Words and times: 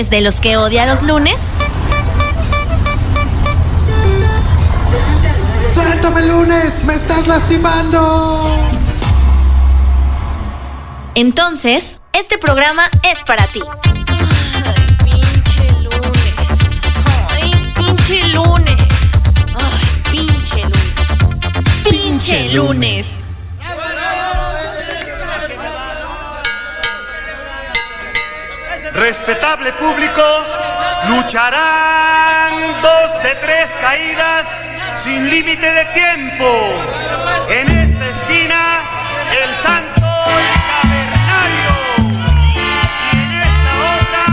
eres 0.00 0.10
de 0.10 0.22
los 0.22 0.40
que 0.40 0.56
odia 0.56 0.86
los 0.86 1.02
lunes? 1.02 1.52
¡Suéltame 5.74 6.22
lunes! 6.22 6.82
¡Me 6.84 6.94
estás 6.94 7.26
lastimando! 7.26 8.48
Entonces, 11.14 12.00
este 12.14 12.38
programa 12.38 12.88
es 13.02 13.18
para 13.26 13.46
ti. 13.48 13.60
pinche 15.04 15.82
lunes. 15.82 16.34
Ay, 17.28 17.52
pinche 17.76 18.28
lunes. 18.28 18.76
Ay, 19.54 19.86
pinche 20.10 20.62
lunes. 20.62 21.90
Pinche 21.90 22.52
lunes. 22.54 23.19
Respetable 29.00 29.72
público, 29.72 30.20
lucharán 31.08 32.52
dos 32.82 33.22
de 33.22 33.34
tres 33.36 33.74
caídas 33.80 34.60
sin 34.94 35.30
límite 35.30 35.72
de 35.72 35.84
tiempo. 35.86 36.44
En 37.48 37.70
esta 37.70 38.08
esquina, 38.10 38.82
el 39.42 39.54
santo 39.54 40.02
cavernario. 40.82 41.70
Y 42.52 42.58
en 43.16 43.32
esta 43.40 43.72
otra, 43.96 44.24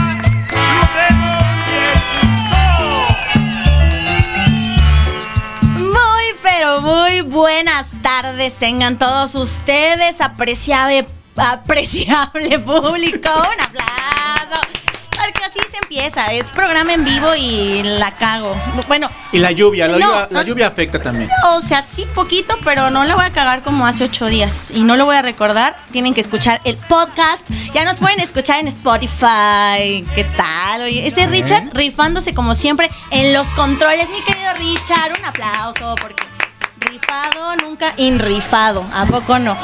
y 6.10 6.28
el 6.28 6.36
pero 6.44 6.82
muy 6.82 7.22
buenas 7.22 7.92
tardes 8.02 8.58
tengan 8.58 9.00
todos 9.00 9.34
ustedes, 9.36 10.20
apreciable, 10.20 11.08
apreciable 11.38 12.60
público. 12.66 13.30
Un 13.34 13.62
aplauso. 13.62 14.62
Porque 15.10 15.44
así 15.46 15.60
se 15.72 15.78
empieza, 15.82 16.32
es 16.32 16.46
programa 16.52 16.94
en 16.94 17.04
vivo 17.04 17.34
y 17.36 17.82
la 17.84 18.12
cago. 18.12 18.56
Bueno, 18.88 19.10
Y 19.32 19.40
la 19.40 19.52
lluvia, 19.52 19.88
la, 19.88 19.98
No, 19.98 20.00
lluvia, 20.00 20.28
la 20.30 20.42
no. 20.42 20.48
lluvia 20.48 20.68
afecta 20.68 21.02
también. 21.02 21.28
o 21.46 21.60
sea, 21.60 21.82
sí 21.82 22.08
poquito, 22.14 22.56
pero 22.64 22.92
no 22.92 23.04
la 23.04 23.16
voy 23.16 23.26
a 23.26 23.32
cagar 23.32 23.64
como 23.64 23.88
hace 23.88 24.04
ocho 24.04 24.28
días. 24.28 24.70
Y 24.72 24.82
no 24.84 24.96
lo 24.96 25.06
voy 25.06 25.16
a 25.16 25.24
recordar. 25.24 25.76
Tienen 25.92 26.14
que 26.14 26.22
escuchar 26.22 26.62
el 26.66 26.78
podcast. 26.78 27.44
Ya 27.74 27.84
nos 27.84 27.98
pueden 27.98 28.20
escuchar 28.20 28.60
en 28.60 28.68
Spotify. 28.68 30.06
¿Qué 30.14 30.24
tal? 30.38 30.84
Oye, 30.84 31.08
ese 31.08 31.26
Richard 31.26 31.72
rifándose 31.74 32.34
como 32.36 32.54
siempre 32.54 32.90
en 33.10 33.34
los 33.34 33.50
controles. 33.56 34.08
Mi 34.12 34.22
querido 34.22 34.54
Richard, 34.54 35.18
un 35.18 35.26
aplauso 35.26 35.96
porque 36.00 36.24
rifado 36.80 37.56
nunca 37.58 37.94
inrifado. 37.98 38.86
¿A 38.94 39.06
poco 39.08 39.40
no? 39.40 39.58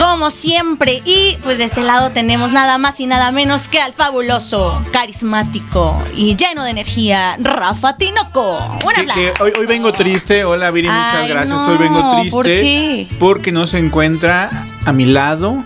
Como 0.00 0.30
siempre. 0.30 1.02
Y 1.04 1.36
pues 1.42 1.58
de 1.58 1.64
este 1.64 1.82
lado 1.82 2.10
tenemos 2.10 2.50
nada 2.52 2.78
más 2.78 2.98
y 3.00 3.06
nada 3.06 3.30
menos 3.32 3.68
que 3.68 3.80
al 3.80 3.92
fabuloso, 3.92 4.82
carismático 4.92 6.02
y 6.16 6.34
lleno 6.36 6.64
de 6.64 6.70
energía, 6.70 7.36
Rafa 7.38 7.96
Tinoco. 7.96 8.58
Un 8.84 9.06
Que- 9.14 9.32
hoy, 9.40 9.52
hoy 9.58 9.66
vengo 9.66 9.92
triste. 9.92 10.44
Hola, 10.44 10.70
Viri, 10.70 10.88
muchas 10.88 11.28
gracias. 11.28 11.48
no, 11.50 11.66
Hoy 11.66 11.76
vengo 11.78 12.16
triste. 12.20 12.30
¿por 12.30 12.46
qué? 12.46 13.08
Porque 13.18 13.52
no 13.52 13.66
se 13.66 13.78
encuentra 13.78 14.66
a 14.86 14.92
mi 14.92 15.04
lado 15.04 15.62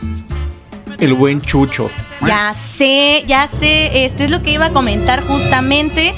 el 0.98 1.14
buen 1.14 1.40
Chucho. 1.40 1.90
Ya 2.26 2.54
sé, 2.54 3.24
ya 3.26 3.46
sé, 3.46 4.04
este 4.04 4.24
es 4.24 4.30
lo 4.30 4.42
que 4.42 4.50
iba 4.52 4.66
a 4.66 4.70
comentar 4.70 5.22
justamente, 5.22 6.14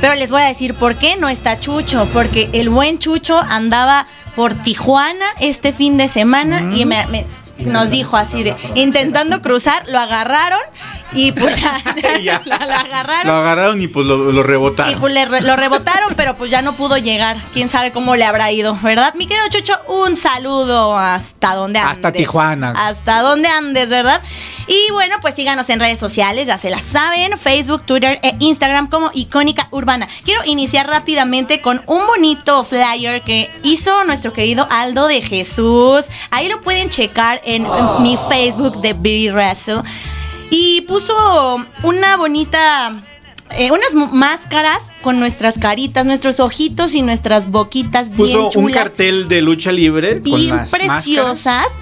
pero 0.00 0.14
les 0.14 0.30
voy 0.30 0.40
a 0.42 0.46
decir 0.46 0.74
por 0.74 0.96
qué 0.96 1.16
no 1.16 1.28
está 1.28 1.60
Chucho, 1.60 2.08
porque 2.12 2.48
el 2.52 2.70
buen 2.70 2.98
Chucho 2.98 3.38
andaba 3.38 4.06
por 4.36 4.54
Tijuana 4.54 5.26
este 5.40 5.72
fin 5.72 5.98
de 5.98 6.08
semana 6.08 6.70
y 6.74 6.84
me, 6.86 7.06
me- 7.08 7.26
nos 7.64 7.90
dijo 7.90 8.16
así 8.16 8.42
de 8.42 8.54
intentando 8.74 9.40
cruzar, 9.42 9.84
lo 9.88 9.98
agarraron 9.98 10.60
y 11.12 11.32
pues 11.32 11.60
ya, 11.60 11.80
Ya. 12.22 12.36
agarraron. 12.50 13.26
Lo 13.26 13.34
agarraron 13.36 13.80
y 13.82 13.88
pues 13.88 14.06
lo, 14.06 14.16
lo 14.32 14.40
Y 14.40 14.44
rebotaron. 14.44 15.00
pues 15.00 15.12
le 15.12 15.24
re- 15.24 15.40
lo 15.42 15.56
rebotaron, 15.56 16.14
pero 16.16 16.36
pues 16.36 16.50
ya 16.50 16.62
no 16.62 16.72
pudo 16.74 16.96
llegar. 16.98 17.36
Quién 17.52 17.68
sabe 17.68 17.92
cómo 17.92 18.16
le 18.16 18.24
habrá 18.24 18.50
ido, 18.52 18.78
¿verdad? 18.82 19.14
Mi 19.14 19.26
querido 19.26 19.46
Chucho, 19.50 19.74
un 19.88 20.16
saludo 20.16 20.96
hasta 20.96 21.54
donde 21.54 21.78
andes. 21.78 21.96
Hasta 21.98 22.12
Tijuana. 22.12 22.74
Hasta 22.76 23.20
donde 23.22 23.48
andes, 23.48 23.88
¿verdad? 23.88 24.22
Y 24.66 24.92
bueno, 24.92 25.16
pues 25.20 25.34
síganos 25.34 25.68
en 25.70 25.80
redes 25.80 25.98
sociales, 25.98 26.46
ya 26.46 26.56
se 26.58 26.70
las 26.70 26.84
saben, 26.84 27.36
Facebook, 27.38 27.82
Twitter 27.84 28.20
e 28.22 28.36
Instagram 28.38 28.88
como 28.88 29.10
Icónica 29.14 29.68
Urbana. 29.72 30.06
Quiero 30.24 30.42
iniciar 30.44 30.86
rápidamente 30.86 31.60
con 31.60 31.82
un 31.86 32.06
bonito 32.06 32.62
flyer 32.64 33.22
que 33.22 33.50
hizo 33.62 34.04
nuestro 34.04 34.32
querido 34.32 34.68
Aldo 34.70 35.08
de 35.08 35.22
Jesús. 35.22 36.06
Ahí 36.30 36.48
lo 36.48 36.60
pueden 36.60 36.88
checar 36.90 37.40
en 37.44 37.66
mi 38.00 38.16
Facebook 38.28 38.80
de 38.80 38.92
Billy 38.92 39.30
Rezo. 39.30 39.82
Y 40.50 40.82
puso 40.82 41.64
una 41.82 42.16
bonita 42.16 43.02
eh, 43.52 43.70
unas 43.72 43.94
máscaras 44.12 44.92
con 45.02 45.18
nuestras 45.18 45.58
caritas, 45.58 46.06
nuestros 46.06 46.38
ojitos 46.38 46.94
y 46.94 47.02
nuestras 47.02 47.50
boquitas 47.50 48.10
bien 48.10 48.18
Puso 48.18 48.44
un 48.46 48.50
chulas, 48.50 48.84
cartel 48.84 49.26
de 49.26 49.42
lucha 49.42 49.72
libre 49.72 50.14
bien 50.20 50.64
preciosas. 50.70 51.78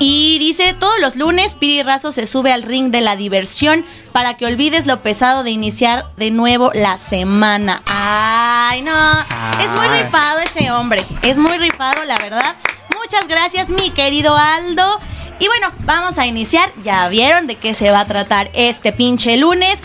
Y 0.00 0.38
dice, 0.38 0.74
todos 0.78 0.98
los 1.00 1.16
lunes 1.16 1.56
Piri 1.56 1.82
Razo 1.82 2.12
se 2.12 2.26
sube 2.26 2.52
al 2.52 2.62
ring 2.62 2.90
de 2.90 3.00
la 3.00 3.14
diversión 3.16 3.84
para 4.12 4.36
que 4.36 4.46
olvides 4.46 4.86
lo 4.86 5.00
pesado 5.02 5.44
de 5.44 5.52
iniciar 5.52 6.06
de 6.16 6.30
nuevo 6.30 6.72
la 6.74 6.98
semana. 6.98 7.82
Ay, 7.86 8.82
no. 8.82 9.12
Es 9.60 9.70
muy 9.70 9.86
rifado 10.00 10.40
ese 10.40 10.72
hombre. 10.72 11.04
Es 11.22 11.38
muy 11.38 11.56
rifado, 11.56 12.04
la 12.04 12.18
verdad. 12.18 12.56
Muchas 13.00 13.28
gracias, 13.28 13.70
mi 13.70 13.90
querido 13.90 14.36
Aldo. 14.36 14.98
Y 15.42 15.48
bueno, 15.48 15.72
vamos 15.80 16.18
a 16.18 16.26
iniciar. 16.28 16.70
Ya 16.84 17.08
vieron 17.08 17.48
de 17.48 17.56
qué 17.56 17.74
se 17.74 17.90
va 17.90 17.98
a 17.98 18.06
tratar 18.06 18.48
este 18.54 18.92
pinche 18.92 19.36
lunes. 19.36 19.82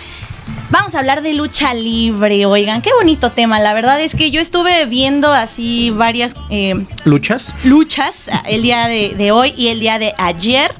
Vamos 0.69 0.93
a 0.93 0.99
hablar 0.99 1.23
de 1.23 1.33
lucha 1.33 1.73
libre, 1.73 2.45
oigan, 2.45 2.83
qué 2.83 2.93
bonito 2.93 3.31
tema. 3.31 3.59
La 3.59 3.73
verdad 3.73 3.99
es 3.99 4.13
que 4.13 4.29
yo 4.29 4.39
estuve 4.39 4.85
viendo 4.85 5.31
así 5.31 5.89
varias 5.89 6.35
eh, 6.51 6.85
luchas. 7.05 7.55
luchas 7.63 8.29
ah, 8.31 8.43
el 8.47 8.61
día 8.61 8.87
de, 8.87 9.15
de 9.17 9.31
hoy 9.31 9.51
y 9.57 9.69
el 9.69 9.79
día 9.79 9.97
de 9.97 10.13
ayer. 10.19 10.75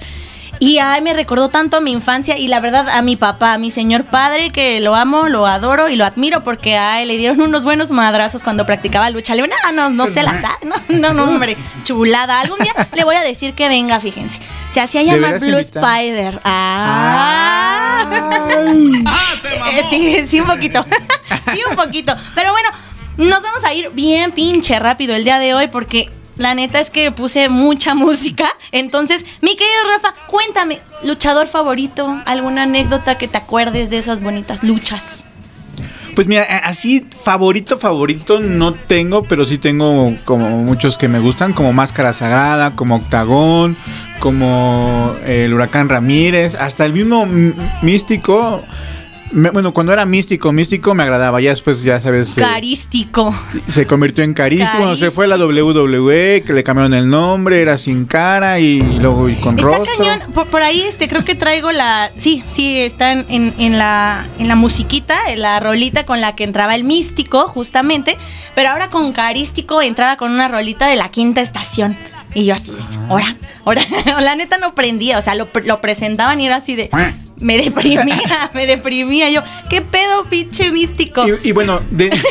Y 0.59 0.79
ay, 0.79 1.01
me 1.01 1.13
recordó 1.13 1.49
tanto 1.49 1.77
a 1.77 1.81
mi 1.81 1.91
infancia 1.91 2.37
y 2.37 2.47
la 2.47 2.59
verdad 2.59 2.89
a 2.89 3.01
mi 3.01 3.15
papá, 3.15 3.53
a 3.53 3.57
mi 3.57 3.71
señor 3.71 4.05
padre, 4.05 4.51
que 4.51 4.79
lo 4.79 4.95
amo, 4.95 5.27
lo 5.27 5.45
adoro 5.45 5.89
y 5.89 5.95
lo 5.95 6.05
admiro 6.05 6.43
porque 6.43 6.77
ay, 6.77 7.05
le 7.05 7.17
dieron 7.17 7.41
unos 7.41 7.63
buenos 7.63 7.91
madrazos 7.91 8.43
cuando 8.43 8.65
practicaba 8.65 9.09
lucha 9.09 9.35
libre. 9.35 9.51
No, 9.63 9.71
no, 9.71 9.89
no 9.89 10.07
se 10.07 10.23
la 10.23 10.41
sabe. 10.41 10.57
No, 10.63 10.75
no, 10.89 11.13
no, 11.13 11.23
hombre. 11.25 11.57
Chulada. 11.83 12.41
Algún 12.41 12.59
día 12.59 12.73
le 12.93 13.03
voy 13.03 13.15
a 13.15 13.21
decir 13.21 13.53
que 13.53 13.67
venga, 13.67 13.99
fíjense. 13.99 14.39
Se 14.69 14.81
hacía 14.81 15.03
llamar 15.03 15.39
Blue 15.39 15.59
invitar. 15.59 15.83
Spider. 15.83 16.41
Ah. 16.43 18.07
Eh, 19.71 19.83
sí, 19.89 20.27
sí, 20.27 20.39
un 20.39 20.47
poquito. 20.47 20.85
sí, 21.51 21.61
un 21.69 21.75
poquito. 21.75 22.15
Pero 22.35 22.51
bueno, 22.51 22.69
nos 23.17 23.41
vamos 23.41 23.63
a 23.63 23.73
ir 23.73 23.89
bien 23.91 24.31
pinche 24.31 24.77
rápido 24.79 25.15
el 25.15 25.23
día 25.23 25.39
de 25.39 25.53
hoy 25.53 25.67
porque 25.67 26.11
la 26.37 26.55
neta 26.55 26.79
es 26.79 26.89
que 26.89 27.11
puse 27.11 27.49
mucha 27.49 27.95
música. 27.95 28.47
Entonces, 28.71 29.25
mi 29.41 29.55
querido 29.55 29.91
Rafa, 29.93 30.15
cuéntame, 30.27 30.79
luchador 31.03 31.47
favorito, 31.47 32.21
alguna 32.25 32.63
anécdota 32.63 33.17
que 33.17 33.27
te 33.27 33.37
acuerdes 33.37 33.89
de 33.89 33.97
esas 33.97 34.21
bonitas 34.21 34.63
luchas. 34.63 35.27
Pues 36.15 36.25
mira, 36.25 36.41
eh, 36.45 36.61
así 36.63 37.05
favorito, 37.11 37.77
favorito 37.77 38.39
no 38.39 38.73
tengo, 38.73 39.25
pero 39.25 39.45
sí 39.45 39.59
tengo 39.59 40.17
como 40.25 40.49
muchos 40.63 40.97
que 40.97 41.07
me 41.07 41.19
gustan, 41.19 41.53
como 41.53 41.73
Máscara 41.73 42.11
Sagrada, 42.11 42.71
como 42.71 42.95
Octagón, 42.95 43.77
como 44.19 45.15
eh, 45.23 45.43
el 45.45 45.53
Huracán 45.53 45.89
Ramírez, 45.89 46.55
hasta 46.55 46.85
el 46.85 46.93
mismo 46.93 47.27
Místico. 47.83 48.63
Me- 49.31 49.49
bueno, 49.51 49.73
cuando 49.73 49.91
era 49.93 50.05
Místico, 50.05 50.51
Místico 50.51 50.93
me 50.93 51.03
agradaba, 51.03 51.41
ya 51.41 51.49
después 51.49 51.83
ya 51.83 51.99
sabes, 51.99 52.29
se, 52.29 52.41
Carístico. 52.41 53.35
se 53.67 53.85
convirtió 53.85 54.23
en 54.23 54.33
Carístico, 54.33 54.77
bueno, 54.77 54.95
se 54.95 55.11
fue 55.11 55.25
a 55.25 55.27
la 55.27 55.37
WWE, 55.37 56.43
que 56.45 56.53
le 56.53 56.63
cambiaron 56.63 56.93
el 56.93 57.09
nombre, 57.09 57.61
era 57.61 57.77
sin 57.77 58.05
cara 58.05 58.59
y, 58.59 58.79
luego 58.99 59.27
y 59.29 59.35
con 59.35 59.59
Está 59.59 59.77
rostro. 59.77 59.95
cañón. 59.97 60.21
Por, 60.33 60.47
por 60.47 60.61
ahí 60.63 60.81
este 60.81 61.07
creo 61.07 61.25
que 61.25 61.35
traigo 61.35 61.71
la. 61.71 62.09
Sí, 62.17 62.43
sí, 62.51 62.79
está 62.79 63.11
en, 63.11 63.25
en- 63.29 63.53
en 63.57 63.77
la, 63.77 64.25
en 64.39 64.47
la 64.47 64.55
musiquita, 64.55 65.17
en 65.29 65.41
la 65.41 65.59
rolita 65.59 66.05
con 66.05 66.21
la 66.21 66.35
que 66.35 66.43
entraba 66.43 66.73
el 66.75 66.83
místico, 66.85 67.47
justamente. 67.47 68.17
Pero 68.55 68.69
ahora 68.69 68.89
con 68.89 69.11
carístico 69.13 69.81
entraba 69.81 70.15
con 70.17 70.31
una 70.31 70.47
rolita 70.47 70.87
de 70.87 70.95
la 70.95 71.09
quinta 71.09 71.41
estación. 71.41 71.97
Y 72.33 72.45
yo 72.45 72.53
así, 72.53 72.71
ahora, 73.09 73.35
ahora. 73.65 73.81
La 74.21 74.35
neta 74.35 74.57
no 74.57 74.75
prendía. 74.75 75.17
O 75.17 75.21
sea, 75.21 75.33
lo, 75.35 75.47
lo 75.65 75.81
presentaban 75.81 76.39
y 76.39 76.45
era 76.45 76.57
así 76.57 76.75
de. 76.75 76.89
Me 77.39 77.57
deprimía, 77.57 78.49
me 78.53 78.65
deprimía. 78.67 79.29
Yo, 79.29 79.41
¿qué 79.69 79.81
pedo, 79.81 80.25
pinche 80.25 80.71
místico? 80.71 81.25
Y, 81.27 81.49
y 81.49 81.51
bueno, 81.51 81.79
de... 81.91 82.09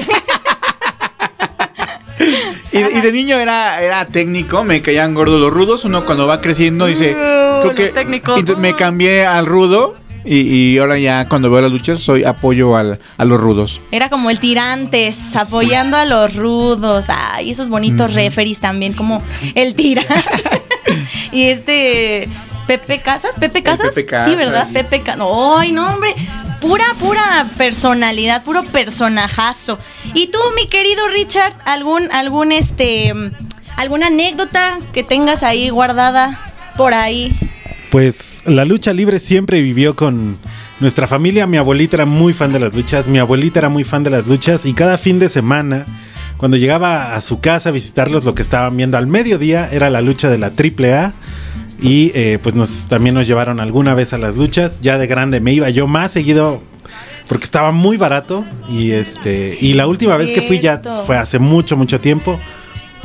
y, 2.73 2.79
y 2.79 3.01
de 3.01 3.13
niño 3.13 3.37
era, 3.39 3.81
era 3.83 4.07
técnico, 4.07 4.65
me 4.65 4.83
caían 4.83 5.15
gordos 5.15 5.41
los 5.41 5.53
rudos. 5.53 5.85
Uno 5.85 6.05
cuando 6.05 6.27
va 6.27 6.41
creciendo 6.41 6.87
dice, 6.87 7.15
Uh, 7.17 7.63
creo 7.73 7.75
que 7.75 7.93
y 8.37 8.39
entonces 8.41 8.59
me 8.59 8.75
cambié 8.75 9.25
al 9.25 9.47
rudo 9.47 9.95
y, 10.25 10.41
y 10.41 10.79
ahora 10.79 10.99
ya 10.99 11.27
cuando 11.29 11.51
veo 11.51 11.61
las 11.63 11.71
luchas 11.71 12.01
soy 12.01 12.25
apoyo 12.25 12.77
al- 12.77 12.99
a 13.17 13.25
los 13.25 13.41
rudos. 13.41 13.81
Era 13.93 14.09
como 14.11 14.29
el 14.31 14.41
tirantes, 14.41 15.35
apoyando 15.37 15.97
a 15.97 16.05
los 16.05 16.35
rudos. 16.37 17.07
Ay, 17.09 17.51
esos 17.51 17.69
bonitos 17.69 18.15
referees 18.15 18.61
también, 18.61 18.93
como 18.93 19.23
el 19.55 19.75
tirante. 19.75 20.15
y 21.33 21.45
este. 21.45 22.29
Pepe 22.67 23.01
Casas, 23.01 23.33
Pepe 23.39 23.63
Casas. 23.63 23.95
Pepe 23.95 24.21
Sí, 24.21 24.35
¿verdad? 24.35 24.61
Casas. 24.61 24.73
Pepe 24.75 25.03
Casas. 25.03 25.27
Ay, 25.59 25.73
no, 25.73 25.89
hombre. 25.93 26.15
pura, 26.61 26.85
pura 26.99 27.47
personalidad, 27.57 28.43
puro 28.45 28.63
personajazo. 28.65 29.79
¿Y 30.15 30.29
tú, 30.29 30.39
mi 30.57 30.69
querido 30.69 31.07
Richard, 31.09 31.55
algún, 31.65 32.11
algún, 32.13 32.53
este, 32.53 33.13
alguna 33.77 34.09
anécdota 34.09 34.79
que 34.93 35.03
tengas 35.03 35.43
ahí 35.43 35.69
guardada 35.69 36.41
por 36.77 36.95
ahí? 36.95 37.35
Pues 37.91 38.43
la 38.47 38.65
lucha 38.65 38.93
libre 38.93 39.21
siempre 39.21 39.61
vivió 39.61 39.95
con 39.97 40.39
nuestra 40.81 41.07
familia. 41.07 41.47
Mi 41.47 41.57
abuelita 41.57 41.97
era 41.97 42.05
muy 42.05 42.33
fan 42.33 42.53
de 42.53 42.59
las 42.59 42.75
luchas, 42.75 43.09
mi 43.09 43.19
abuelita 43.19 43.61
era 43.61 43.69
muy 43.69 43.85
fan 43.85 44.03
de 44.03 44.11
las 44.11 44.27
luchas 44.27 44.67
y 44.67 44.75
cada 44.75 44.99
fin 44.99 45.19
de 45.19 45.29
semana, 45.29 45.87
cuando 46.37 46.57
llegaba 46.57 47.15
a 47.15 47.21
su 47.21 47.41
casa 47.41 47.69
a 47.69 47.73
visitarlos, 47.73 48.25
lo 48.25 48.35
que 48.35 48.43
estaban 48.43 48.77
viendo 48.77 48.99
al 48.99 49.07
mediodía 49.07 49.69
era 49.71 49.89
la 49.89 50.01
lucha 50.01 50.29
de 50.29 50.39
la 50.39 50.49
AAA. 50.49 51.15
Y 51.81 52.11
eh, 52.15 52.39
pues 52.43 52.55
nos, 52.55 52.87
también 52.89 53.15
nos 53.15 53.27
llevaron 53.27 53.61
alguna 53.61 53.95
vez 53.95 54.13
a 54.13 54.19
las 54.19 54.37
luchas. 54.37 54.81
Ya 54.81 54.99
de 54.99 55.07
grande 55.07 55.41
me 55.41 55.53
iba 55.53 55.69
yo 55.71 55.87
más 55.87 56.13
seguido 56.13 56.63
porque 57.29 57.45
estaba 57.45 57.73
muy 57.73 57.97
barato. 57.97 58.45
Y 58.69 58.93
este 58.93 59.57
y 59.61 59.75
la 59.75 59.87
última 59.87 60.17
vez 60.17 60.33
que 60.33 60.43
fui 60.43 60.61
ya 60.61 60.81
fue 61.07 61.17
hace 61.17 61.39
mucho, 61.39 61.77
mucho 61.77 62.01
tiempo. 62.01 62.41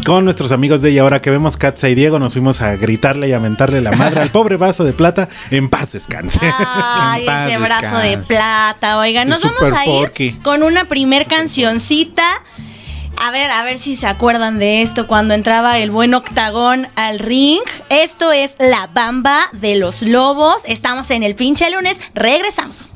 Con 0.05 0.25
nuestros 0.25 0.51
amigos 0.51 0.81
de 0.81 0.89
ella, 0.89 1.03
ahora 1.03 1.21
que 1.21 1.29
vemos 1.29 1.57
Katza 1.57 1.87
y 1.87 1.93
Diego, 1.93 2.17
nos 2.17 2.33
fuimos 2.33 2.61
a 2.61 2.75
gritarle 2.75 3.27
y 3.27 3.33
a 3.33 3.39
mentarle 3.39 3.81
la 3.81 3.91
madre 3.91 4.21
al 4.21 4.31
pobre 4.31 4.57
vaso 4.57 4.83
de 4.83 4.93
plata. 4.93 5.29
En 5.51 5.69
paz 5.69 5.91
descanse. 5.91 6.39
Ay, 6.41 7.23
paz 7.25 7.47
ese 7.47 7.59
brazo 7.59 7.97
de 7.99 8.17
plata. 8.17 8.97
Oigan, 8.97 9.29
nos 9.29 9.43
vamos 9.43 9.77
a 9.77 9.85
ir 9.85 9.99
Porky. 9.99 10.31
con 10.43 10.63
una 10.63 10.85
primer 10.85 11.27
cancioncita. 11.27 12.23
A 13.17 13.31
ver, 13.31 13.51
a 13.51 13.63
ver 13.63 13.77
si 13.77 13.95
se 13.95 14.07
acuerdan 14.07 14.59
de 14.59 14.81
esto 14.81 15.07
cuando 15.07 15.33
entraba 15.33 15.77
el 15.79 15.91
buen 15.91 16.13
octagón 16.13 16.87
al 16.95 17.19
ring. 17.19 17.61
Esto 17.89 18.31
es 18.31 18.55
La 18.59 18.87
Bamba 18.87 19.41
de 19.53 19.75
los 19.75 20.01
Lobos. 20.01 20.63
Estamos 20.65 21.11
en 21.11 21.23
el 21.23 21.35
pinche 21.35 21.69
lunes. 21.69 21.97
Regresamos. 22.15 22.93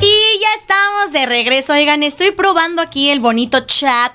Y 0.00 0.40
ya 0.40 0.48
estamos 0.58 1.12
de 1.12 1.26
regreso. 1.26 1.74
Oigan, 1.74 2.02
estoy 2.02 2.32
probando 2.32 2.82
aquí 2.82 3.08
el 3.10 3.20
bonito 3.20 3.60
chat 3.60 4.10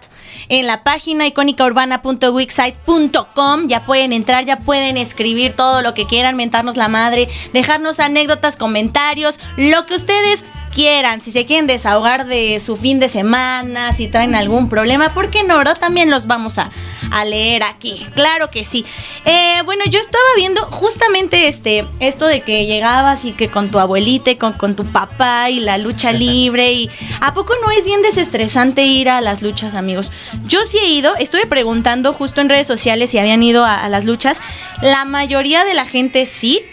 en 0.50 0.68
la 0.68 0.84
página 0.84 1.26
icónicaurbana.wixsite.com. 1.28 3.68
Ya 3.68 3.86
pueden 3.86 4.12
entrar, 4.12 4.44
ya 4.44 4.60
pueden 4.60 4.98
escribir 4.98 5.54
todo 5.54 5.82
lo 5.82 5.94
que 5.94 6.08
quieran, 6.08 6.36
mentarnos 6.36 6.76
la 6.76 6.90
madre, 6.90 7.30
dejarnos 7.54 8.02
anécdotas, 8.02 8.58
comentarios, 8.58 9.40
lo 9.56 9.86
que 9.86 9.96
ustedes 9.96 10.44
quieran, 10.76 11.22
si 11.24 11.32
se 11.32 11.46
quieren 11.46 11.68
desahogar 11.68 12.28
de 12.28 12.60
su 12.60 12.76
fin 12.76 13.00
de 13.00 13.08
semana, 13.08 13.94
si 13.94 14.08
traen 14.08 14.36
algún 14.36 14.68
problema, 14.70 15.14
¿por 15.14 15.32
qué 15.32 15.44
no? 15.44 15.58
¿verdad? 15.58 15.78
También 15.80 16.12
los 16.12 16.28
vamos 16.28 16.58
a, 16.58 16.70
a 17.12 17.26
leer 17.26 17.64
aquí, 17.64 18.06
claro 18.14 18.52
que 18.52 18.66
sí. 18.66 18.86
Eh, 19.24 19.62
bueno, 19.64 19.84
yo 19.90 20.00
estaba 20.00 20.24
viendo 20.36 20.62
justamente 20.72 21.48
este, 21.48 21.86
esto 22.02 22.28
de 22.28 22.42
que 22.42 22.66
llegabas 22.66 23.24
y 23.24 23.32
que 23.32 23.48
con 23.48 23.72
tu 23.72 23.80
abuelita 23.80 24.32
y 24.32 24.36
con, 24.36 24.54
con 24.54 24.76
tu 24.76 24.86
papá 24.86 25.50
y 25.50 25.62
la 25.62 25.78
lucha 25.78 26.12
libre 26.12 26.74
y 26.74 26.90
¿a 27.22 27.34
poco 27.34 27.54
no 27.64 27.72
es 27.72 27.86
bien 27.86 28.02
desestresante 28.02 28.84
ir 28.84 29.10
a 29.10 29.22
las 29.22 29.42
luchas, 29.42 29.76
amigos? 29.76 30.12
Yo 30.46 30.66
sí 30.66 30.78
he 30.78 30.90
ido, 30.90 31.16
estuve 31.16 31.48
preguntando 31.48 32.14
justo 32.14 32.42
en 32.42 32.50
redes 32.50 32.68
sociales 32.68 33.10
si 33.10 33.18
habían 33.18 33.42
ido 33.42 33.64
a, 33.64 33.86
a 33.86 33.90
las 33.90 34.04
luchas, 34.04 34.38
la 34.82 35.06
mayoría 35.06 35.64
de 35.64 35.74
la 35.74 35.86
gente 35.86 36.26
sí, 36.26 36.66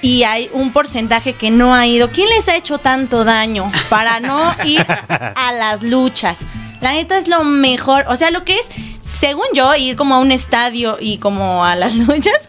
y 0.00 0.22
hay 0.22 0.50
un 0.52 0.72
porcentaje 0.72 1.32
que 1.32 1.50
no 1.50 1.74
ha 1.74 1.86
ido. 1.86 2.10
¿Quién 2.10 2.28
les 2.28 2.48
ha 2.48 2.56
hecho 2.56 2.78
tanto 2.78 3.24
daño 3.24 3.70
para 3.88 4.20
no 4.20 4.54
ir 4.64 4.84
a 4.88 5.52
las 5.52 5.82
luchas? 5.82 6.46
La 6.80 6.92
neta 6.92 7.18
es 7.18 7.26
lo 7.28 7.44
mejor, 7.44 8.04
o 8.08 8.16
sea, 8.16 8.30
lo 8.30 8.44
que 8.44 8.54
es, 8.56 8.68
según 9.00 9.46
yo, 9.54 9.74
ir 9.74 9.96
como 9.96 10.14
a 10.14 10.18
un 10.20 10.30
estadio 10.32 10.96
y 11.00 11.18
como 11.18 11.64
a 11.64 11.74
las 11.76 11.94
luchas 11.96 12.48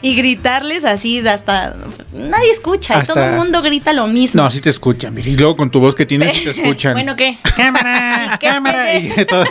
y 0.00 0.14
gritarles 0.14 0.84
así 0.84 1.26
hasta 1.26 1.74
nadie 2.12 2.50
escucha, 2.50 2.98
Hasta- 2.98 3.12
todo 3.14 3.24
el 3.24 3.32
mundo 3.34 3.60
grita 3.62 3.92
lo 3.92 4.06
mismo. 4.06 4.42
No, 4.42 4.50
sí 4.50 4.60
te 4.60 4.70
escuchan, 4.70 5.12
mira, 5.14 5.28
y 5.28 5.36
luego 5.36 5.56
con 5.56 5.70
tu 5.70 5.80
voz 5.80 5.94
que 5.94 6.06
tienes, 6.06 6.32
sí 6.36 6.44
te 6.44 6.50
escuchan. 6.62 6.94
bueno, 6.94 7.14
¿qué? 7.16 7.36
cámara, 7.56 8.24
¿Y 8.34 8.38
qué 8.38 8.46
cámara. 8.46 8.94
Y 8.96 9.24
todo- 9.26 9.44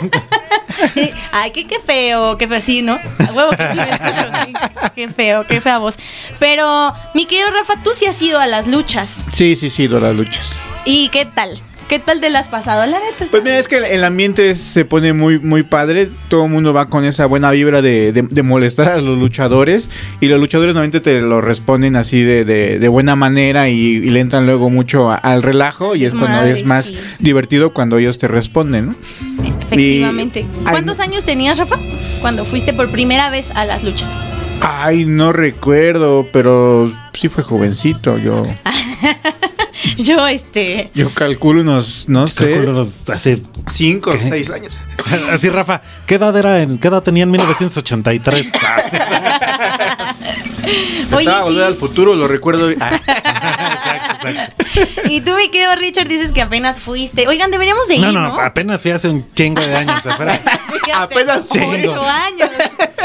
Ay, 1.32 1.50
qué, 1.52 1.66
qué 1.66 1.78
feo, 1.78 2.36
qué 2.38 2.48
feo, 2.48 2.60
sí, 2.60 2.82
¿no? 2.82 2.94
A 2.94 3.32
huevo 3.32 3.50
que 3.50 3.68
sí 3.72 3.76
me 3.78 3.90
escucho. 3.90 4.90
Qué 4.96 5.08
feo, 5.08 5.46
qué 5.46 5.60
fea 5.60 5.78
voz. 5.78 5.96
Pero, 6.38 6.92
mi 7.14 7.26
querido 7.26 7.50
Rafa, 7.50 7.80
tú 7.84 7.90
sí 7.94 8.06
has 8.06 8.20
ido 8.22 8.40
a 8.40 8.46
las 8.46 8.66
luchas. 8.66 9.26
Sí, 9.32 9.54
sí, 9.54 9.70
sí, 9.70 9.86
de 9.86 10.00
las 10.00 10.14
luchas. 10.16 10.54
¿Y 10.84 11.08
qué 11.10 11.24
tal? 11.26 11.58
¿Qué 11.92 11.98
tal 11.98 12.22
te 12.22 12.30
la 12.30 12.38
has 12.38 12.48
pasado? 12.48 12.86
La 12.86 12.98
neta 13.00 13.26
Pues 13.30 13.42
mira, 13.42 13.58
es 13.58 13.68
que 13.68 13.76
el- 13.76 14.02
ambiente 14.04 14.54
se 14.54 14.86
pone 14.86 15.12
muy, 15.12 15.38
muy 15.38 15.62
padre. 15.62 16.08
Todo 16.28 16.46
el 16.46 16.50
mundo 16.50 16.72
va 16.72 16.86
con 16.86 17.04
esa 17.04 17.26
buena 17.26 17.50
vibra 17.50 17.82
de, 17.82 18.12
de- 18.12 18.22
de 18.22 18.42
molestar 18.42 18.88
a 18.88 18.96
los 18.98 19.18
luchadores. 19.18 19.90
Y 20.18 20.28
los 20.28 20.40
luchadores 20.40 20.72
normalmente 20.74 21.02
te 21.02 21.20
lo 21.20 21.42
responden 21.42 21.96
así 21.96 22.22
de, 22.22 22.88
buena 22.88 23.14
manera 23.14 23.68
y, 23.68 23.74
y 23.78 24.08
le 24.08 24.20
entran 24.20 24.46
luego 24.46 24.70
mucho 24.70 25.10
a- 25.10 25.16
al 25.16 25.42
relajo. 25.42 25.94
Y 25.94 26.06
es 26.06 26.14
cuando 26.14 26.40
es 26.44 26.64
más 26.64 26.86
sí. 26.86 26.98
divertido 27.18 27.74
cuando 27.74 27.98
ellos 27.98 28.16
te 28.16 28.26
responden, 28.26 28.86
¿no? 28.86 28.94
Efectivamente. 29.60 30.40
Y- 30.40 30.64
¿Cuántos 30.64 30.98
años 30.98 31.26
tenías, 31.26 31.58
Rafa? 31.58 31.76
Cuando 32.22 32.46
fuiste 32.46 32.72
por 32.72 32.90
primera 32.90 33.28
vez 33.28 33.50
a 33.50 33.66
las 33.66 33.84
luchas. 33.84 34.16
Ay, 34.62 35.04
no 35.04 35.30
recuerdo, 35.34 36.26
pero 36.32 36.86
sí 37.12 37.28
fue 37.28 37.44
jovencito. 37.44 38.16
Yo, 38.16 38.46
Yo, 39.98 40.26
este. 40.26 40.90
yo 40.94 41.12
calculo 41.14 41.60
unos, 41.62 42.06
no 42.08 42.26
sé, 42.26 42.50
Calculo 42.50 42.72
los- 42.72 43.08
hace- 43.10 43.42
cinco 43.68 44.10
o 44.10 44.16
seis 44.28 44.50
años. 44.50 44.76
Así, 45.32 45.48
Rafa, 45.48 45.82
¿qué 46.06 46.14
edad 46.16 46.36
era 46.36 46.60
en, 46.60 46.78
qué 46.78 46.88
edad 46.88 47.02
tenía 47.02 47.24
en 47.24 47.30
1983? 47.30 48.52
Oye, 51.12 51.20
Estaba 51.20 51.42
volver 51.44 51.62
sí. 51.62 51.66
al 51.68 51.74
futuro, 51.74 52.14
lo 52.14 52.28
recuerdo. 52.28 52.70
Exacto, 53.82 54.28
exacto. 54.28 54.64
Y 55.10 55.20
tú, 55.20 55.32
mi 55.36 55.50
querido 55.50 55.74
Richard, 55.76 56.06
dices 56.08 56.32
que 56.32 56.40
apenas 56.40 56.80
fuiste. 56.80 57.26
Oigan, 57.26 57.50
deberíamos 57.50 57.88
de 57.88 57.96
ir, 57.96 58.00
No, 58.00 58.12
¿no? 58.12 58.28
no, 58.28 58.40
apenas 58.40 58.80
fui 58.80 58.92
hace 58.92 59.08
un 59.08 59.26
chingo 59.34 59.60
de 59.60 59.74
años 59.74 60.04
afuera. 60.06 60.40
Fui 60.68 60.78
hace 60.78 60.92
apenas 60.92 61.38
ocho 61.50 61.54
chingo. 61.54 62.02
años. 62.02 62.50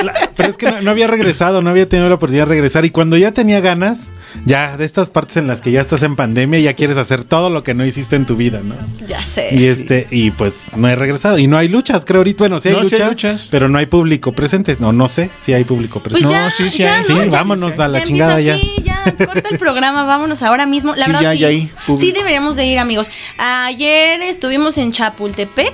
La- 0.04 0.32
pero 0.36 0.50
es 0.50 0.58
que 0.58 0.70
no, 0.72 0.82
no 0.82 0.92
había 0.92 1.08
regresado, 1.08 1.62
no 1.62 1.70
había 1.70 1.90
tenido 1.90 2.08
la 2.10 2.16
oportunidad 2.16 2.46
de 2.46 2.50
regresar. 2.50 2.86
Y 2.86 2.90
cuando 2.92 3.18
ya 3.18 3.32
tenía 3.32 3.60
ganas, 3.60 4.12
ya 4.46 4.78
de 4.78 4.86
estas 4.86 5.10
partes 5.10 5.38
en 5.38 5.48
las 5.48 5.62
que 5.62 5.72
ya 5.72 5.82
estás 5.82 6.04
en 6.04 6.16
pandemia, 6.16 6.60
ya 6.60 6.74
quieres 6.74 6.98
hacer 6.98 7.24
todo 7.24 7.50
lo 7.50 7.64
que 7.64 7.74
no 7.74 7.86
hiciste 7.86 8.16
en 8.16 8.26
tu 8.26 8.36
vida, 8.36 8.62
¿no? 8.64 8.76
Ya 9.08 9.24
sé. 9.24 9.50
Y 9.52 9.66
este, 9.66 10.08
y 10.12 10.32
pues 10.32 10.68
no 10.76 10.88
he 10.88 10.96
regresado. 10.96 11.38
Y 11.40 11.48
no 11.48 11.58
hay 11.58 11.68
luchas, 11.68 12.06
creo 12.06 12.20
ahorita. 12.20 12.38
Bueno, 12.40 12.60
sí 12.60 12.70
hay, 12.70 12.76
No, 12.76 12.84
sí 12.84 12.90
luchas, 12.92 13.02
hay 13.02 13.10
luchas. 13.10 13.48
pero 13.50 13.70
no 13.70 13.78
hay 13.80 13.88
público 13.88 14.32
presente. 14.34 14.76
No, 14.80 14.92
no 14.94 15.08
sé 15.08 15.30
si 15.40 15.54
hay 15.54 15.64
público 15.64 16.02
Pues 16.02 16.14
presente. 16.14 16.36
No, 16.40 16.50
sí, 16.52 16.70
sí 16.70 16.80
ya, 16.84 16.98
hay. 16.98 17.02
¿no? 17.10 17.24
Sí, 17.24 17.30
Ya- 17.30 17.38
vámonos 17.38 17.80
a 17.80 17.88
la 17.88 18.00
ya 18.00 18.06
chingada 18.06 18.40
ya. 18.42 18.56
Sí, 18.58 18.76
ya, 18.84 19.04
corta 19.26 19.50
el 19.50 19.58
programa, 19.58 20.04
vámonos 20.06 20.44
ahora 20.44 20.66
mismo. 20.66 20.96
La 20.96 21.06
Sí, 21.06 21.12
verdad, 21.12 21.24
ya, 21.24 21.32
sí. 21.32 21.40
ya 21.40 21.48
hay 21.48 21.72
sí 21.98 22.12
deberíamos 22.12 22.56
de 22.56 22.66
ir, 22.66 22.78
amigos. 22.80 23.10
Ayer 23.38 24.22
estuvimos 24.22 24.78
en 24.78 24.92
Chapultepec. 24.92 25.74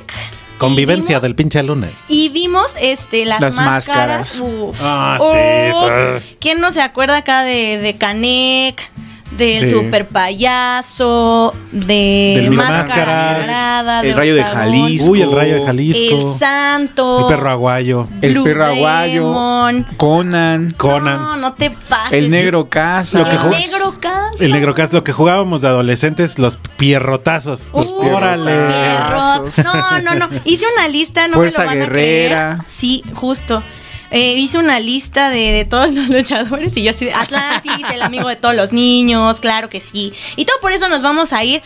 Convivencia 0.64 1.10
vimos- 1.18 1.22
del 1.24 1.36
pinche 1.36 1.64
lunes. 1.64 1.92
Y 2.08 2.30
vimos 2.30 2.76
este 2.82 3.26
las, 3.26 3.42
Las 3.42 3.56
máscaras. 3.56 4.38
máscaras. 4.38 4.40
Uf. 4.40 4.80
Ah, 4.84 5.18
Uf. 5.20 5.32
sí, 5.32 5.38
eso. 5.40 6.36
¿Quién 6.40 6.60
no 6.62 6.72
se 6.72 6.82
acuerda 6.82 7.18
acá 7.18 7.44
de, 7.44 7.78
de 7.78 7.96
Canek? 7.98 8.92
Del 9.38 9.64
Sí. 9.64 9.70
super 9.72 10.08
payaso, 10.08 11.54
de 11.72 12.48
Máscara 12.52 12.78
Máscaras, 12.78 13.38
Sagrada, 13.40 14.02
El 14.02 14.08
de 14.10 14.14
Rayo 14.14 14.36
de 14.36 14.44
Jalisco. 14.44 15.12
Uy, 15.12 15.22
el 15.22 15.32
rayo 15.32 15.56
de 15.56 15.66
Jalisco. 15.66 16.16
El 16.34 16.38
Santo, 16.40 17.20
El 17.22 17.36
perro 17.36 17.50
aguayo. 17.50 18.08
El 18.22 18.34
Blue 18.34 18.44
perro 18.44 18.66
aguayo, 18.66 19.14
Demon. 19.28 19.88
Conan, 19.98 20.72
Conan. 20.78 21.18
No, 21.18 21.36
no 21.38 21.54
te 21.54 21.72
pases. 21.72 22.14
el 22.14 22.30
negro 22.30 22.70
casa. 22.70 23.18
Lo 23.20 23.26
que 23.26 23.36
El 23.36 23.50
negro 23.50 23.96
casa. 24.00 24.30
El 24.40 24.52
negro 24.52 24.74
cas, 24.76 24.94
lo 24.94 25.04
que 25.04 25.12
jugábamos 25.12 25.62
de 25.62 25.68
adolescentes, 25.70 26.38
los 26.38 26.58
pierrotazos. 26.78 27.70
Los 27.74 27.88
Uy, 27.88 28.08
órale. 28.10 28.52
Pierrot. 28.68 29.58
No, 29.64 30.00
no, 30.02 30.16
no. 30.16 30.30
Hice 30.46 30.66
una 30.78 30.88
lista, 30.88 31.28
no 31.28 31.36
Fuerza 31.36 31.60
me 31.60 31.64
lo 31.66 31.70
van 31.72 31.80
Guerrera. 31.80 32.52
a 32.52 32.56
creer. 32.58 32.68
Sí, 32.70 33.04
justo. 33.14 33.64
Eh, 34.14 34.36
hice 34.38 34.60
una 34.60 34.80
lista 34.80 35.30
de, 35.30 35.52
de 35.52 35.66
todos 35.66 35.92
los 35.92 36.08
luchadores 36.10 36.78
y 36.78 36.84
yo 36.84 36.92
así 36.92 37.06
de 37.06 37.14
Atlantis, 37.14 37.86
el 37.92 38.04
amigo 38.04 38.30
de 38.30 38.36
todos 38.36 38.56
los 38.56 38.72
niños, 38.72 39.42
claro 39.42 39.70
que 39.70 39.80
sí. 39.80 40.14
Y 40.36 40.46
todo 40.46 40.58
por 40.62 40.72
eso 40.72 40.88
nos 40.88 41.02
vamos 41.02 41.34
a 41.34 41.44
ir 41.44 41.64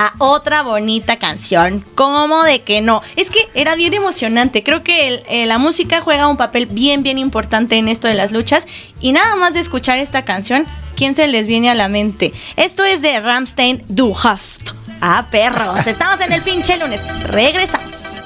a 0.00 0.14
otra 0.16 0.62
bonita 0.62 1.18
canción. 1.18 1.84
¿Cómo 1.94 2.42
de 2.42 2.62
que 2.62 2.80
no? 2.80 3.02
Es 3.16 3.30
que 3.30 3.50
era 3.52 3.74
bien 3.74 3.92
emocionante. 3.92 4.62
Creo 4.62 4.82
que 4.82 5.22
eh, 5.28 5.44
la 5.44 5.58
música 5.58 6.00
juega 6.00 6.26
un 6.26 6.38
papel 6.38 6.64
bien, 6.64 7.02
bien 7.02 7.18
importante 7.18 7.76
en 7.76 7.86
esto 7.86 8.08
de 8.08 8.14
las 8.14 8.32
luchas. 8.32 8.66
Y 9.02 9.12
nada 9.12 9.36
más 9.36 9.52
de 9.52 9.60
escuchar 9.60 9.98
esta 9.98 10.24
canción, 10.24 10.66
¿quién 10.96 11.14
se 11.14 11.28
les 11.28 11.46
viene 11.46 11.68
a 11.68 11.74
la 11.74 11.88
mente? 11.88 12.32
Esto 12.56 12.82
es 12.82 13.02
de 13.02 13.20
Ramstein 13.20 13.84
Du 13.88 14.16
Hast. 14.16 14.70
Ah, 15.02 15.28
perros. 15.30 15.86
Estamos 15.86 16.24
en 16.24 16.32
el 16.32 16.42
pinche 16.42 16.78
lunes. 16.78 17.02
Regresamos. 17.24 18.19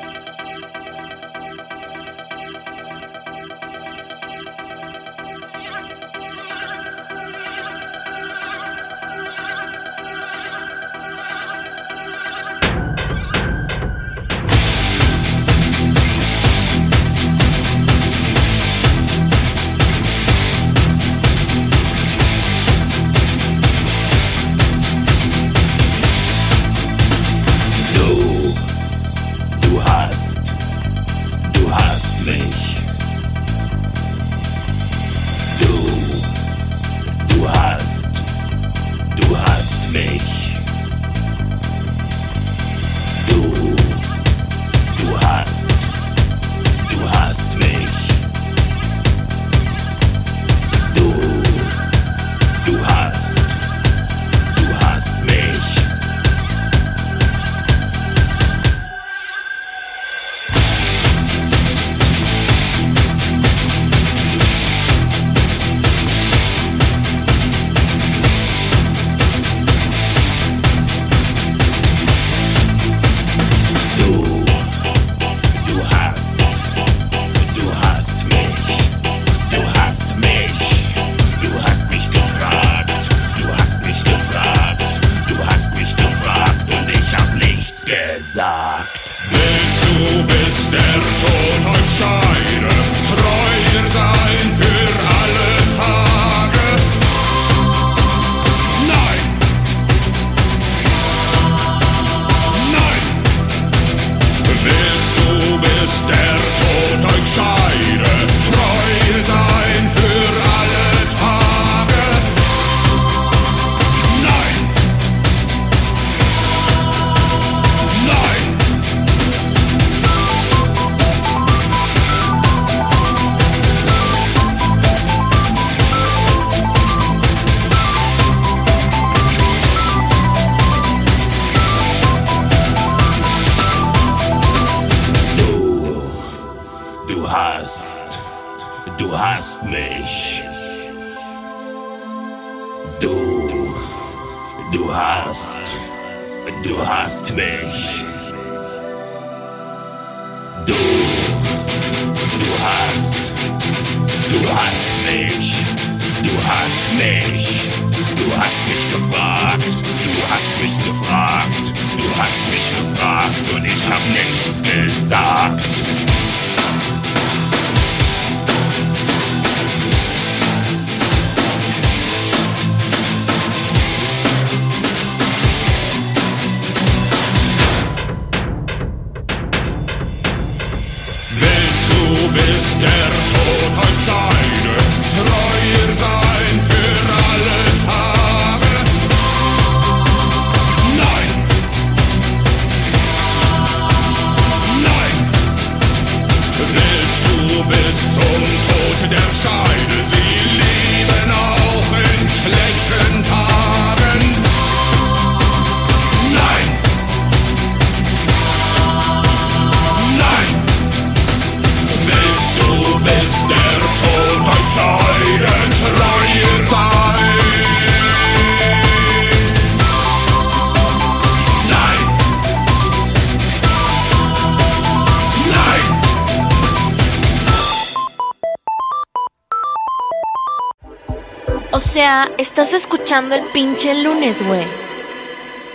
O 231.74 231.80
sea, 231.80 232.30
estás 232.38 232.72
escuchando 232.72 233.34
el 233.34 233.42
pinche 233.46 233.94
lunes, 234.02 234.46
güey. 234.46 234.64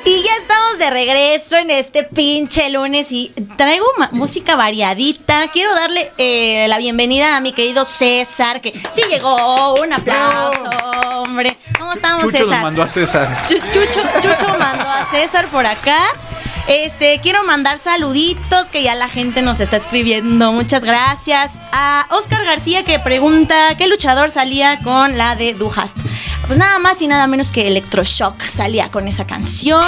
Y 0.05 0.23
ya 0.23 0.33
estamos 0.37 0.77
de 0.79 0.89
regreso 0.89 1.57
en 1.57 1.69
este 1.71 2.03
pinche 2.03 2.69
lunes 2.69 3.11
y 3.11 3.33
traigo 3.57 3.85
música 4.11 4.55
variadita. 4.55 5.49
Quiero 5.51 5.75
darle 5.75 6.09
eh, 6.17 6.67
la 6.69 6.77
bienvenida 6.77 7.35
a 7.35 7.41
mi 7.41 7.51
querido 7.51 7.83
César, 7.83 8.61
que 8.61 8.71
sí 8.91 9.01
llegó. 9.09 9.73
Un 9.75 9.91
aplauso, 9.91 10.69
hombre. 11.17 11.57
¿Cómo 11.77 11.91
estamos, 11.91 12.23
Chucho 12.23 12.37
nos 12.39 12.47
César? 12.47 12.63
mandó 12.63 12.81
a 12.83 12.87
César. 12.89 13.43
Chu- 13.47 13.59
Chucho, 13.71 14.01
Chucho 14.21 14.47
mandó 14.57 14.87
a 14.87 15.05
César 15.11 15.47
por 15.47 15.65
acá. 15.65 15.99
Este, 16.69 17.19
quiero 17.23 17.43
mandar 17.45 17.79
saluditos 17.79 18.67
que 18.71 18.83
ya 18.83 18.93
la 18.93 19.09
gente 19.09 19.41
nos 19.41 19.59
está 19.59 19.75
escribiendo. 19.75 20.51
Muchas 20.51 20.83
gracias. 20.83 21.63
A 21.71 22.05
Oscar 22.11 22.45
García 22.45 22.83
que 22.83 22.99
pregunta 22.99 23.75
qué 23.75 23.87
luchador 23.87 24.29
salía 24.29 24.79
con 24.83 25.17
la 25.17 25.35
de 25.35 25.55
Duhast. 25.55 25.97
Pues 26.45 26.59
nada 26.59 26.77
más 26.77 27.01
y 27.01 27.07
nada 27.07 27.25
menos 27.25 27.51
que 27.51 27.67
Electroshock 27.67 28.43
salía 28.43 28.91
con 28.91 29.07
esa 29.07 29.25
canción. 29.25 29.83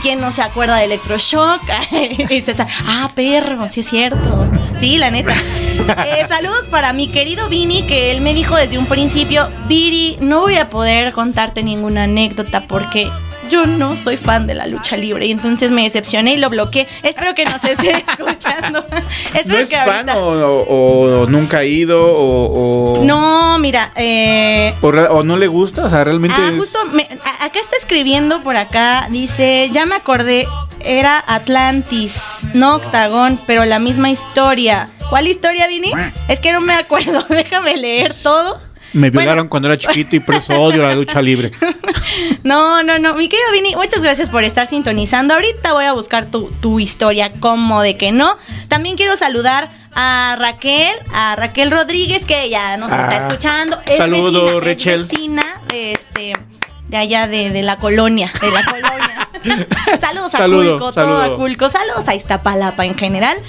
¿Quién 0.00 0.22
no 0.22 0.32
se 0.32 0.40
acuerda 0.40 0.76
de 0.76 0.84
Electroshock? 0.84 1.60
ah, 2.86 3.10
perro, 3.14 3.68
sí 3.68 3.80
es 3.80 3.90
cierto. 3.90 4.48
Sí, 4.80 4.96
la 4.96 5.10
neta. 5.10 5.34
Eh, 6.06 6.24
saludos 6.30 6.64
para 6.70 6.94
mi 6.94 7.08
querido 7.08 7.50
Vini, 7.50 7.82
que 7.82 8.10
él 8.10 8.22
me 8.22 8.32
dijo 8.32 8.56
desde 8.56 8.78
un 8.78 8.86
principio, 8.86 9.50
Viri, 9.68 10.16
no 10.22 10.40
voy 10.40 10.56
a 10.56 10.70
poder 10.70 11.12
contarte 11.12 11.62
ninguna 11.62 12.04
anécdota 12.04 12.62
porque 12.66 13.10
yo 13.52 13.66
no 13.66 13.96
soy 13.96 14.16
fan 14.16 14.46
de 14.46 14.54
la 14.54 14.66
lucha 14.66 14.96
libre. 14.96 15.26
Y 15.26 15.30
entonces 15.30 15.70
me 15.70 15.82
decepcioné 15.84 16.32
y 16.34 16.36
lo 16.38 16.50
bloqueé. 16.50 16.88
Espero 17.02 17.34
que 17.34 17.44
nos 17.44 17.62
esté 17.62 17.90
escuchando. 18.08 18.84
¿No 18.90 19.38
Espero 19.38 19.58
es 19.58 19.68
que 19.68 19.76
fan 19.76 20.08
ahorita- 20.08 20.18
o, 20.18 20.62
o- 20.62 21.20
o 21.22 21.26
nunca 21.26 21.58
ha 21.58 21.64
ido 21.64 22.00
o, 22.02 22.98
o- 23.00 23.04
No, 23.04 23.58
mira, 23.58 23.92
eh, 23.96 24.74
o, 24.80 25.22
no 25.22 25.36
le 25.36 25.46
gusta? 25.46 25.84
O 25.84 25.90
sea, 25.90 26.02
realmente 26.04 26.36
Ah, 26.38 26.48
es- 26.50 26.56
justo, 26.56 26.78
me- 26.92 27.08
a- 27.24 27.44
acá 27.44 27.60
está 27.60 27.76
escribiendo 27.78 28.42
por 28.42 28.56
acá, 28.56 29.06
dice, 29.10 29.68
ya 29.72 29.86
me 29.86 29.94
acordé, 29.96 30.46
era 30.80 31.22
Atlantis, 31.26 32.48
no 32.54 32.74
Octagón, 32.76 33.38
pero 33.46 33.64
la 33.64 33.78
misma 33.78 34.10
historia. 34.10 34.88
¿Cuál 35.10 35.28
historia, 35.28 35.68
Vini? 35.68 35.92
Es 36.28 36.40
que 36.40 36.52
no 36.52 36.60
me 36.60 36.74
acuerdo, 36.74 37.24
déjame 37.28 37.76
leer 37.76 38.14
todo. 38.22 38.58
Me 38.92 39.10
Bueno. 39.10 39.20
violaron 39.20 39.48
cuando 39.48 39.68
era 39.68 39.78
chiquito 39.78 40.16
y 40.16 40.20
por 40.20 40.34
eso 40.36 40.54
odio 40.60 40.82
la 40.82 40.94
lucha 40.94 41.20
libre. 41.22 41.52
No, 42.44 42.82
no, 42.82 42.98
no, 42.98 43.14
mi 43.14 43.28
querido 43.28 43.50
Vini, 43.52 43.74
muchas 43.76 44.02
gracias 44.02 44.28
por 44.28 44.42
estar 44.44 44.66
sintonizando. 44.66 45.32
Ahorita 45.34 45.72
voy 45.72 45.84
a 45.84 45.92
buscar 45.92 46.26
tu, 46.26 46.50
tu 46.60 46.80
historia, 46.80 47.32
como 47.40 47.82
de 47.82 47.96
que 47.96 48.10
no. 48.12 48.36
También 48.68 48.96
quiero 48.96 49.16
saludar 49.16 49.70
a 49.94 50.36
Raquel, 50.38 50.92
a 51.14 51.36
Raquel 51.36 51.70
Rodríguez, 51.70 52.26
que 52.26 52.50
ya 52.50 52.76
nos 52.76 52.90
está 52.90 53.08
Ah, 53.08 53.26
escuchando. 53.28 53.80
Es 53.86 53.96
saludo, 53.98 54.42
vecina, 54.42 54.58
es 54.58 54.64
Rachel. 54.64 55.04
vecina 55.04 55.44
de 55.68 55.92
este 55.92 56.32
de 56.88 56.96
allá 56.98 57.26
de, 57.28 57.48
de 57.50 57.62
la 57.62 57.78
colonia, 57.78 58.30
de 58.42 58.50
la 58.50 58.64
colonia. 58.64 59.01
saludos 60.00 60.34
a 60.34 60.38
Saludo, 60.38 60.78
Culco, 60.78 60.92
todo 60.92 61.22
a 61.22 61.36
Culco, 61.36 61.70
saludos 61.70 62.08
a 62.08 62.14
Iztapalapa 62.14 62.86
en 62.86 62.96
general. 62.96 63.36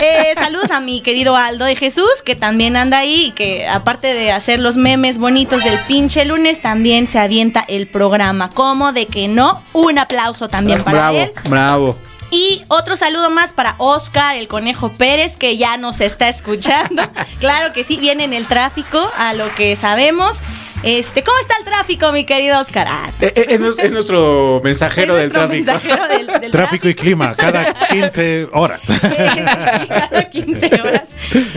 Eh, 0.00 0.34
saludos 0.34 0.70
a 0.70 0.80
mi 0.80 1.00
querido 1.00 1.36
Aldo 1.36 1.66
de 1.66 1.76
Jesús, 1.76 2.22
que 2.24 2.34
también 2.34 2.76
anda 2.76 2.98
ahí 2.98 3.26
y 3.26 3.30
que 3.32 3.68
aparte 3.68 4.14
de 4.14 4.32
hacer 4.32 4.58
los 4.58 4.76
memes 4.76 5.18
bonitos 5.18 5.62
del 5.62 5.78
pinche 5.80 6.24
lunes, 6.24 6.60
también 6.60 7.06
se 7.06 7.18
avienta 7.18 7.64
el 7.68 7.86
programa. 7.86 8.48
Como 8.50 8.92
de 8.92 9.06
que 9.06 9.28
no, 9.28 9.62
un 9.74 9.98
aplauso 9.98 10.48
también 10.48 10.82
para 10.82 11.10
bravo, 11.10 11.18
él. 11.18 11.32
bravo. 11.48 11.98
Y 12.32 12.64
otro 12.68 12.96
saludo 12.96 13.28
más 13.28 13.52
para 13.52 13.74
Oscar, 13.76 14.36
el 14.36 14.48
conejo 14.48 14.90
Pérez, 14.90 15.36
que 15.36 15.58
ya 15.58 15.76
nos 15.76 16.00
está 16.00 16.30
escuchando. 16.30 17.02
claro 17.40 17.74
que 17.74 17.84
sí, 17.84 17.98
viene 17.98 18.24
en 18.24 18.32
el 18.32 18.46
tráfico, 18.46 19.12
a 19.18 19.34
lo 19.34 19.54
que 19.54 19.76
sabemos. 19.76 20.38
Este, 20.82 21.22
¿cómo 21.22 21.38
está 21.38 21.54
el 21.58 21.64
tráfico, 21.64 22.10
mi 22.12 22.24
querido 22.24 22.60
Oscar? 22.60 22.86
Ah, 22.90 23.10
Eh, 23.20 23.32
eh, 23.36 23.46
Es, 23.50 23.60
nues- 23.60 23.78
es 23.78 23.92
nuestro 23.92 24.60
mensajero 24.64 25.16
es 25.16 25.32
del 25.32 25.32
nuestro 25.32 25.48
tráfico. 25.48 25.72
mensajero 25.98 26.08
del, 26.32 26.40
del 26.40 26.50
Tráfico 26.52 26.88
y 26.88 26.94
clima, 26.94 27.34
cada 27.36 27.72
15 27.88 28.48
horas. 28.52 28.80
cada 29.88 30.28
15 30.28 30.66
horas. 30.82 31.02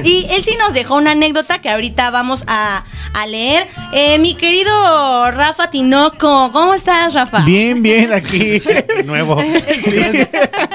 Y 0.04 0.28
él 0.30 0.44
sí 0.44 0.56
nos 0.60 0.74
dejó 0.74 0.96
una 0.96 1.12
anécdota 1.12 1.60
que 1.60 1.70
ahorita 1.70 2.12
vamos 2.12 2.44
a, 2.48 2.86
a 3.14 3.28
leer. 3.28 3.68
Eh, 3.94 4.20
mi 4.20 4.36
querido 4.36 5.32
Rafa 5.32 5.70
Tinoco, 5.72 6.52
¿cómo 6.52 6.74
estás, 6.76 7.14
Rafa? 7.14 7.40
Bien, 7.42 7.82
bien, 7.82 8.14
aquí. 8.14 8.62
Nuevo. 9.06 9.44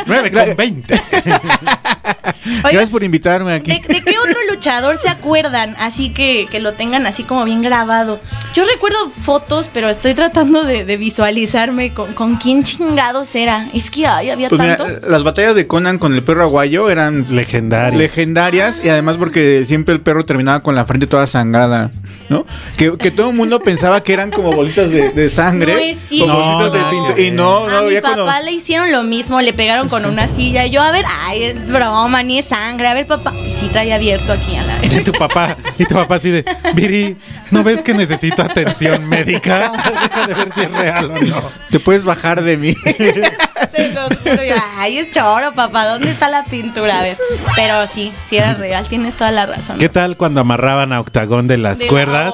9 0.07 0.31
con 0.33 0.57
20. 0.57 0.95
Oigan, 0.95 2.63
Gracias 2.63 2.91
por 2.91 3.05
invitarme 3.05 3.55
aquí. 3.55 3.71
¿De, 3.71 3.95
de 3.95 4.03
qué 4.03 4.19
otro 4.19 4.40
luchador 4.61 4.99
se 4.99 5.09
acuerdan? 5.09 5.75
Así 5.79 6.11
que, 6.11 6.47
que 6.51 6.61
lo 6.61 6.75
tengan 6.75 7.07
así 7.07 7.23
como 7.25 7.45
bien 7.47 7.63
grabado. 7.63 8.21
Yo 8.53 8.63
recuerdo 8.65 9.09
fotos, 9.09 9.71
pero 9.73 9.89
estoy 9.89 10.13
tratando 10.13 10.65
de, 10.65 10.85
de 10.85 10.97
visualizarme 10.99 11.95
con, 11.95 12.13
con 12.13 12.37
quién 12.37 12.63
chingados 12.63 13.35
era. 13.35 13.69
Es 13.73 13.91
que 13.91 14.07
ay, 14.07 14.29
había 14.29 14.51
Pues 14.51 14.61
mira, 14.61 14.77
tantos. 14.77 15.01
las 15.09 15.23
batallas 15.23 15.57
de 15.57 15.67
Conan 15.67 15.97
con 15.99 16.15
el 16.15 16.23
perro 16.23 16.43
aguayo 16.43 16.91
eran 16.91 17.25
Legendario. 17.31 17.99
legendarias 17.99 18.83
y 18.85 18.91
además 18.91 19.17
porque 19.19 19.65
siempre 19.65 19.95
el 19.95 20.03
perro 20.03 20.25
terminaba 20.25 20.63
con 20.63 20.75
la 20.75 20.85
frente 20.85 21.07
toda 21.07 21.27
sangrada, 21.27 21.91
¿no? 22.29 22.45
Que, 22.77 22.99
que 22.99 23.11
todo 23.11 23.31
el 23.31 23.37
mundo 23.37 23.61
pensaba 23.61 24.03
que 24.03 24.13
eran 24.13 24.31
como 24.31 24.53
bolitas 24.53 24.91
de, 24.91 25.09
de 25.11 25.29
sangre. 25.31 25.73
No 25.73 25.79
es 25.79 25.97
cierto. 25.97 26.37
o 26.37 26.59
bolitas 26.59 26.73
de 26.75 26.79
No, 26.81 26.91
pinto- 26.91 27.15
no, 27.17 27.19
y 27.23 27.31
no, 27.31 27.67
no, 27.67 27.79
a 27.79 27.83
mi 27.83 27.95
papá 27.95 28.15
cuando- 28.15 28.45
le 28.45 28.53
hicieron 28.53 28.93
lo 28.93 29.05
mismo, 29.05 29.41
le 29.41 29.55
pegaron 29.55 29.89
con 29.89 30.05
una 30.05 30.29
silla. 30.29 30.67
Y 30.67 30.71
yo, 30.71 30.83
a 30.83 30.91
ver, 30.91 31.07
ay, 31.27 31.45
es 31.45 31.73
broma, 31.73 32.23
ni 32.23 32.39
es 32.41 32.47
sangre. 32.47 32.89
A 32.89 32.95
ver, 32.95 33.07
papá. 33.07 33.33
Y 33.47 33.53
sí 33.53 33.69
trae 33.73 33.95
abierto 33.95 34.33
aquí 34.35 34.50
a 34.57 34.63
la 34.65 34.85
Y 34.85 35.05
tu 35.05 35.13
papá, 35.13 35.57
y 35.79 35.85
tu 35.85 35.95
papá 35.95 36.17
así 36.17 36.31
de, 36.31 36.45
Viri, 36.75 37.17
¿no 37.51 37.63
ves 37.63 37.83
que 37.83 37.95
necesito 37.95 38.43
atención 38.43 39.09
médica? 39.09 39.73
Deja 40.03 40.27
de 40.27 40.35
ver 40.35 40.53
si 40.55 40.61
es 40.61 40.71
real 40.73 41.11
o 41.11 41.21
no. 41.21 41.43
Te 41.71 41.81
puedes 41.81 42.05
bajar 42.05 42.43
de 42.43 42.57
mí. 42.57 42.77
Se 43.75 43.93
los 43.93 44.09
juro, 44.19 44.43
yo, 44.45 44.55
Ay, 44.79 44.99
es 44.99 45.11
choro, 45.11 45.53
papá. 45.55 45.87
¿Dónde 45.87 46.11
está 46.11 46.29
la 46.29 46.45
pintura? 46.45 47.01
A 47.01 47.03
ver. 47.03 47.19
Pero 47.57 47.87
sí, 47.87 48.13
sí 48.23 48.37
era 48.37 48.55
real, 48.55 48.87
tienes 48.89 49.17
toda 49.17 49.31
la 49.31 49.47
razón. 49.47 49.79
¿Qué 49.79 49.89
tal 49.89 50.17
cuando 50.17 50.41
amarraban 50.41 50.93
a 50.93 51.01
Octagón 51.01 51.47
de 51.49 51.59
las 51.59 51.79
De- 51.79 51.87
cuerdas? 51.87 52.33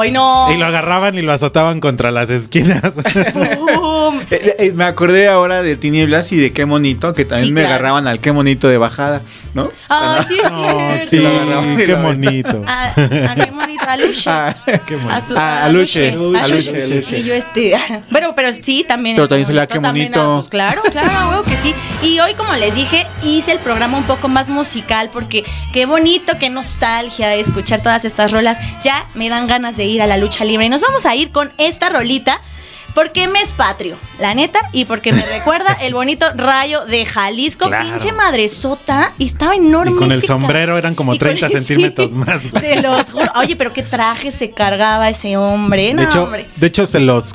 Ay, 0.00 0.12
no. 0.12 0.50
Y 0.52 0.56
lo 0.56 0.66
agarraban 0.66 1.16
y 1.18 1.22
lo 1.22 1.32
azotaban 1.32 1.80
contra 1.80 2.10
las 2.10 2.30
esquinas. 2.30 2.82
Eh, 4.30 4.56
eh, 4.58 4.72
me 4.74 4.84
acordé 4.84 5.28
ahora 5.28 5.62
de 5.62 5.76
Tinieblas 5.76 6.30
y 6.32 6.36
de 6.36 6.52
qué 6.52 6.66
monito, 6.66 7.14
que 7.14 7.24
también 7.24 7.48
Sí, 7.48 7.52
me 7.52 7.60
claro. 7.62 7.74
agarraban 7.74 8.06
al 8.06 8.20
qué 8.20 8.32
monito 8.32 8.68
de 8.68 8.78
bajada, 8.78 9.22
¿no? 9.54 9.70
Ay, 9.88 10.24
sí 10.28 10.38
es 10.42 10.50
No, 10.50 10.90
cierto. 11.06 11.62
sí, 11.78 11.84
qué 11.86 11.94
bonito. 11.94 12.62
Ah, 12.66 12.92
ah, 12.96 13.34
qué 13.34 13.50
bonito. 13.50 13.69
Aluche. 13.92 14.30
Ah, 14.30 14.54
Qué 14.86 14.96
bueno. 14.96 15.10
A 15.10 15.20
su- 15.20 15.34
Ah, 15.36 15.58
a 15.62 15.64
Aluche. 15.66 16.10
Aluche. 16.10 16.38
Aluche, 16.40 16.82
Aluche. 16.82 17.18
Y 17.18 17.22
yo 17.24 17.34
este, 17.34 17.74
bueno, 18.10 18.32
pero 18.34 18.52
sí, 18.52 18.84
también. 18.86 19.16
Pero 19.16 19.28
también 19.28 19.46
se 19.46 19.52
le 19.52 19.60
da 19.60 19.66
qué 19.66 19.78
bonito. 19.78 20.36
pues 20.36 20.48
claro, 20.48 20.82
claro, 20.90 21.30
huevo 21.30 21.42
que 21.44 21.56
sí. 21.56 21.74
Y 22.02 22.18
hoy, 22.20 22.34
como 22.34 22.52
les 22.54 22.74
dije, 22.74 23.06
hice 23.22 23.52
el 23.52 23.58
programa 23.60 23.98
un 23.98 24.04
poco 24.04 24.28
más 24.28 24.48
musical 24.48 25.10
porque 25.12 25.44
qué 25.72 25.86
bonito, 25.86 26.34
qué 26.38 26.50
nostalgia 26.50 27.34
escuchar 27.34 27.82
todas 27.82 28.04
estas 28.04 28.32
rolas. 28.32 28.58
Ya 28.82 29.08
me 29.14 29.28
dan 29.28 29.46
ganas 29.46 29.76
de 29.76 29.84
ir 29.84 30.02
a 30.02 30.06
la 30.06 30.16
lucha 30.16 30.44
libre. 30.44 30.66
Y 30.66 30.68
nos 30.68 30.80
vamos 30.82 31.06
a 31.06 31.14
ir 31.16 31.30
con 31.30 31.52
esta 31.58 31.88
rolita. 31.88 32.40
Porque 32.94 33.28
me 33.28 33.40
es 33.40 33.52
patrio, 33.52 33.96
la 34.18 34.34
neta, 34.34 34.58
y 34.72 34.84
porque 34.84 35.12
me 35.12 35.22
recuerda 35.38 35.72
el 35.80 35.94
bonito 35.94 36.26
rayo 36.34 36.84
de 36.86 37.06
Jalisco, 37.06 37.66
Claro. 37.68 37.88
pinche 37.88 38.12
madresota, 38.12 39.12
y 39.18 39.26
estaba 39.26 39.54
enorme. 39.54 39.92
Y 39.92 39.94
con 39.94 40.12
el 40.12 40.22
sombrero 40.22 40.76
eran 40.76 40.94
como 40.94 41.14
y 41.14 41.18
con 41.18 41.28
30 41.28 41.46
el- 41.46 41.52
centímetros 41.64 42.10
sí, 42.10 42.16
más. 42.16 42.42
Se 42.60 42.82
los 42.82 43.10
juro. 43.10 43.30
Oye, 43.36 43.56
pero 43.56 43.72
qué 43.72 43.82
traje 43.82 44.30
se 44.32 44.50
cargaba 44.50 45.08
ese 45.08 45.36
hombre. 45.36 45.94
No, 45.94 46.02
de, 46.02 46.08
hecho, 46.08 46.24
hombre. 46.24 46.48
de 46.56 46.66
hecho, 46.66 46.86
se 46.86 47.00
los 47.00 47.34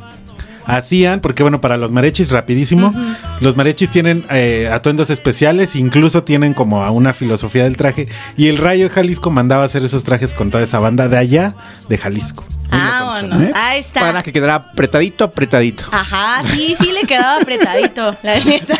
hacían, 0.67 1.19
porque 1.21 1.43
bueno, 1.43 1.61
para 1.61 1.77
los 1.77 1.91
mariachis, 1.91 2.31
rapidísimo, 2.31 2.91
los 3.39 3.55
mariachis 3.55 3.89
tienen 3.91 4.25
eh, 4.31 4.67
atuendos 4.73 5.11
especiales, 5.11 5.75
incluso 5.75 6.23
tienen 6.23 6.53
como 6.55 6.83
a 6.83 6.89
una 6.91 7.13
filosofía 7.13 7.63
del 7.65 7.77
traje, 7.77 8.07
y 8.35 8.47
el 8.47 8.57
Rayo 8.57 8.85
de 8.85 8.89
Jalisco 8.89 9.29
mandaba 9.29 9.63
hacer 9.63 9.85
esos 9.85 10.03
trajes 10.03 10.33
con 10.33 10.49
toda 10.49 10.63
esa 10.63 10.79
banda 10.79 11.07
de 11.07 11.17
allá, 11.19 11.55
de 11.87 11.97
Jalisco. 11.99 12.43
Vámonos, 12.69 13.49
¿Eh? 13.49 13.51
ahí 13.55 13.79
está. 13.79 13.99
Para 14.01 14.23
que 14.23 14.33
quedara 14.33 14.55
apretadito, 14.55 15.23
apretadito. 15.23 15.85
Ajá, 15.91 16.41
sí, 16.43 16.75
sí 16.75 16.91
le 16.91 17.01
quedaba 17.01 17.41
apretadito, 17.41 18.15
la 18.23 18.39
neta. 18.39 18.77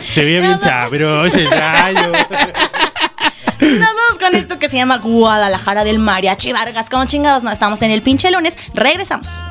Se 0.00 0.24
veía 0.24 0.40
bien 0.40 0.60
sabroso 0.60 1.38
el 1.38 1.50
rayo. 1.50 2.12
Nos 3.60 3.78
vamos 3.80 4.18
con 4.20 4.34
esto 4.34 4.58
que 4.58 4.68
se 4.68 4.76
llama 4.76 4.98
Guadalajara 4.98 5.84
del 5.84 5.98
Mariachi 5.98 6.52
Vargas. 6.52 6.90
Como 6.90 7.06
chingados, 7.06 7.42
no 7.42 7.50
estamos 7.50 7.80
en 7.82 7.90
el 7.90 8.02
pinche 8.02 8.30
lunes. 8.30 8.56
Regresamos. 8.74 9.42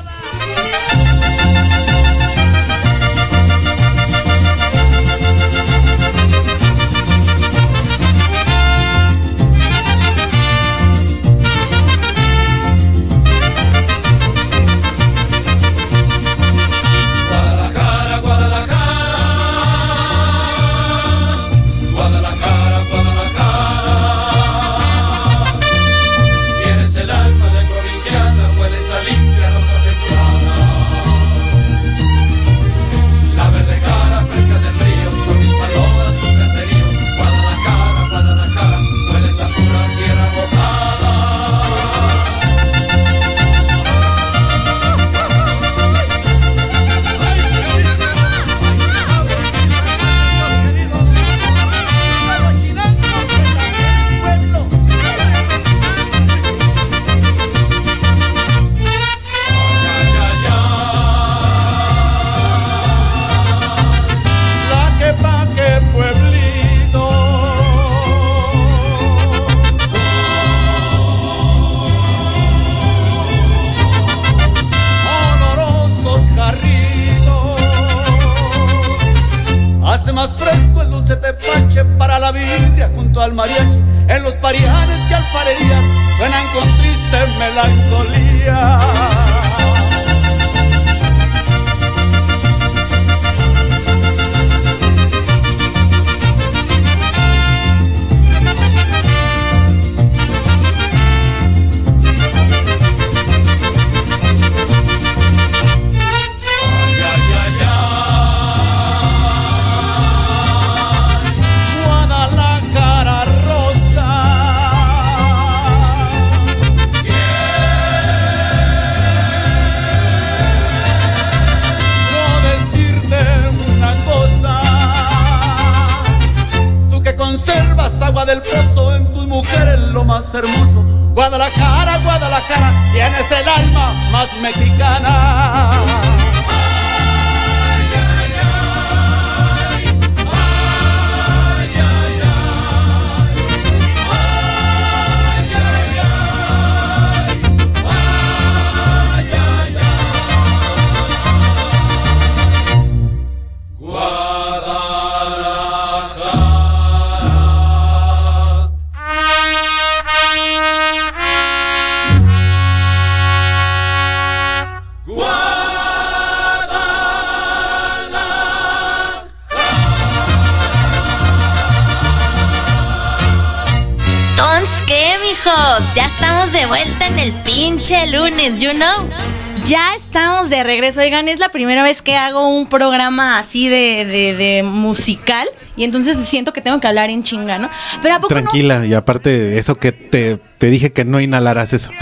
Regreso. 180.84 181.00
Oigan, 181.00 181.28
es 181.28 181.38
la 181.38 181.48
primera 181.48 181.82
vez 181.82 182.02
que 182.02 182.16
hago 182.16 182.48
un 182.48 182.66
programa 182.66 183.38
así 183.38 183.68
de, 183.68 184.04
de, 184.04 184.34
de 184.34 184.62
musical. 184.62 185.48
Y 185.76 185.84
entonces 185.84 186.16
siento 186.16 186.52
que 186.52 186.60
tengo 186.60 186.80
que 186.80 186.86
hablar 186.86 187.10
en 187.10 187.22
chinga, 187.22 187.58
¿no? 187.58 187.68
Pero 188.02 188.14
a 188.14 188.20
poco 188.20 188.34
no? 188.34 188.42
Tranquila, 188.42 188.86
y 188.86 188.94
aparte, 188.94 189.58
eso 189.58 189.76
que 189.76 189.92
te, 189.92 190.36
te 190.58 190.68
dije 190.68 190.92
que 190.92 191.04
no 191.04 191.20
inhalaras 191.20 191.72
eso. 191.72 191.90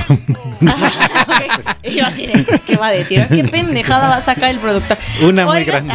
Y 1.82 1.96
yo 1.96 2.06
así 2.06 2.26
de, 2.26 2.60
¿qué 2.64 2.76
va 2.76 2.86
a 2.86 2.90
decir? 2.92 3.26
¿Qué 3.28 3.44
pendejada 3.44 4.08
va 4.08 4.16
a 4.16 4.22
sacar 4.22 4.50
el 4.50 4.60
productor? 4.60 4.96
Una 5.22 5.44
muy 5.46 5.64
grande. 5.64 5.94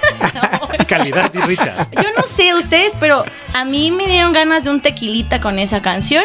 Calidad 0.86 1.32
y 1.34 1.38
rica. 1.38 1.88
Yo 1.92 2.08
no 2.16 2.22
sé 2.22 2.54
ustedes, 2.54 2.92
pero 3.00 3.24
a 3.52 3.64
mí 3.64 3.90
me 3.90 4.06
dieron 4.06 4.32
ganas 4.32 4.64
de 4.64 4.70
un 4.70 4.80
tequilita 4.80 5.40
con 5.40 5.58
esa 5.58 5.80
canción. 5.80 6.24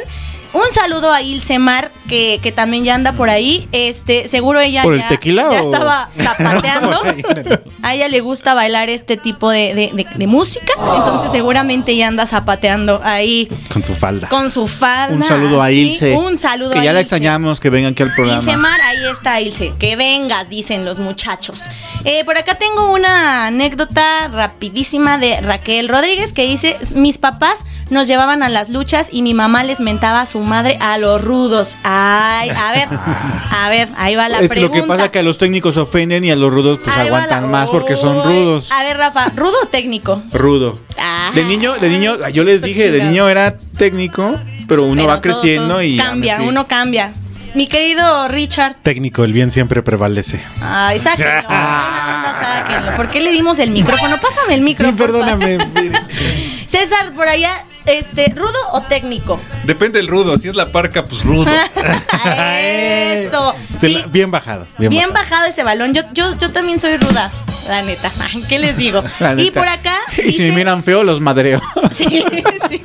Un 0.53 0.71
saludo 0.71 1.11
a 1.11 1.21
Ilse 1.21 1.59
Mar, 1.59 1.91
que, 2.07 2.39
que 2.41 2.51
también 2.51 2.83
ya 2.83 2.95
anda 2.95 3.13
por 3.13 3.29
ahí. 3.29 3.67
Este, 3.71 4.27
seguro 4.27 4.59
ella 4.59 4.83
¿Por 4.83 4.93
el 4.95 5.01
ya, 5.01 5.07
tequila 5.09 5.47
ya 5.51 5.61
o- 5.61 5.65
estaba 5.73 6.09
zapateando. 6.17 7.01
A 7.81 7.93
ella 7.93 8.07
le 8.07 8.19
gusta 8.21 8.53
bailar 8.53 8.89
este 8.89 9.17
tipo 9.17 9.49
de, 9.49 9.73
de- 9.75 9.91
de- 9.93 10.07
de 10.15 10.27
música. 10.27 10.73
Entonces 10.77 11.31
seguramente 11.31 11.95
ya 11.95 12.07
anda 12.07 12.25
zapateando 12.25 13.01
ahí 13.03 13.47
Con 13.71 13.83
su 13.83 13.93
falda. 13.95 14.29
con 14.29 14.49
su 14.51 14.67
falda. 14.67 15.15
Un 15.15 15.23
saludo 15.23 15.61
a. 15.61 15.71
Ilse. 15.71 16.13
Un 16.13 16.37
saludo 16.37 16.71
Que 16.71 16.79
a 16.79 16.83
ya 16.83 16.93
la 16.93 16.99
Ilse. 17.01 17.15
extrañamos, 17.15 17.59
que 17.59 17.69
venga 17.69 17.89
aquí 17.89 18.03
al 18.03 18.13
programa. 18.13 18.41
Ilse 18.41 18.57
Mar, 18.57 18.79
ahí 18.81 18.97
está 19.11 19.41
Ilse. 19.41 19.73
Que 19.79 19.95
vengas, 19.95 20.49
dicen 20.49 20.85
los 20.85 20.99
muchachos. 20.99 21.63
Eh, 22.05 22.23
por 22.25 22.37
acá 22.37 22.55
tengo 22.55 22.91
una 22.93 23.47
anécdota 23.47 24.27
rapidísima 24.29 25.17
de 25.17 25.41
Raquel 25.41 25.89
Rodríguez 25.89 26.33
que 26.33 26.45
dice, 26.47 26.77
mis 26.95 27.17
papás 27.17 27.65
nos 27.89 28.07
llevaban 28.07 28.43
a 28.43 28.49
las 28.49 28.69
luchas 28.69 29.09
y 29.11 29.21
mi 29.21 29.33
mamá 29.33 29.63
les 29.63 29.79
mentaba 29.79 30.21
a 30.21 30.25
su 30.25 30.39
madre 30.39 30.77
a 30.79 30.97
los 30.97 31.23
rudos. 31.23 31.77
Ay, 31.97 32.49
a 32.49 32.71
ver, 32.73 32.87
a 33.51 33.69
ver, 33.69 33.87
ahí 33.97 34.15
va 34.15 34.27
la 34.29 34.39
es 34.39 34.49
pregunta. 34.49 34.77
lo 34.77 34.83
que 34.83 34.87
pasa 34.87 35.11
que 35.11 35.19
a 35.19 35.23
los 35.23 35.37
técnicos 35.37 35.77
ofenden 35.77 36.23
y 36.23 36.31
a 36.31 36.35
los 36.35 36.51
rudos 36.51 36.79
pues 36.83 36.95
Ahí 36.95 37.07
aguantan 37.07 37.43
la- 37.43 37.47
más 37.47 37.69
porque 37.69 37.95
son 37.95 38.23
rudos. 38.23 38.71
A 38.71 38.83
ver, 38.83 38.97
Rafa, 38.97 39.31
¿rudo 39.35 39.55
o 39.63 39.67
técnico? 39.67 40.21
Rudo. 40.33 40.79
De 41.33 41.43
niño, 41.43 41.73
de 41.75 41.89
niño, 41.89 42.27
yo 42.29 42.43
les 42.43 42.57
eso 42.57 42.65
dije, 42.67 42.91
de 42.91 43.03
niño 43.03 43.29
era 43.29 43.57
técnico, 43.77 44.35
pero 44.67 44.83
uno 44.83 44.95
Pero 45.03 45.07
va 45.07 45.21
todo, 45.21 45.33
creciendo 45.33 45.67
todo 45.75 45.83
y 45.83 45.97
Cambia, 45.97 46.41
uno 46.41 46.67
cambia. 46.67 47.13
Mi 47.53 47.67
querido 47.67 48.27
Richard. 48.27 48.75
Técnico, 48.83 49.23
el 49.23 49.31
bien 49.31 49.49
siempre 49.49 49.81
prevalece. 49.81 50.41
Ay, 50.61 50.99
sáquenlo. 50.99 51.31
Ay, 51.49 52.21
no, 52.23 52.27
no, 52.27 52.39
sáquenlo. 52.39 52.95
¿Por 52.97 53.09
qué 53.09 53.21
le 53.21 53.31
dimos 53.31 53.59
el 53.59 53.71
micrófono? 53.71 54.17
Pásame 54.17 54.55
el 54.55 54.61
micro. 54.61 54.85
Sí, 54.87 54.91
perdóname. 54.91 55.57
César, 56.67 57.13
por 57.13 57.27
allá, 57.29 57.51
este, 57.85 58.33
¿rudo 58.35 58.57
o 58.71 58.81
técnico? 58.81 59.39
Depende 59.63 59.99
del 59.99 60.07
rudo. 60.07 60.37
Si 60.37 60.47
es 60.47 60.55
la 60.55 60.71
parca, 60.71 61.05
pues 61.05 61.23
rudo. 61.23 61.45
Eso. 62.25 63.53
Se 63.79 63.87
Sí, 63.87 63.93
la- 63.93 64.07
bien 64.07 64.31
bajado. 64.31 64.67
Bien, 64.77 64.89
bien 64.89 65.09
bajado. 65.09 65.23
bajado 65.31 65.45
ese 65.49 65.63
balón. 65.63 65.93
Yo, 65.93 66.01
yo, 66.13 66.37
yo 66.37 66.51
también 66.51 66.79
soy 66.79 66.97
ruda, 66.97 67.31
la 67.67 67.81
neta. 67.81 68.11
¿Qué 68.49 68.59
les 68.59 68.77
digo? 68.77 69.03
La 69.19 69.33
Y 69.37 69.51
por 69.51 69.67
acá. 69.67 69.97
Y 70.25 70.31
si 70.33 70.43
me 70.43 70.51
miran 70.51 70.83
feo, 70.83 71.03
los 71.03 71.21
madreo. 71.21 71.61
Sí, 71.91 72.23
sí. 72.69 72.81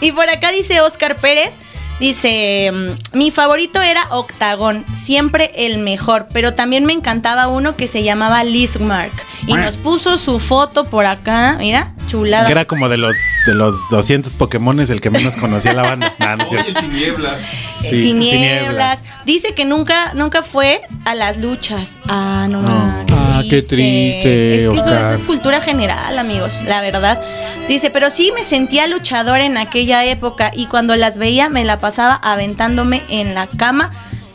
Y 0.00 0.12
por 0.12 0.28
acá 0.28 0.50
dice 0.52 0.80
Oscar 0.80 1.16
Pérez. 1.16 1.54
Dice, 2.00 2.70
mm, 2.72 3.16
mi 3.18 3.30
favorito 3.30 3.80
era 3.80 4.06
Octagón, 4.10 4.84
siempre 4.94 5.52
el 5.54 5.78
mejor, 5.78 6.26
pero 6.32 6.54
también 6.54 6.84
me 6.84 6.92
encantaba 6.92 7.46
uno 7.48 7.76
que 7.76 7.86
se 7.86 8.02
llamaba 8.02 8.42
Lismark. 8.44 9.12
Y 9.46 9.54
nos 9.54 9.76
puso 9.76 10.18
su 10.18 10.40
foto 10.40 10.84
por 10.84 11.06
acá, 11.06 11.56
mira, 11.58 11.92
chulada. 12.08 12.46
Que 12.46 12.52
era 12.52 12.64
como 12.66 12.88
de 12.88 12.96
los 12.96 13.14
de 13.46 13.54
los 13.54 13.74
200 13.90 14.34
Pokémones 14.34 14.90
el 14.90 15.00
que 15.00 15.10
menos 15.10 15.36
conocía 15.36 15.72
la 15.72 15.82
banda. 15.82 16.14
Nah, 16.18 16.36
no 16.36 16.44
Oye. 16.46 16.60
Eh, 16.60 16.64
Sí, 16.66 16.74
tinieblas. 16.80 17.40
tinieblas. 17.82 18.98
Dice 19.26 19.54
que 19.54 19.64
nunca, 19.64 20.12
nunca 20.14 20.42
fue 20.42 20.82
a 21.04 21.14
las 21.14 21.36
luchas. 21.38 22.00
Ah, 22.08 22.46
no, 22.50 22.64
Ah, 22.66 23.04
qué 23.48 23.62
triste, 23.62 24.18
Es 24.18 24.22
que 24.22 24.58
eso, 24.58 24.72
Oscar. 24.72 25.00
eso 25.02 25.14
es 25.14 25.22
cultura 25.22 25.60
general, 25.60 26.18
amigos, 26.18 26.62
la 26.66 26.80
verdad. 26.80 27.20
Dice, 27.68 27.90
pero 27.90 28.10
sí 28.10 28.32
me 28.34 28.44
sentía 28.44 28.86
luchador 28.86 29.40
en 29.40 29.56
aquella 29.56 30.04
época 30.04 30.50
y 30.54 30.66
cuando 30.66 30.96
las 30.96 31.18
veía 31.18 31.48
me 31.48 31.64
la 31.64 31.78
pasaba 31.78 32.14
aventándome 32.16 33.02
en 33.08 33.34
la 33.34 33.46
cama 33.46 33.90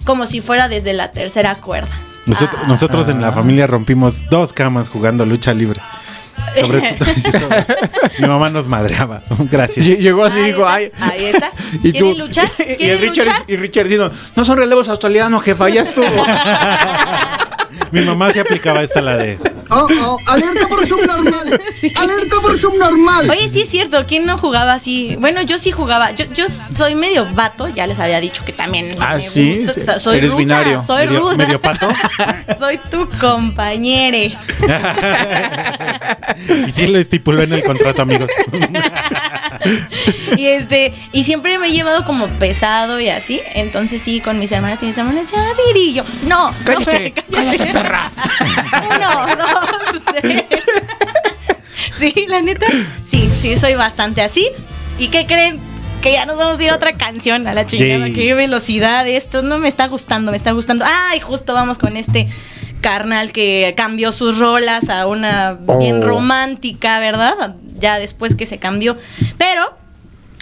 como 0.06 0.26
si 0.28 0.42
fuera 0.42 0.68
desde 0.68 0.94
la 0.94 1.12
tercera 1.12 1.56
cuerda. 1.56 1.90
Nosotros, 2.26 2.68
nosotros 2.68 3.08
en 3.10 3.22
la 3.22 3.32
familia 3.32 3.68
rompimos 3.68 4.24
dos 4.30 4.54
camas 4.54 4.90
jugando 4.90 5.26
lucha 5.26 5.54
libre. 5.54 5.82
Sobre 6.60 6.82
todo, 7.32 7.50
mi 8.20 8.28
mamá 8.28 8.50
nos 8.50 8.66
madreaba. 8.68 9.22
Gracias. 9.52 9.86
Lle- 9.86 9.98
Llegó 9.98 10.26
así 10.26 10.40
y 10.40 10.44
dijo, 10.46 10.60
está, 10.68 10.74
ay. 10.74 10.92
ahí 11.00 11.26
está. 11.26 11.52
Y 11.84 11.92
¿Quieren 11.92 12.14
tú- 12.14 12.20
luchar? 12.20 12.50
Y, 12.60 12.76
¿Quieren 12.76 12.90
el 12.90 13.00
Richard, 13.02 13.26
luchar? 13.28 13.44
y 13.48 13.56
Richard 13.58 13.84
diciendo, 13.84 14.12
no 14.36 14.46
son 14.46 14.58
relevos 14.58 14.88
australianos, 14.90 15.44
jefa, 15.44 15.70
ya 15.70 15.82
estuvo. 15.84 16.06
Mi 17.92 18.02
mamá 18.02 18.32
se 18.32 18.40
aplicaba 18.42 18.84
esta 18.84 19.02
la 19.02 19.18
de 19.18 19.40
Oh, 19.72 19.88
oh, 20.02 20.18
alerta 20.26 20.68
por 20.68 20.86
subnormal. 20.86 21.62
Sí. 21.80 21.94
Alerta 21.96 22.42
por 22.42 22.58
subnormal. 22.60 23.30
Oye, 23.30 23.48
sí 23.48 23.62
es 23.62 23.70
cierto, 23.70 24.04
¿quién 24.08 24.26
no 24.26 24.38
jugaba 24.38 24.74
así? 24.74 25.16
Bueno, 25.20 25.42
yo 25.44 25.58
sí 25.60 25.72
jugaba. 25.72 26.12
Yo, 26.12 26.26
yo 26.34 26.50
soy 26.50 26.96
medio 26.96 27.26
vato, 27.34 27.68
ya 27.70 27.86
les 27.88 28.00
había 28.00 28.20
dicho 28.20 28.44
que 28.44 28.52
también 28.52 28.96
Ah, 29.00 29.14
me 29.14 29.20
sí, 29.22 29.60
gusta. 29.60 29.74
sí. 29.74 29.82
So- 29.86 30.00
Soy 30.00 30.18
Eres 30.18 30.32
ruda, 30.32 30.40
binario. 30.40 30.84
soy 30.84 31.06
medio, 31.06 31.20
ruda. 31.22 31.36
medio 31.38 31.62
pato. 31.62 31.88
soy 32.60 32.80
tu 32.90 33.08
compañere. 33.20 34.36
y 36.68 36.72
sí 36.72 36.88
lo 36.88 36.98
estipuló 37.00 37.44
en 37.44 37.54
el 37.54 37.64
contrato, 37.64 38.02
amigos. 38.02 38.30
y 40.36 40.48
este, 40.48 40.94
y 41.12 41.24
siempre 41.24 41.58
me 41.60 41.68
he 41.68 41.72
llevado 41.72 42.04
como 42.06 42.28
pesado 42.28 43.00
y 43.00 43.10
así. 43.10 43.40
Entonces 43.54 44.02
sí, 44.02 44.20
con 44.20 44.40
mis 44.40 44.52
hermanas 44.52 44.82
y 44.84 44.88
mis 44.88 44.98
hermanas, 44.98 45.32
ya 45.32 45.46
virillo. 45.68 46.04
No, 46.28 46.52
Cállate, 46.66 47.14
no, 47.30 47.38
cállate, 47.38 47.74
perra. 47.82 48.12
Uno, 48.96 49.36
dos, 49.36 50.02
tres. 50.22 50.44
sí, 51.98 52.26
la 52.28 52.42
neta, 52.42 52.68
sí, 53.04 53.30
sí, 53.30 53.58
soy 53.58 53.76
bastante 53.76 54.22
así. 54.22 54.48
¿Y 54.98 55.08
qué 55.08 55.26
creen? 55.26 55.60
Que 56.02 56.14
ya 56.14 56.26
nos 56.26 56.38
vamos 56.38 56.58
a 56.60 56.64
ir 56.64 56.72
a 56.72 56.76
otra 56.76 56.94
canción, 56.94 57.46
a 57.48 57.54
la 57.54 57.66
chingada. 57.66 58.10
Qué 58.14 58.34
velocidad 58.34 59.08
esto. 59.08 59.42
No 59.42 59.58
me 59.60 59.68
está 59.68 59.88
gustando, 59.88 60.32
me 60.32 60.38
está 60.38 60.52
gustando. 60.52 60.86
Ay, 60.88 61.20
justo 61.20 61.54
vamos 61.54 61.78
con 61.78 61.98
este 61.98 62.30
carnal 62.82 63.34
que 63.34 63.74
cambió 63.76 64.14
sus 64.14 64.40
rolas 64.40 64.90
a 64.90 65.06
una 65.08 65.58
bien 65.78 66.02
Oh. 66.02 66.08
romántica, 66.08 67.00
¿verdad? 67.00 67.56
Ya 67.78 68.00
después 68.00 68.36
que 68.36 68.46
se 68.46 68.58
cambió. 68.60 68.98
Pero 69.38 69.76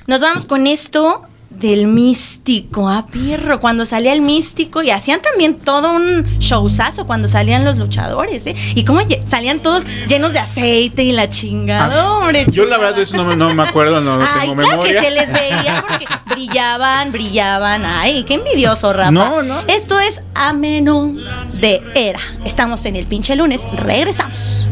nos 0.06 0.22
vamos 0.22 0.46
con 0.46 0.68
esto 0.68 1.24
del 1.60 1.88
místico, 1.88 2.88
ah, 2.90 3.06
pirro. 3.12 3.60
Cuando 3.60 3.86
salía 3.86 4.14
el 4.14 4.22
místico 4.22 4.82
y 4.84 4.92
hacían 4.92 5.22
también 5.22 5.56
todo 5.56 5.92
un 5.96 6.24
showzazo 6.40 7.08
cuando 7.08 7.28
salían 7.28 7.66
los 7.66 7.78
luchadores, 7.78 8.46
¿eh? 8.48 8.56
Y 8.76 8.84
cómo 8.86 9.02
salían 9.28 9.60
todos 9.60 9.86
llenos 10.08 10.34
de 10.34 10.40
aceite 10.40 11.04
y 11.04 11.12
la 11.12 11.30
chingada, 11.30 12.14
hombre. 12.14 12.46
Yo 12.50 12.66
la 12.66 12.78
verdad 12.78 12.96
de 12.96 13.04
eso 13.04 13.16
no, 13.16 13.26
me- 13.26 13.36
no 13.36 13.54
me 13.54 13.64
acuerdo, 13.64 14.02
no 14.02 14.20
Ay, 14.22 14.42
tengo 14.42 14.56
claro 14.56 14.70
memoria. 14.72 15.00
que 15.02 15.06
se 15.08 15.12
les 15.12 15.34
veía 15.34 15.84
porque 15.88 16.06
brillaban, 16.36 17.12
brillaban. 17.12 17.86
Ay, 17.86 18.24
qué 18.24 18.36
envidioso, 18.36 18.94
Rafa. 18.94 19.12
No, 19.12 19.42
no. 19.42 19.62
Esto 19.68 20.00
es 20.00 20.22
Ameno 20.36 21.14
de 21.60 21.82
Era. 21.96 22.20
Estamos 22.46 22.86
en 22.86 22.96
el 22.96 23.06
pinche 23.06 23.36
lunes. 23.36 23.64
Regresamos. 23.74 24.70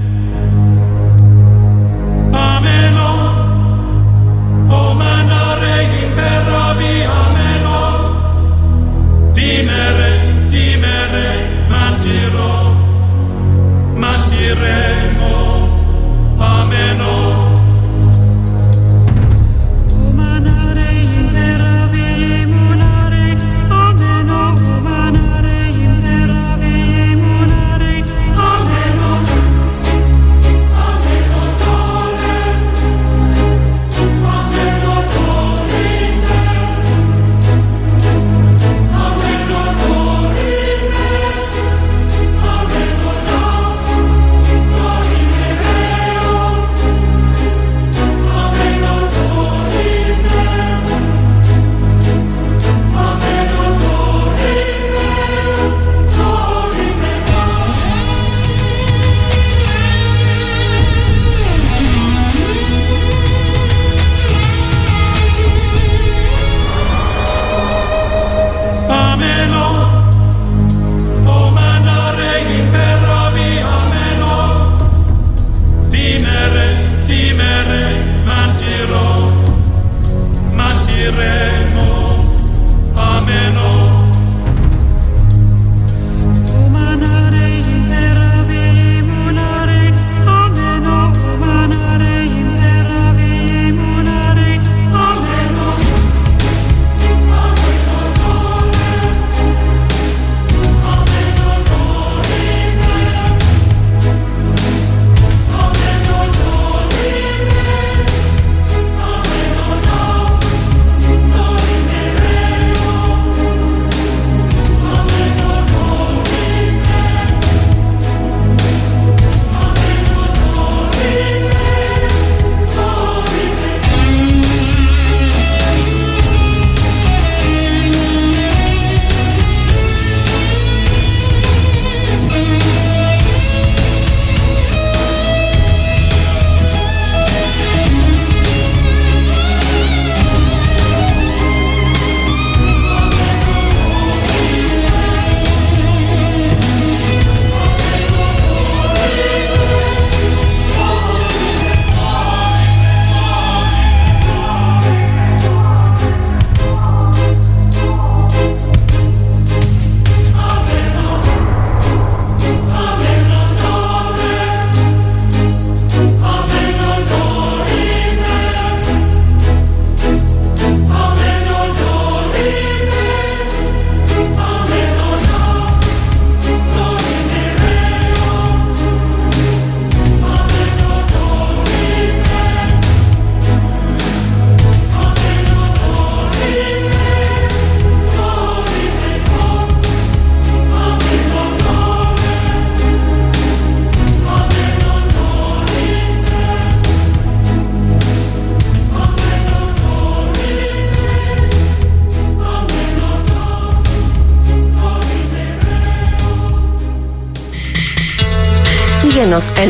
Ameno, 2.33 3.14
dimere, 9.65 10.47
dimere, 10.47 11.27
matiro, 11.67 12.75
matire. 13.97 15.04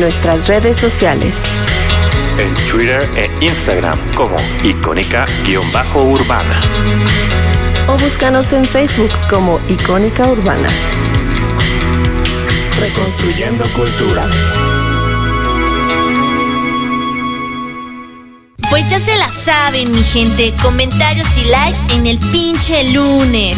Nuestras 0.06 0.46
redes 0.46 0.76
sociales. 0.76 1.36
En 2.38 2.54
Twitter 2.70 3.02
e 3.16 3.44
Instagram 3.44 3.98
como 4.14 4.36
icónica-urbana. 4.62 6.60
O 7.88 7.98
búscanos 7.98 8.52
en 8.52 8.64
Facebook 8.64 9.10
como 9.28 9.58
Icónica 9.68 10.28
Urbana. 10.28 10.68
Reconstruyendo 12.78 13.64
cultura. 13.70 14.28
Pues 18.70 18.88
ya 18.88 19.00
se 19.00 19.16
la 19.16 19.28
saben, 19.28 19.90
mi 19.90 20.04
gente. 20.04 20.52
Comentarios 20.62 21.26
y 21.36 21.48
likes 21.48 21.94
en 21.94 22.06
el 22.06 22.18
pinche 22.30 22.92
lunes. 22.92 23.56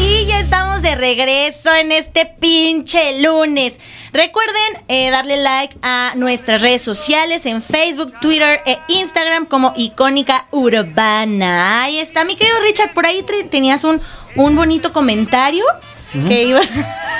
Y 0.00 0.26
ya 0.26 0.40
estamos 0.40 0.82
de 0.82 0.96
regreso 0.96 1.72
en 1.76 1.92
este 1.92 2.26
pinche 2.40 3.22
lunes. 3.22 3.78
Recuerden 4.12 4.84
eh, 4.88 5.10
darle 5.10 5.36
like 5.36 5.76
a 5.82 6.12
nuestras 6.16 6.62
redes 6.62 6.82
sociales 6.82 7.46
en 7.46 7.62
Facebook, 7.62 8.12
Twitter 8.20 8.60
e 8.66 8.78
Instagram 8.88 9.46
como 9.46 9.72
Icónica 9.76 10.46
Urbana. 10.50 11.82
Ahí 11.82 11.98
está, 11.98 12.24
mi 12.24 12.36
querido 12.36 12.58
Richard, 12.60 12.94
por 12.94 13.06
ahí 13.06 13.24
tenías 13.50 13.84
un, 13.84 14.00
un 14.36 14.56
bonito 14.56 14.92
comentario 14.92 15.64
que 16.28 16.44
ibas... 16.44 16.68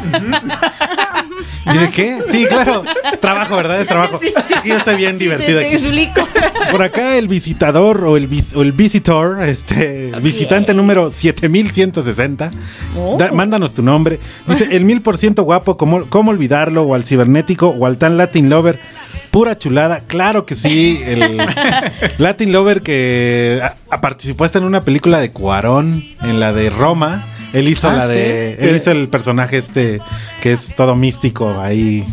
¿Y 1.72 1.78
de 1.78 1.90
qué? 1.90 2.18
Sí, 2.30 2.46
claro. 2.46 2.82
Trabajo, 3.20 3.56
¿verdad? 3.56 3.80
Es 3.80 3.86
trabajo. 3.86 4.18
Sí, 4.20 4.32
sí. 4.48 4.54
Aquí 4.56 4.68
yo 4.70 4.76
estoy 4.76 4.96
bien 4.96 5.18
divertido 5.18 5.60
Te- 5.60 5.68
te 5.68 5.76
aquí. 5.76 5.86
explico. 5.86 6.28
Por 6.70 6.82
acá 6.82 7.16
el 7.16 7.28
visitador 7.28 8.04
o 8.04 8.16
el, 8.16 8.28
vis- 8.28 8.54
o 8.56 8.62
el 8.62 8.72
visitor, 8.72 9.42
este, 9.44 10.12
visitante 10.22 10.74
número 10.74 11.10
7160, 11.10 12.50
Oh. 12.96 13.16
da- 13.18 13.30
mándanos 13.32 13.74
tu 13.74 13.82
nombre. 13.82 14.18
Dice, 14.46 14.68
el 14.72 14.84
mil 14.84 15.00
por 15.02 15.16
ciento 15.16 15.42
guapo, 15.44 15.76
¿cómo, 15.76 16.06
¿cómo 16.08 16.30
olvidarlo? 16.30 16.82
O 16.84 16.94
al 16.94 17.04
cibernético 17.04 17.68
o 17.68 17.86
al 17.86 17.98
tan 17.98 18.16
Latin 18.16 18.48
Lover. 18.50 18.80
Pura 19.30 19.56
chulada, 19.56 20.00
claro 20.06 20.44
que 20.46 20.54
sí. 20.56 21.00
El 21.06 21.38
Latin 22.18 22.52
Lover 22.52 22.82
que 22.82 23.60
a- 23.62 23.74
a- 23.94 24.00
participó 24.00 24.44
hasta 24.44 24.58
en 24.58 24.64
una 24.64 24.80
película 24.82 25.18
de 25.20 25.30
Cuarón, 25.30 26.04
en 26.22 26.40
la 26.40 26.52
de 26.52 26.70
Roma. 26.70 27.24
Él 27.52 27.68
hizo 27.68 27.88
Ah, 27.90 27.94
la 27.94 28.06
sí. 28.06 28.14
de. 28.14 28.54
Él 28.60 28.76
hizo 28.76 28.90
el 28.92 29.08
personaje 29.08 29.56
este 29.58 30.00
que 30.42 30.52
es 30.52 30.74
todo 30.76 30.94
místico 30.96 31.58
ahí. 31.60 32.04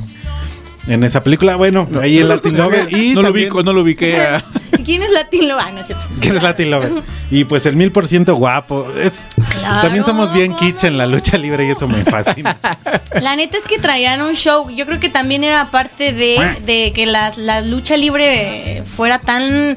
En 0.88 1.04
esa 1.04 1.21
película, 1.21 1.58
bueno, 1.58 1.86
ahí 2.02 2.17
el 2.19 2.30
Latin 2.30 2.56
Lover. 2.56 2.88
Y 2.93 3.10
no 3.13 3.21
lo 3.21 3.28
también- 3.28 3.47
ubico, 3.47 3.62
no 3.62 3.73
lo 3.73 3.82
ubiqué. 3.82 4.21
a- 4.21 4.41
¿Quién 4.86 5.04
es 5.04 5.12
Latino? 5.12 5.58
Ah, 5.60 5.69
no 5.69 5.82
es 5.82 5.88
cierto. 5.88 6.06
que 6.21 6.30
eres 6.30 6.41
Latin 6.43 6.71
Lover. 6.71 6.91
Y 7.30 7.43
pues 7.43 7.65
el 7.65 7.76
mil 7.76 7.91
por 7.91 8.08
ciento 8.08 8.36
guapo. 8.36 8.89
Es, 8.97 9.26
Claro, 9.50 9.82
también 9.82 10.06
somos 10.06 10.32
bien 10.32 10.54
¿cómo 10.54 10.60
kitsch 10.62 10.86
en 10.86 10.97
la 10.97 11.06
lucha 11.08 11.38
libre 11.38 11.67
y 11.67 11.71
eso 11.71 11.86
me 11.89 12.06
fascina. 12.06 12.58
La 13.21 13.36
neta 13.36 13.58
es 13.58 13.65
que 13.65 13.80
traían 13.80 14.21
un 14.21 14.34
show. 14.34 14.69
Yo 14.69 14.86
creo 14.86 15.02
que 15.02 15.10
también 15.10 15.43
era 15.43 15.69
parte 15.69 16.13
de, 16.13 16.39
de 16.65 16.93
que 16.95 17.06
las- 17.06 17.38
la 17.38 17.60
lucha 17.60 17.97
libre 17.97 18.82
fuera 18.86 19.19
tan 19.19 19.76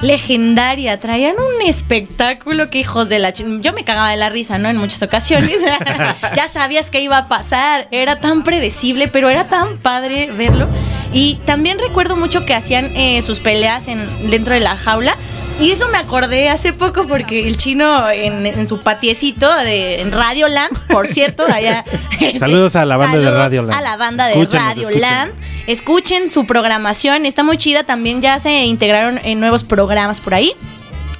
legendaria. 0.00 0.98
Traían 0.98 1.36
un 1.36 1.66
espectáculo 1.66 2.70
que 2.70 2.78
hijos 2.78 3.08
de 3.08 3.18
la... 3.18 3.30
Yo 3.30 3.72
me 3.72 3.84
cagaba 3.84 4.10
de 4.10 4.16
la 4.16 4.28
risa, 4.28 4.58
¿no? 4.58 4.68
En 4.68 4.76
muchas 4.76 5.02
ocasiones. 5.02 5.60
ya 6.36 6.48
sabías 6.48 6.90
que 6.90 7.00
iba 7.00 7.18
a 7.18 7.28
pasar. 7.28 7.88
Era 7.90 8.20
tan 8.20 8.42
predecible, 8.42 9.08
pero 9.08 9.28
era 9.28 9.46
tan 9.46 9.78
padre 9.78 10.30
verlo. 10.32 10.68
Y 11.12 11.36
también 11.44 11.78
recuerdo 11.78 12.16
mucho 12.16 12.46
que 12.46 12.54
hacían 12.54 12.86
eh, 12.96 13.22
sus 13.22 13.40
peleas 13.40 13.88
en, 13.88 14.30
dentro 14.30 14.54
de 14.54 14.60
la 14.60 14.76
jaula. 14.76 15.16
Y 15.60 15.72
eso 15.72 15.88
me 15.90 15.98
acordé 15.98 16.48
hace 16.48 16.72
poco 16.72 17.06
porque 17.06 17.46
el 17.46 17.58
chino 17.58 18.08
en, 18.08 18.46
en 18.46 18.66
su 18.66 18.80
patiecito 18.80 19.52
de 19.56 20.00
en 20.00 20.10
Radio 20.10 20.48
Land, 20.48 20.86
por 20.88 21.06
cierto, 21.06 21.44
allá. 21.44 21.84
Saludos 22.38 22.76
a 22.76 22.86
la 22.86 22.96
banda 22.96 23.18
de 23.18 23.24
Saludos 23.24 23.42
Radio 23.42 23.62
Land. 23.64 23.74
A 23.74 23.82
la 23.82 23.96
banda 23.98 24.26
de 24.26 24.32
Escúchenos, 24.32 24.66
Radio 24.66 24.88
escúchenos. 24.88 25.10
Land. 25.10 25.32
Escuchen 25.66 26.30
su 26.30 26.46
programación, 26.46 27.26
está 27.26 27.42
muy 27.42 27.58
chida. 27.58 27.84
También 27.84 28.22
ya 28.22 28.40
se 28.40 28.64
integraron 28.64 29.20
en 29.22 29.38
nuevos 29.38 29.62
programas 29.62 30.22
por 30.22 30.32
ahí. 30.32 30.54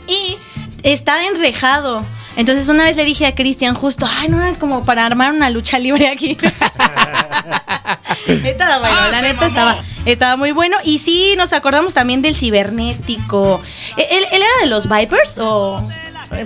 Y 0.08 0.38
está 0.84 1.26
enrejado. 1.26 2.06
Entonces 2.36 2.68
una 2.68 2.84
vez 2.84 2.96
le 2.96 3.04
dije 3.04 3.26
a 3.26 3.34
Cristian 3.34 3.74
justo, 3.74 4.08
ay, 4.08 4.28
no, 4.28 4.42
es 4.44 4.56
como 4.58 4.84
para 4.84 5.04
armar 5.04 5.32
una 5.32 5.50
lucha 5.50 5.78
libre 5.78 6.08
aquí. 6.08 6.36
estaba 8.26 8.78
bueno, 8.78 9.08
la 9.10 9.22
neta 9.22 9.46
estaba, 9.46 9.82
estaba 10.04 10.36
muy 10.36 10.52
bueno. 10.52 10.76
Y 10.84 10.98
sí, 10.98 11.34
nos 11.36 11.52
acordamos 11.52 11.94
también 11.94 12.22
del 12.22 12.36
cibernético. 12.36 13.60
¿E- 13.96 14.06
¿Él, 14.10 14.24
él 14.32 14.42
era 14.42 14.60
de 14.62 14.66
los 14.68 14.88
Vipers 14.88 15.38
o 15.38 15.86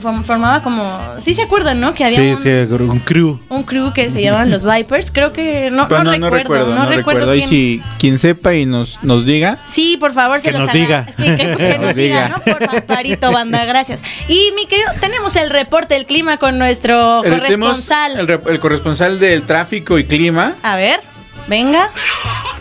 formaba 0.00 0.62
como... 0.62 1.00
Sí 1.18 1.34
se 1.34 1.42
acuerdan, 1.42 1.80
¿no? 1.80 1.94
Que 1.94 2.04
había 2.04 2.16
Sí, 2.16 2.30
un, 2.30 2.38
sí, 2.42 2.48
un 2.48 3.00
crew. 3.00 3.40
un 3.48 3.62
crew 3.64 3.92
que 3.92 4.10
se 4.10 4.22
llamaban 4.22 4.50
los 4.50 4.64
Vipers. 4.64 5.10
Creo 5.10 5.32
que 5.32 5.70
no, 5.70 5.86
no, 5.88 6.30
recuerdo, 6.30 6.74
no, 6.74 6.86
recuerdo. 6.86 7.32
Quién. 7.32 7.48
si 7.48 7.82
quien 7.98 8.18
sepa 8.18 8.54
y 8.54 8.66
nos, 8.66 9.02
nos 9.02 9.26
diga. 9.26 9.58
Sí, 9.66 9.96
por 9.98 10.12
favor, 10.12 10.40
se 10.40 10.52
Que 10.52 10.58
nos 10.58 10.72
diga. 10.72 11.04
Que, 11.06 11.36
que- 11.36 11.44
pues, 11.54 11.56
que 11.74 11.78
Nos 11.78 11.94
diga. 11.94 12.28
¿no? 12.28 12.38
Por 12.40 12.82
favorito, 12.86 13.30
banda, 13.32 13.64
gracias. 13.64 14.02
Y 14.28 14.50
mi 14.56 14.66
querido, 14.66 14.88
tenemos 15.00 15.36
el 15.36 15.50
reporte 15.50 15.94
del 15.94 16.06
clima 16.06 16.38
con 16.38 16.58
nuestro 16.58 17.22
El- 17.24 17.32
corresponsal. 17.40 18.18
El, 18.18 18.26
re- 18.26 18.40
el 18.46 18.60
corresponsal 18.60 19.18
del 19.20 19.42
tráfico 19.42 19.98
y 19.98 20.04
clima. 20.04 20.54
A 20.62 20.76
ver, 20.76 21.00
venga. 21.46 21.90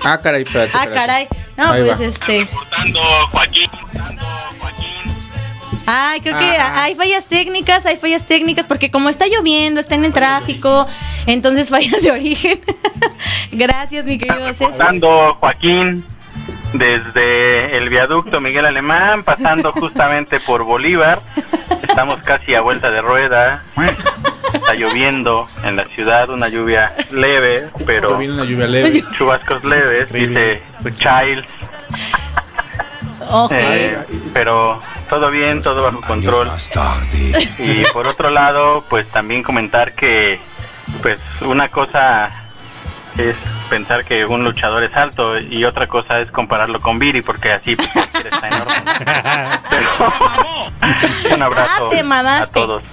Ah, 0.04 0.20
caray, 0.22 0.44
espérate. 0.44 0.72
Ah, 0.74 0.84
espérate. 0.84 0.96
caray. 0.96 1.28
No, 1.56 1.72
Ahí 1.72 1.84
pues 1.84 2.02
va. 2.02 2.06
este. 2.06 2.48
Ay, 5.86 6.22
creo 6.22 6.38
que 6.38 6.46
Ah. 6.58 6.84
hay 6.84 6.96
fallas 6.96 7.28
técnicas, 7.28 7.86
hay 7.86 7.98
fallas 7.98 8.26
técnicas, 8.26 8.68
porque 8.68 8.90
como 8.90 9.10
está 9.10 9.26
lloviendo, 9.28 9.80
está 9.80 9.96
en 9.96 10.06
el 10.06 10.14
tráfico, 10.14 10.88
entonces 11.26 11.70
fallas 11.70 12.02
de 12.04 12.12
origen. 12.12 12.60
Gracias, 13.52 14.06
mi 14.06 14.18
querido 14.18 14.48
César. 14.54 14.72
Pasando 14.72 15.36
Joaquín 15.40 16.06
desde 16.74 17.78
el 17.78 17.90
viaducto 17.90 18.40
Miguel 18.42 18.66
Alemán, 18.66 19.24
pasando 19.24 19.72
justamente 19.74 20.40
por 20.40 20.64
Bolívar. 20.64 21.22
Estamos 21.82 22.22
casi 22.24 22.56
a 22.56 22.62
vuelta 22.62 22.90
de 22.90 23.02
rueda. 23.02 23.62
Está 24.54 24.74
lloviendo 24.76 25.48
en 25.64 25.76
la 25.76 25.86
ciudad, 25.86 26.30
una 26.30 26.48
lluvia 26.48 26.94
leve, 27.12 27.68
pero 27.86 28.16
una 28.18 28.44
lluvia 28.46 28.68
leve. 28.68 29.04
chubascos 29.18 29.64
leves, 29.66 30.08
Increíble. 30.10 30.62
dice 30.84 30.94
Childs. 30.98 31.48
Ok. 33.30 33.52
Eh, 33.54 33.98
pero 34.34 34.82
todo 35.10 35.30
bien, 35.32 35.62
todo 35.62 35.84
bajo 35.84 36.02
control. 36.02 36.52
Y 37.60 37.84
por 37.94 38.08
otro 38.08 38.30
lado, 38.30 38.84
pues 38.90 39.08
también 39.10 39.44
comentar 39.44 39.94
que, 39.96 40.40
pues 41.02 41.20
una 41.42 41.70
cosa 41.70 42.30
es 43.18 43.36
pensar 43.70 44.04
que 44.06 44.26
un 44.26 44.44
luchador 44.44 44.84
es 44.84 44.96
alto 44.96 45.38
y 45.38 45.64
otra 45.66 45.88
cosa 45.88 46.20
es 46.20 46.32
compararlo 46.32 46.80
con 46.80 46.98
Viri, 47.00 47.22
porque 47.22 47.52
así 47.52 47.76
pues, 47.76 47.90
está 48.26 48.48
enorme. 48.48 48.74
Pero, 49.70 49.90
un 51.36 51.42
abrazo 51.42 51.90
Ah, 52.40 52.44
a 52.44 52.48
todos. 52.48 52.84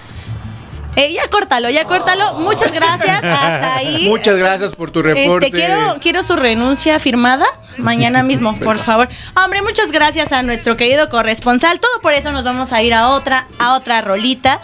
Eh, 0.96 1.12
ya 1.12 1.28
córtalo, 1.28 1.70
ya 1.70 1.84
córtalo. 1.84 2.34
Muchas 2.34 2.72
gracias. 2.72 3.22
Hasta 3.22 3.76
ahí. 3.76 4.08
Muchas 4.08 4.36
gracias 4.36 4.74
por 4.74 4.90
tu 4.90 5.02
reporte. 5.02 5.46
Este, 5.46 5.58
quiero, 5.58 5.96
quiero 6.00 6.22
su 6.22 6.36
renuncia 6.36 6.98
firmada 6.98 7.46
mañana 7.76 8.22
mismo, 8.22 8.56
por 8.58 8.78
favor. 8.78 9.08
Hombre, 9.42 9.62
muchas 9.62 9.92
gracias 9.92 10.32
a 10.32 10.42
nuestro 10.42 10.76
querido 10.76 11.08
corresponsal. 11.08 11.80
Todo 11.80 12.00
por 12.02 12.12
eso 12.12 12.32
nos 12.32 12.44
vamos 12.44 12.72
a 12.72 12.82
ir 12.82 12.94
a 12.94 13.08
otra, 13.08 13.46
a 13.58 13.74
otra 13.74 14.00
rolita. 14.00 14.60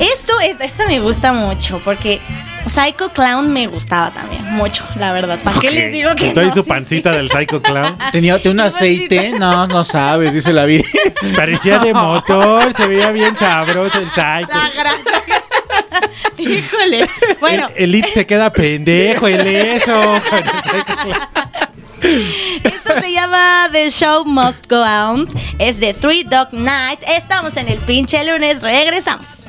Esto, 0.00 0.38
esta, 0.40 0.64
esta 0.64 0.86
me 0.86 1.00
gusta 1.00 1.32
mucho, 1.32 1.80
porque 1.84 2.20
Psycho 2.68 3.10
Clown 3.10 3.52
me 3.52 3.66
gustaba 3.66 4.12
también, 4.12 4.44
mucho, 4.44 4.84
la 4.96 5.12
verdad. 5.12 5.38
¿Para 5.42 5.58
qué 5.60 5.70
les 5.70 5.92
digo 5.92 6.14
que 6.14 6.28
Estoy 6.28 6.46
no? 6.46 6.54
su 6.54 6.62
Sí, 6.62 6.68
pancita 6.68 7.12
del 7.12 7.30
Psycho 7.30 7.62
Clown. 7.62 7.96
Tenía, 8.12 8.38
un 8.44 8.60
aceite. 8.60 9.30
No, 9.38 9.66
no 9.66 9.84
sabes, 9.84 10.32
dice 10.32 10.52
la 10.52 10.64
vida. 10.64 10.84
Parecía 11.36 11.78
de 11.78 11.92
motor, 11.94 12.72
se 12.74 12.86
veía 12.86 13.10
bien 13.12 13.36
sabroso 13.36 13.98
el 13.98 14.10
Psycho. 14.10 14.56
La 14.56 14.70
grasa. 14.70 15.22
Híjole. 16.38 17.08
Bueno, 17.40 17.68
El, 17.76 17.84
el 17.84 17.94
It 17.96 18.06
se 18.14 18.26
queda 18.26 18.52
pendejo, 18.52 19.26
el 19.26 19.46
eso. 19.46 20.14
Esto 22.62 23.00
se 23.00 23.12
llama 23.12 23.68
The 23.72 23.90
Show 23.90 24.24
Must 24.24 24.66
Go 24.70 24.82
On. 24.82 25.28
Es 25.58 25.80
de 25.80 25.94
Three 25.94 26.24
Dog 26.24 26.52
Night. 26.52 27.00
Estamos 27.16 27.56
en 27.56 27.68
el 27.68 27.78
pinche 27.78 28.24
lunes. 28.24 28.62
Regresamos. 28.62 29.48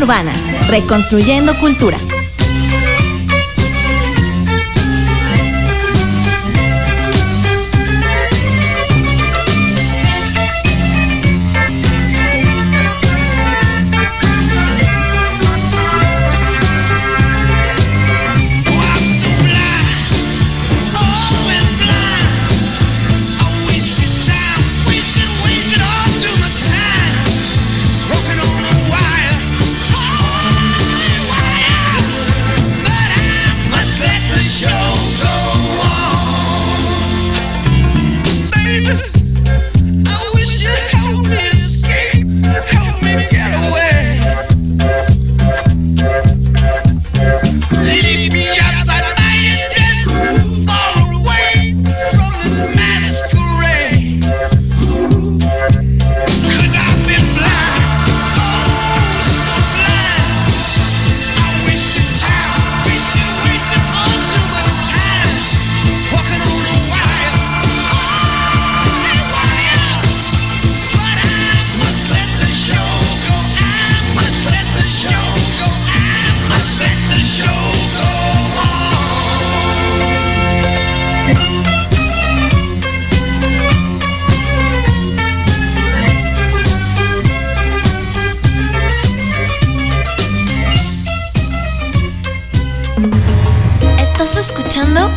Urbana, 0.00 0.32
reconstruyendo 0.68 1.54
cultura. 1.58 1.98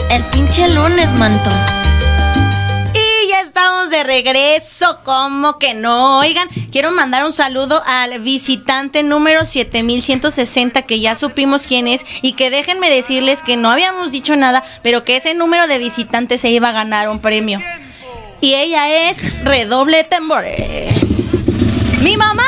El 0.10 0.24
pinche 0.26 0.70
lunes, 0.70 1.12
manto. 1.18 1.50
Y 2.94 3.30
ya 3.30 3.42
estamos 3.42 3.90
de 3.90 4.04
regreso, 4.04 5.00
como 5.04 5.58
que 5.60 5.74
no? 5.74 6.20
Oigan, 6.20 6.48
quiero 6.72 6.92
mandar 6.92 7.26
un 7.26 7.34
saludo 7.34 7.82
al 7.86 8.20
visitante 8.20 9.04
número 9.04 9.46
7160, 9.46 10.84
que 10.84 11.00
ya 11.00 11.16
supimos 11.16 11.68
quién 11.68 11.88
es, 11.88 12.06
y 12.22 12.34
que 12.34 12.50
déjenme 12.50 12.90
decirles 12.90 13.42
que 13.42 13.58
no 13.58 13.72
habíamos 13.72 14.12
dicho 14.12 14.36
nada, 14.36 14.64
pero 14.82 15.04
que 15.04 15.16
ese 15.16 15.34
número 15.34 15.68
de 15.68 15.80
visitantes 15.80 16.42
se 16.42 16.50
iba 16.50 16.70
a 16.70 16.74
ganar 16.74 17.10
un 17.10 17.20
premio. 17.20 17.60
Y 18.42 18.56
ella 18.56 19.10
es 19.10 19.44
Redoble 19.46 19.98
de 19.98 20.04
Tambores. 20.04 21.46
¡Mi 22.02 22.18
mamá! 22.18 22.44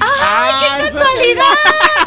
¡Ay, 0.00 0.52
qué 0.60 0.92
casualidad! 0.92 2.01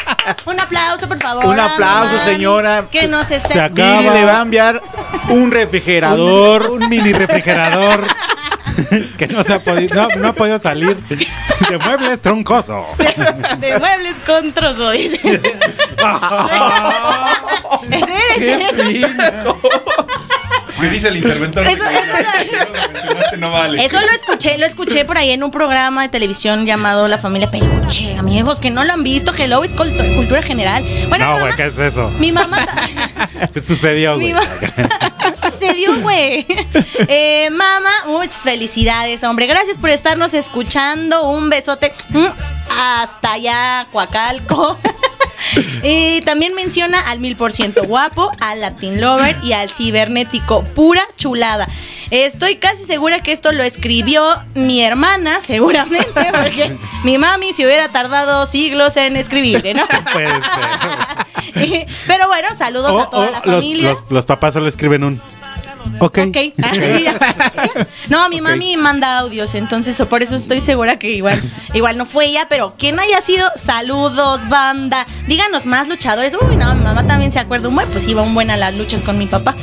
Un 0.46 0.60
aplauso, 0.60 1.08
por 1.08 1.20
favor. 1.20 1.46
Un 1.46 1.60
aplauso, 1.60 2.16
mami, 2.16 2.32
señora. 2.32 2.86
Que 2.92 3.08
nos 3.08 3.30
está 3.32 3.50
Se 3.50 3.62
acaba. 3.62 4.02
Le 4.14 4.26
va 4.26 4.40
a 4.40 4.42
enviar 4.42 4.82
un 5.30 5.52
refrigerador. 5.52 6.72
Un, 6.72 6.84
un 6.84 6.90
mini 6.90 7.14
refrigerador 7.14 8.06
que 9.18 9.28
no 9.28 9.44
se 9.44 9.54
ha 9.54 9.64
podido, 9.64 9.96
no, 9.96 10.08
no 10.16 10.28
ha 10.30 10.34
podido 10.34 10.60
salir 10.60 10.98
de 10.98 11.78
muebles 11.78 12.22
troncoso. 12.22 12.86
de 12.98 13.80
muebles 13.80 14.16
con 14.26 14.52
trozo, 14.52 14.92
dice. 14.92 15.20
¡Qué 18.38 18.70
fina! 18.76 19.46
¿Qué 20.80 20.90
dice 20.90 21.08
el 21.08 21.18
interventor? 21.18 21.66
Eso- 21.68 21.84
eso- 21.86 23.38
no 23.38 23.52
vale. 23.52 23.84
Eso 23.84 24.00
lo 24.00 24.10
escuché, 24.12 24.58
lo 24.58 24.66
escuché 24.66 25.04
por 25.06 25.18
ahí 25.18 25.32
en 25.32 25.44
un 25.44 25.52
programa 25.52 26.04
de 26.04 26.10
televisión 26.10 26.66
llamado 26.66 27.08
La 27.08 27.18
Familia 27.18 27.50
Peluche. 27.52 28.16
Amigos 28.18 28.60
que 28.60 28.72
no 28.72 28.84
lo 28.84 28.94
han 28.94 29.04
visto, 29.04 29.32
Hello 29.38 29.64
es 29.64 29.76
cultu- 29.76 30.16
cultura 30.16 30.42
general. 30.42 30.84
Bueno, 31.10 31.26
No, 31.26 31.32
güey, 31.34 31.44
mamá, 31.46 31.56
¿qué 31.56 31.66
es 31.66 31.78
eso? 31.78 32.10
mi 32.20 32.32
mamá 32.32 32.66
¿Qué 33.54 33.62
sucedió, 33.62 34.16
güey? 34.16 34.34
ma- 34.34 34.42
sucedió, 35.34 36.00
güey. 36.02 36.46
Eh, 37.08 37.50
mamá, 37.52 37.92
muchas 38.08 38.42
felicidades, 38.44 39.24
hombre. 39.24 39.48
Gracias 39.48 39.78
por 39.78 39.90
estarnos 39.90 40.34
escuchando. 40.34 41.30
Un 41.30 41.50
besote 41.50 41.94
mm, 42.10 42.26
hasta 42.80 43.34
allá, 43.34 43.88
Coacalco. 43.92 44.78
Y 45.84 46.22
también 46.22 46.56
menciona 46.56 47.00
al 47.00 47.20
mil 47.20 47.36
por 47.36 47.52
ciento 47.52 47.84
guapo, 47.84 48.32
al 48.40 48.62
Latin 48.62 49.00
Lover 49.02 49.38
y 49.44 49.54
al 49.54 49.70
cibernético. 49.70 50.64
Pura 50.64 51.02
chulada. 51.18 51.68
Estoy 52.12 52.56
casi 52.58 52.86
segura 52.86 53.22
que 53.22 53.32
esto 53.32 53.52
lo 53.52 53.64
escribió 53.64 54.24
mi 54.54 54.82
hermana, 54.84 55.42
seguramente, 55.42 56.06
porque 56.32 56.76
mi 57.04 57.18
mami 57.18 57.54
se 57.54 57.66
hubiera 57.66 57.90
tardado 57.90 58.46
siglos 58.46 58.96
en 58.98 59.16
escribirle, 59.18 59.74
¿no? 59.74 59.88
Puede 60.14 60.28
ser. 60.28 61.88
Pero 62.08 62.28
bueno, 62.28 62.50
saludos 62.58 62.92
O- 62.92 63.00
a 63.02 63.10
toda 63.10 63.32
la 63.32 63.42
los, 63.46 63.56
familia. 63.64 63.90
los- 63.90 64.04
los 64.10 64.26
papás 64.26 64.54
solo 64.54 64.68
escriben 64.68 65.04
un. 65.04 65.22
Ok. 66.00 66.20
Ok. 66.28 66.38
no, 68.10 68.30
mi 68.30 68.42
mami 68.42 68.78
manda 68.78 69.20
audios, 69.20 69.56
entonces 69.56 70.02
por 70.10 70.24
eso 70.24 70.36
estoy 70.36 70.62
segura 70.62 70.98
que 71.00 71.12
igual, 71.12 71.42
igual 71.74 71.98
no 71.98 72.06
fue 72.06 72.28
ella, 72.28 72.48
pero 72.50 72.76
quien 72.78 73.00
haya 73.00 73.22
sido, 73.22 73.50
saludos, 73.56 74.48
banda. 74.50 75.06
Díganos 75.28 75.66
más 75.66 75.88
luchadores. 75.88 76.36
Uy, 76.40 76.56
no, 76.58 76.74
mi 76.76 76.84
mamá 76.84 77.06
también 77.08 77.32
se 77.32 77.40
acuerda 77.40 77.70
un 77.70 77.76
buen, 77.76 77.90
pues 77.90 78.08
iba 78.08 78.22
un 78.22 78.34
buen 78.34 78.50
a 78.50 78.58
las 78.58 78.76
luchas 78.76 79.02
con 79.02 79.18
mi 79.18 79.26
papá. 79.28 79.56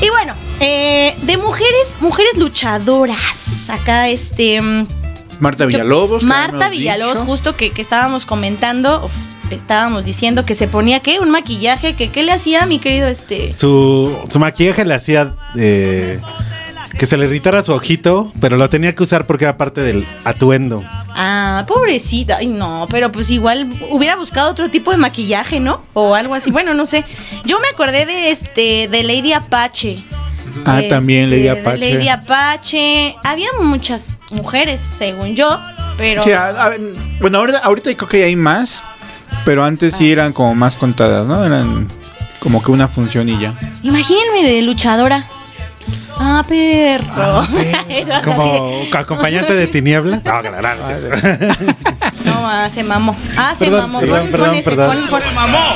Y 0.00 0.10
bueno, 0.10 0.34
eh, 0.60 1.16
de 1.22 1.36
mujeres, 1.36 1.96
mujeres 2.00 2.36
luchadoras. 2.36 3.70
Acá 3.70 4.08
este. 4.08 4.60
mm, 4.60 4.86
Marta 5.40 5.66
Villalobos. 5.66 6.22
Marta 6.22 6.68
Villalobos, 6.68 7.14
dicho. 7.14 7.26
justo 7.26 7.56
que, 7.56 7.70
que 7.70 7.82
estábamos 7.82 8.26
comentando, 8.26 9.04
uf, 9.04 9.12
estábamos 9.50 10.04
diciendo 10.04 10.44
que 10.44 10.54
se 10.54 10.68
ponía 10.68 11.00
qué, 11.00 11.18
un 11.20 11.30
maquillaje, 11.30 11.94
que 11.94 12.10
qué 12.10 12.22
le 12.22 12.32
hacía 12.32 12.66
mi 12.66 12.78
querido 12.78 13.08
este. 13.08 13.54
Su, 13.54 14.16
su 14.28 14.38
maquillaje 14.38 14.84
le 14.84 14.94
hacía 14.94 15.34
eh, 15.56 16.20
que 16.98 17.06
se 17.06 17.16
le 17.16 17.26
irritara 17.26 17.62
su 17.62 17.72
ojito, 17.72 18.32
pero 18.40 18.56
lo 18.56 18.68
tenía 18.70 18.94
que 18.94 19.02
usar 19.02 19.26
porque 19.26 19.44
era 19.44 19.56
parte 19.56 19.80
del 19.82 20.06
atuendo. 20.24 20.82
Ah, 21.16 21.64
pobrecita. 21.66 22.38
Ay, 22.38 22.46
no, 22.48 22.86
pero 22.90 23.10
pues 23.12 23.30
igual 23.30 23.72
hubiera 23.90 24.16
buscado 24.16 24.50
otro 24.50 24.70
tipo 24.70 24.90
de 24.90 24.96
maquillaje, 24.96 25.60
¿no? 25.60 25.84
O 25.92 26.14
algo 26.14 26.34
así. 26.34 26.50
Bueno, 26.50 26.74
no 26.74 26.86
sé. 26.86 27.04
Yo 27.44 27.58
me 27.60 27.68
acordé 27.68 28.06
de 28.06 28.30
este, 28.30 28.88
de 28.88 29.02
Lady 29.04 29.32
Apache. 29.32 30.02
Ah, 30.64 30.78
Este, 30.78 30.90
también 30.90 31.30
Lady 31.30 31.48
Apache. 31.48 31.78
Lady 31.94 32.08
Apache. 32.08 33.14
Había 33.24 33.48
muchas 33.60 34.08
mujeres, 34.30 34.80
según 34.80 35.34
yo, 35.36 35.60
pero. 35.96 36.22
Sí, 36.22 36.32
a- 36.32 36.48
a 36.48 36.68
ver, 36.70 36.80
bueno, 37.20 37.38
ahorita, 37.38 37.58
ahorita 37.58 37.94
creo 37.96 38.08
que 38.08 38.24
hay 38.24 38.36
más, 38.36 38.82
pero 39.44 39.64
antes 39.64 39.94
sí 39.96 40.10
eran 40.12 40.32
como 40.32 40.54
más 40.54 40.76
contadas, 40.76 41.26
¿no? 41.26 41.44
Eran 41.44 41.88
como 42.40 42.62
que 42.62 42.70
una 42.70 42.88
función 42.88 43.28
y 43.28 43.40
ya. 43.40 43.54
Imagínenme 43.82 44.42
de 44.44 44.62
luchadora. 44.62 45.24
Ah, 46.16 46.44
perro. 46.48 47.42
Como 48.24 48.70
acompañante 48.96 49.52
de 49.54 49.66
tinieblas. 49.66 50.24
No, 50.24 50.40
claro. 50.40 50.78
No, 52.24 52.48
ah, 52.48 52.68
se 52.70 52.82
mamó. 52.82 53.14
Ah, 53.36 53.54
se 53.56 53.66
Perdón, 53.66 53.82
mamó. 53.82 54.00
perdón, 54.00 54.20
Pon- 54.22 54.30
perdón, 54.30 54.54
ese, 54.54 54.70
perdón. 54.70 54.98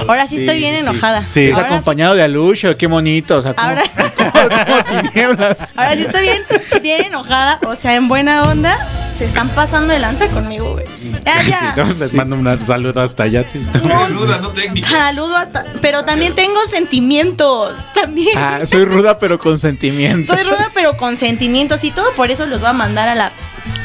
Ahora 0.08 0.26
sí 0.26 0.36
estoy 0.36 0.58
bien 0.58 0.76
enojada. 0.76 1.24
Sí. 1.24 1.48
Es 1.48 1.54
sí- 1.56 1.60
acompañado 1.60 2.14
de 2.14 2.22
Alucho, 2.22 2.74
qué 2.76 2.86
bonito. 2.86 3.36
O 3.36 3.42
sea, 3.42 3.54
como, 3.54 3.68
Ahora- 3.68 3.82
como 4.86 5.02
tinieblas. 5.02 5.66
Ahora 5.76 5.92
sí 5.94 6.02
estoy 6.02 6.22
bien, 6.22 6.42
bien 6.82 7.04
enojada, 7.06 7.58
o 7.66 7.76
sea, 7.76 7.94
en 7.96 8.08
buena 8.08 8.42
onda. 8.44 8.76
Se 9.18 9.24
están 9.24 9.48
pasando 9.48 9.92
de 9.92 9.98
lanza 9.98 10.28
conmigo, 10.28 10.74
güey. 10.74 10.86
Ya, 11.24 11.42
Sí, 11.42 11.50
ya. 11.50 11.74
¿no? 11.76 11.92
Les 11.94 12.14
mando 12.14 12.36
un 12.36 12.64
saludo 12.64 13.00
hasta 13.02 13.24
allá. 13.24 13.44
sí. 13.50 13.60
Saluda, 13.72 14.38
no 14.38 14.50
técnica. 14.50 14.88
Saludo 14.88 15.36
hasta. 15.36 15.64
Pero 15.80 16.04
también 16.04 16.36
tengo 16.36 16.64
sentimientos. 16.70 17.74
También. 17.94 18.38
Ah, 18.38 18.60
soy 18.64 18.84
ruda, 18.84 19.18
pero 19.18 19.38
con 19.38 19.58
sentimiento. 19.58 20.32
Soy 20.34 20.44
ruda, 20.44 20.68
pero 20.72 20.96
con 20.96 21.16
sentimientos 21.16 21.82
y 21.82 21.90
todo. 21.90 22.12
Por 22.14 22.30
eso 22.30 22.46
los 22.46 22.60
voy 22.60 22.68
a 22.70 22.72
mandar 22.72 23.08
a 23.08 23.16
la 23.16 23.32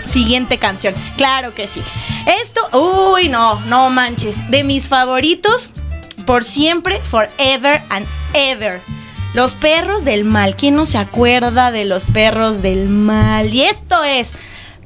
siguiente 0.07 0.59
canción. 0.59 0.93
Claro 1.17 1.55
que 1.55 1.67
sí. 1.67 1.81
Esto, 2.43 2.61
uy, 2.77 3.29
no, 3.29 3.59
no 3.61 3.89
manches. 3.89 4.49
De 4.51 4.63
mis 4.63 4.87
favoritos, 4.87 5.71
por 6.27 6.43
siempre, 6.43 6.99
forever 7.01 7.81
and 7.89 8.05
ever. 8.35 8.81
Los 9.33 9.55
perros 9.55 10.05
del 10.05 10.25
mal. 10.25 10.55
¿Quién 10.55 10.75
no 10.75 10.85
se 10.85 10.99
acuerda 10.99 11.71
de 11.71 11.85
los 11.85 12.03
perros 12.05 12.61
del 12.61 12.87
mal? 12.87 13.51
Y 13.51 13.63
esto 13.63 14.03
es 14.03 14.33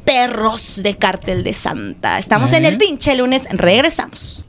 perros 0.07 0.81
de 0.81 0.95
Cártel 0.95 1.43
de 1.43 1.51
Santa. 1.51 2.17
Estamos 2.17 2.53
en 2.53 2.63
el 2.63 2.77
pinche 2.77 3.13
lunes, 3.15 3.43
regresamos. 3.51 4.45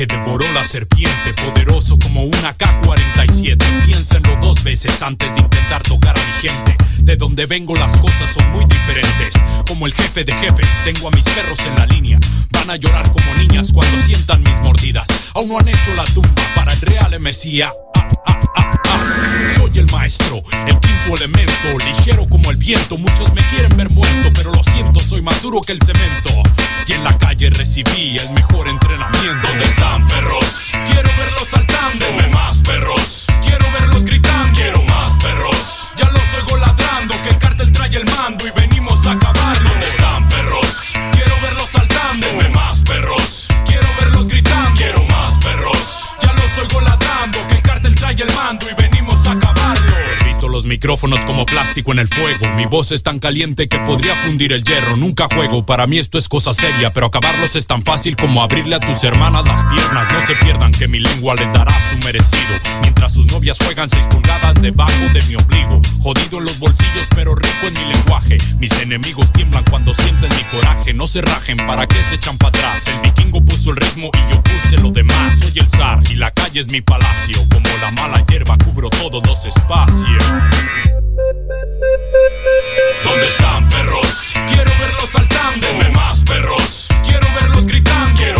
Que 0.00 0.06
devoró 0.06 0.50
la 0.52 0.64
serpiente. 0.64 1.34
Poderoso 1.34 1.98
como 1.98 2.24
una 2.24 2.54
K-47. 2.54 3.84
Piénsenlo 3.84 4.34
dos 4.40 4.64
veces 4.64 5.02
antes 5.02 5.34
de 5.34 5.40
intentar 5.40 5.82
tocar 5.82 6.18
a 6.18 6.22
mi 6.22 6.48
gente. 6.48 6.74
De 7.02 7.16
donde 7.16 7.44
vengo 7.44 7.76
las 7.76 7.94
cosas 7.98 8.30
son 8.30 8.50
muy 8.50 8.64
diferentes. 8.64 9.34
Como 9.68 9.86
el 9.86 9.92
jefe 9.92 10.24
de 10.24 10.32
jefes, 10.32 10.68
tengo 10.84 11.08
a 11.08 11.10
mis 11.10 11.26
perros 11.26 11.58
en 11.68 11.76
la 11.76 11.84
línea. 11.84 12.18
Van 12.50 12.70
a 12.70 12.76
llorar 12.76 13.12
como 13.12 13.34
niñas 13.34 13.74
cuando 13.74 14.00
sientan 14.00 14.42
mis 14.42 14.58
mordidas. 14.60 15.06
Aún 15.34 15.50
no 15.50 15.58
han 15.58 15.68
hecho 15.68 15.94
la 15.94 16.04
tumba 16.04 16.42
para 16.54 16.72
el 16.72 16.80
real 16.80 17.20
Mesías. 17.20 17.70
Maestro, 19.92 20.42
el 20.66 20.78
quinto 20.80 21.16
elemento, 21.16 21.78
ligero 21.78 22.26
como 22.28 22.50
el 22.50 22.56
viento. 22.56 22.96
Muchos 22.96 23.32
me 23.34 23.46
quieren 23.48 23.76
ver 23.76 23.90
muerto, 23.90 24.30
pero 24.34 24.52
lo 24.52 24.62
siento, 24.64 25.00
soy 25.00 25.22
más 25.22 25.40
duro 25.42 25.60
que 25.60 25.72
el 25.72 25.80
cemento. 25.82 26.30
Y 26.86 26.92
en 26.92 27.04
la 27.04 27.16
calle 27.18 27.50
recibí 27.50 28.16
el 28.18 28.30
mejor 28.32 28.68
entrenamiento. 28.68 29.48
¿Dónde 29.48 29.64
están 29.64 30.06
perros? 30.08 30.70
Quiero 30.86 31.08
verlos 31.16 31.46
saltando. 31.48 32.06
Dame 32.06 32.28
más 32.28 32.60
perros. 32.62 33.26
Quiero 33.42 33.64
verlos 33.72 34.04
gritando. 34.04 34.60
Quiero 34.60 34.82
más 34.84 35.16
perros. 35.16 35.92
Ya 35.96 36.10
los 36.10 36.34
oigo 36.34 36.56
ladrando, 36.56 37.14
que 37.22 37.28
el 37.30 37.38
cártel 37.38 37.72
trae 37.72 37.96
el 37.96 38.04
mando 38.06 38.46
y 38.46 38.50
venimos 38.50 39.06
a 39.06 39.12
acabarlo. 39.12 39.70
¿Dónde 39.70 39.88
están 39.88 40.28
perros? 40.28 40.92
Quiero 41.12 41.40
verlos 41.42 41.68
saltando. 41.70 42.26
Dame 42.26 42.48
más 42.50 42.82
perros. 42.82 43.48
Quiero 43.66 43.88
verlos 44.00 44.28
gritando. 44.28 44.74
Quiero 44.76 45.04
más 45.04 45.38
perros. 45.38 46.12
Ya 46.22 46.32
los 46.32 46.58
oigo 46.58 46.80
ladrando, 46.80 47.38
que 47.48 47.54
el 47.54 47.62
cártel 47.62 47.94
trae 47.94 48.14
el 48.14 48.34
mando 48.34 48.66
y 48.70 48.79
micrófonos 50.70 51.24
como 51.24 51.46
plástico 51.46 51.90
en 51.90 51.98
el 51.98 52.06
fuego. 52.06 52.46
Mi 52.54 52.64
voz 52.64 52.92
es 52.92 53.02
tan 53.02 53.18
caliente 53.18 53.66
que 53.66 53.78
podría 53.80 54.14
fundir 54.14 54.52
el 54.52 54.62
hierro. 54.62 54.96
Nunca 54.96 55.26
juego, 55.26 55.66
para 55.66 55.88
mí 55.88 55.98
esto 55.98 56.16
es 56.16 56.28
cosa 56.28 56.54
seria. 56.54 56.92
Pero 56.92 57.06
acabarlos 57.06 57.56
es 57.56 57.66
tan 57.66 57.82
fácil 57.82 58.14
como 58.16 58.40
abrirle 58.40 58.76
a 58.76 58.80
tus 58.80 59.02
hermanas 59.02 59.44
las 59.44 59.64
piernas. 59.64 60.06
No 60.12 60.20
se 60.24 60.36
pierdan 60.36 60.70
que 60.70 60.86
mi 60.86 61.00
lengua 61.00 61.34
les 61.34 61.52
dará 61.52 61.76
su 61.90 61.96
merecido. 62.06 62.54
Mientras 62.82 63.12
sus 63.12 63.26
novias 63.32 63.58
juegan 63.58 63.88
seis 63.88 64.06
pulgadas 64.08 64.62
debajo 64.62 65.08
de 65.12 65.20
mi 65.28 65.34
ombligo. 65.34 65.80
Jodido 66.02 66.38
en 66.38 66.44
los 66.44 66.58
bolsillos, 66.60 67.08
pero 67.16 67.34
rico 67.34 67.66
en 67.66 67.72
mi 67.72 67.92
lenguaje. 67.92 68.36
Mis 68.60 68.72
enemigos 68.80 69.30
tiemblan 69.32 69.64
cuando 69.68 69.92
sienten 69.92 70.30
mi 70.36 70.44
coraje. 70.56 70.94
No 70.94 71.08
se 71.08 71.20
rajen, 71.20 71.56
¿para 71.66 71.88
qué 71.88 72.00
se 72.04 72.14
echan 72.14 72.38
para 72.38 72.50
atrás? 72.50 72.86
El 72.86 73.00
vikingo 73.00 73.44
puso 73.44 73.70
el 73.70 73.76
ritmo 73.76 74.08
y 74.14 74.32
yo 74.32 74.40
puse 74.40 74.78
lo 74.78 74.92
demás. 74.92 75.36
Soy 75.40 75.52
el 75.56 75.68
zar 75.68 76.00
y 76.10 76.14
la 76.14 76.30
calle 76.30 76.60
es 76.60 76.70
mi 76.70 76.80
palacio. 76.80 77.40
Como 77.50 77.68
la 77.80 77.90
mala 77.90 78.24
hierba 78.26 78.56
cubro 78.58 78.88
todos 78.88 79.26
los 79.26 79.44
espacios. 79.44 80.24
¿Dónde 83.04 83.26
están 83.26 83.68
perros? 83.68 84.32
Quiero 84.48 84.70
verlos 84.78 85.08
saltando. 85.10 85.66
Dame 85.66 85.90
más 85.90 86.22
perros. 86.22 86.88
Quiero 87.04 87.26
verlos 87.34 87.66
gritando. 87.66 88.16
Quiero 88.16 88.39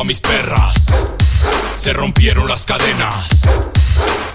a 0.00 0.04
mis 0.04 0.20
perras. 0.20 0.74
Se 1.76 1.92
rompieron 1.92 2.46
las 2.46 2.64
cadenas 2.64 3.48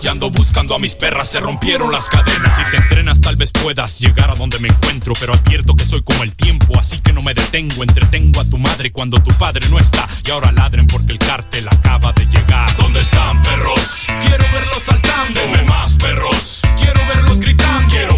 y 0.02 0.08
ando 0.08 0.30
buscando 0.30 0.76
a 0.76 0.80
mis 0.80 0.94
perras. 0.94 1.30
Se 1.30 1.40
rompieron 1.40 1.92
las 1.92 2.10
cadenas. 2.10 2.56
Si 2.56 2.64
te 2.70 2.78
entrenas, 2.78 3.22
tal 3.22 3.36
vez 3.38 3.52
puedas 3.52 4.00
llegar 4.00 4.30
a 4.30 4.36
donde 4.36 4.60
me 4.60 4.68
encuentro. 4.68 5.14
Pero 5.20 5.34
advierto 5.34 5.74
que 5.76 5.86
soy 5.86 6.04
como 6.04 6.24
el 6.24 6.36
tiempo, 6.36 6.80
así 6.80 7.00
que 7.00 7.12
no 7.12 7.22
me 7.22 7.34
detengo. 7.34 7.84
Entretengo 7.84 8.42
a 8.42 8.46
tu 8.46 8.58
madre 8.58 8.92
cuando 8.92 9.18
tu 9.22 9.32
padre 9.38 9.68
no 9.70 9.80
está. 9.80 10.08
Y 10.26 10.32
ahora 10.32 10.52
ladren 10.52 10.86
porque 10.86 11.14
el 11.14 11.20
cártel 11.20 11.68
acaba 11.68 12.14
de 12.14 12.26
llegar. 12.26 12.76
¿Dónde 12.78 13.02
están 13.02 13.42
perros? 13.42 14.06
Quiero 14.22 14.46
verlos 14.54 14.84
saltando. 14.86 15.42
Dame 15.42 15.64
más 15.64 15.96
perros. 15.96 16.62
Quiero 16.78 17.02
verlos 17.08 17.40
gritando. 17.40 18.17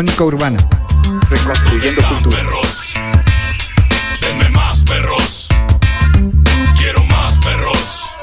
Icónica 0.00 0.24
Urbana. 0.24 0.56
Reconstruyendo 1.28 2.08
cultura. 2.08 2.38
Perros. 2.38 2.94
Denme 4.22 4.48
más 4.48 4.82
perros. 4.82 5.48
Quiero 6.78 7.04
más 7.04 7.38
perros. 7.40 8.14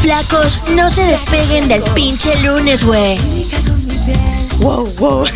Flacos, 0.00 0.62
no 0.70 0.88
se 0.88 1.04
despeguen 1.04 1.68
del 1.68 1.82
pinche 1.92 2.34
lunes, 2.40 2.82
güey. 2.82 3.18
Wow, 4.60 4.86
wow. 4.96 5.24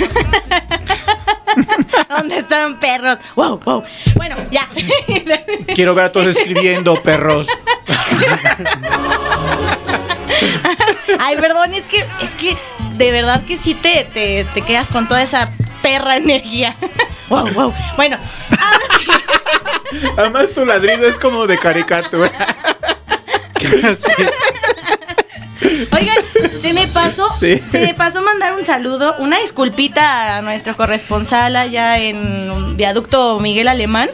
¿Dónde 2.09 2.38
están 2.38 2.80
perros? 2.80 3.18
Wow, 3.36 3.61
wow. 3.62 3.84
Bueno, 4.16 4.36
ya. 4.50 4.70
Quiero 5.74 5.94
ver 5.94 6.07
a 6.07 6.12
todos 6.12 6.28
escribiendo, 6.28 6.94
perros. 7.03 7.46
Ay, 11.20 11.36
perdón, 11.36 11.74
es 11.74 11.82
que, 11.84 12.05
es 12.20 12.34
que 12.34 12.57
de 12.97 13.11
verdad 13.12 13.43
que 13.45 13.57
sí 13.57 13.74
te, 13.74 14.05
te, 14.12 14.45
te 14.53 14.62
quedas 14.62 14.88
con 14.88 15.09
toda 15.09 15.22
esa 15.22 15.51
perra 15.82 16.16
energía. 16.16 16.76
Wow, 17.28 17.49
wow. 17.55 17.74
Bueno, 17.97 18.18
ahora 18.51 18.78
sí. 18.99 20.07
Además, 20.18 20.49
tu 20.55 20.66
ladrido 20.66 21.07
es 21.09 21.18
como 21.18 21.47
de 21.47 21.57
caricatura. 21.57 22.30
Oigan, 25.93 26.16
se 26.61 26.72
me 26.74 26.86
pasó, 26.88 27.26
Sí. 27.38 27.62
se 27.70 27.80
me 27.86 27.95
pasó 27.95 28.20
mandar 28.22 28.53
un 28.55 28.66
saludo, 28.66 29.14
una 29.18 29.38
disculpita 29.38 30.36
a 30.36 30.43
nuestro 30.43 30.76
corresponsal 30.76 31.57
allá 31.57 31.99
en 31.99 32.76
Viaducto 32.76 33.38
Miguel 33.40 33.68
Alemán, 33.68 34.11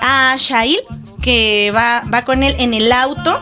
a 0.00 0.34
Shail, 0.36 0.80
que 1.22 1.70
va, 1.74 2.02
va 2.12 2.24
con 2.24 2.42
él 2.42 2.56
en 2.58 2.74
el 2.74 2.90
auto. 2.90 3.40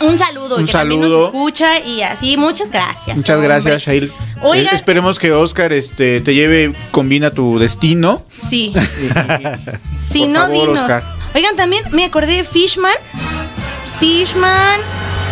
Un 0.00 0.16
saludo, 0.16 0.56
Un 0.56 0.66
que 0.66 0.72
también 0.72 1.00
nos 1.00 1.10
saludo. 1.10 1.26
escucha 1.26 1.80
y 1.80 2.02
así, 2.02 2.36
muchas 2.36 2.70
gracias. 2.70 3.16
Muchas 3.16 3.30
hombre. 3.34 3.48
gracias, 3.48 3.82
Shail. 3.82 4.12
Oigan. 4.42 4.72
Eh, 4.72 4.76
esperemos 4.76 5.18
que 5.18 5.32
Oscar 5.32 5.72
este, 5.72 6.20
te 6.20 6.34
lleve, 6.34 6.72
combina 6.92 7.30
tu 7.30 7.58
destino. 7.58 8.22
Sí. 8.34 8.72
Y- 8.74 9.08
Si 9.98 10.20
por 10.20 10.28
no 10.28 10.40
favor, 10.42 10.52
vino. 10.52 10.72
Oscar. 10.72 11.04
Oigan, 11.34 11.56
también 11.56 11.82
me 11.90 12.04
acordé 12.04 12.36
de 12.36 12.44
Fishman. 12.44 12.92
Fishman. 13.98 14.80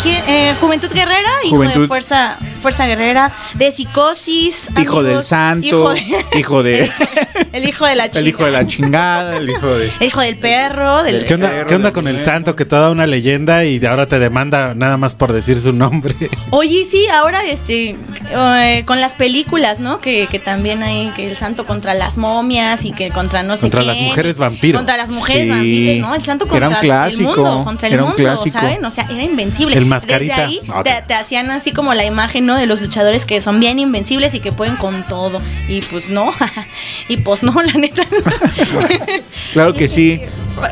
Eh, 0.09 0.55
Juventud 0.61 0.89
Guerrera, 0.93 1.29
hijo 1.45 1.59
de 1.59 1.67
Juventud. 1.67 1.89
Fuerza, 1.89 2.39
Fuerza 2.57 2.87
Guerrera, 2.87 3.33
de 3.55 3.71
Psicosis. 3.71 4.71
Hijo 4.81 5.03
del 5.03 5.23
santo, 5.23 5.67
Hijo 5.67 5.91
de, 5.95 6.39
hijo 6.39 6.63
de, 6.63 6.91
el 7.53 7.69
hijo 7.69 7.87
de 7.87 7.95
la 7.97 8.05
chica. 8.09 8.19
el 8.21 8.29
hijo 8.29 8.45
de 8.45 8.51
la 8.51 8.67
chingada, 8.67 9.37
el 9.37 9.51
hijo 9.51 9.69
de... 9.69 9.91
El 10.01 10.07
hijo 10.07 10.21
del 10.21 10.37
perro. 10.39 11.03
Del, 11.03 11.25
¿Qué 11.25 11.35
onda, 11.35 11.65
qué 11.67 11.75
onda 11.75 11.93
con 11.93 12.09
el 12.09 12.23
santo 12.25 12.57
que 12.57 12.65
toda 12.65 12.91
una 12.91 13.07
leyenda 13.07 13.65
y 13.65 13.85
ahora 13.87 14.07
te 14.07 14.19
demanda 14.19 14.75
nada 14.75 14.97
más 14.97 15.15
por 15.15 15.33
decir 15.33 15.61
su 15.61 15.73
nombre? 15.73 16.15
Oye, 16.51 16.85
sí, 16.85 17.07
ahora 17.09 17.45
este 17.45 17.97
eh, 18.31 18.83
con 18.87 19.01
las 19.01 19.15
películas, 19.15 19.81
¿no? 19.81 20.01
Que, 20.01 20.27
que 20.31 20.39
también 20.39 20.83
hay 20.83 21.11
que 21.17 21.29
el 21.31 21.37
santo 21.37 21.67
contra 21.67 21.95
las 21.95 22.17
momias 22.19 22.85
y 22.85 22.93
que 22.93 23.11
contra 23.11 23.43
no 23.43 23.57
sé 23.57 23.63
Contra 23.63 23.81
quién. 23.83 23.95
las 23.95 24.03
mujeres 24.03 24.39
vampiro. 24.39 24.79
Contra 24.79 24.97
las 24.97 25.11
mujeres 25.11 25.45
Sí. 25.47 25.51
vampiros, 25.51 26.09
¿no? 26.09 26.15
El 26.15 26.23
santo 26.23 26.45
Era 26.47 26.69
un 26.69 26.75
contra 26.75 26.81
el 26.81 26.87
clásico, 26.87 27.23
mundo, 27.45 27.65
contra 27.65 27.89
el 27.89 27.95
era 27.95 28.03
un 28.05 28.09
mundo, 28.11 28.23
clásico. 28.23 28.59
¿saben? 28.59 28.85
O 28.85 28.91
sea, 28.91 29.05
era 29.11 29.23
invencible. 29.23 29.77
El 29.77 29.87
mascarita. 29.87 30.47
Desde 30.47 30.91
ahí 30.91 31.03
te 31.07 31.15
hacían 31.15 31.51
así 31.51 31.73
como 31.73 31.95
la 31.95 32.05
imagen, 32.05 32.46
¿no? 32.47 32.57
De 32.57 32.67
los 32.67 32.81
luchadores 32.81 33.27
que 33.27 33.41
son 33.41 33.61
bien 33.61 33.79
invencibles 33.79 34.35
y 34.35 34.41
que 34.41 34.53
pueden 34.53 34.77
con 34.77 35.07
todo. 35.07 35.43
Y 35.69 35.83
pues 35.83 36.11
no, 36.11 36.33
y 37.09 37.19
pues 37.19 37.43
no, 37.43 37.53
la 37.61 37.73
neta. 37.73 38.03
Claro 39.53 39.73
que 39.73 39.89
sí, 39.89 40.21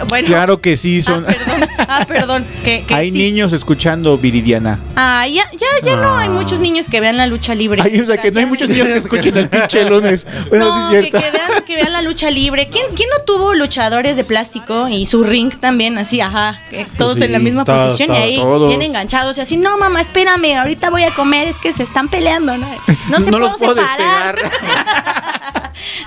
bueno, 0.09 0.26
claro 0.26 0.61
que 0.61 0.76
sí, 0.76 1.03
son... 1.03 1.24
ah, 1.28 1.32
perdón, 1.35 1.68
ah, 1.78 2.05
perdón, 2.07 2.47
que, 2.64 2.85
que 2.87 2.95
Hay 2.95 3.12
sí. 3.12 3.18
niños 3.18 3.53
escuchando 3.53 4.16
Viridiana. 4.18 4.78
Ah, 4.97 5.26
ya, 5.28 5.45
ya, 5.53 5.66
ya 5.85 5.97
no 5.97 6.16
hay 6.18 6.28
muchos 6.28 6.61
niños 6.61 6.89
que 6.89 7.01
vean 7.01 7.16
la 7.16 7.26
lucha 7.26 7.55
libre. 7.55 7.82
Ay, 7.82 8.01
o 8.01 8.07
sea, 8.07 8.16
que 8.16 8.30
no 8.30 8.41
hay 8.41 8.47
muchos 8.47 8.68
niños 8.68 8.89
que 8.89 8.97
escuchen 8.99 9.37
el 9.37 9.49
pinche 9.49 9.85
lunes. 9.85 10.26
Bueno, 10.49 10.66
No, 10.68 10.91
sí 10.91 10.97
es 10.97 11.05
que, 11.05 11.11
cierto. 11.11 11.18
que 11.30 11.39
vean, 11.39 11.62
que 11.64 11.76
vean 11.76 11.93
la 11.93 12.03
lucha 12.03 12.30
libre. 12.30 12.68
¿Quién, 12.70 12.87
quién 12.95 13.09
no 13.11 13.24
tuvo 13.24 13.55
luchadores 13.55 14.16
de 14.16 14.24
plástico 14.24 14.89
y 14.89 15.07
su 15.07 15.24
ring 15.24 15.53
también 15.59 15.99
así, 15.99 16.20
ajá, 16.20 16.59
que 16.70 16.87
todos 16.99 17.14
sí, 17.18 17.24
en 17.24 17.32
la 17.32 17.39
misma 17.39 17.64
todos, 17.64 17.82
posición 17.85 18.09
todos, 18.09 18.20
y 18.20 18.22
ahí 18.22 18.37
todos. 18.37 18.68
bien 18.68 18.82
enganchados 18.82 19.39
y 19.39 19.41
así, 19.41 19.57
no 19.57 19.76
mamá, 19.78 20.01
espérame, 20.01 20.57
ahorita 20.59 20.91
voy 20.91 21.05
a 21.05 21.11
comer, 21.11 21.49
es 21.49 21.59
que 21.59 21.72
se 21.72 21.82
están 21.82 22.09
peleando, 22.09 22.57
¿no? 22.57 22.68
No 23.09 23.20
se 23.20 23.30
No 23.30 23.39
puedo 23.39 23.59
separar. 23.59 24.37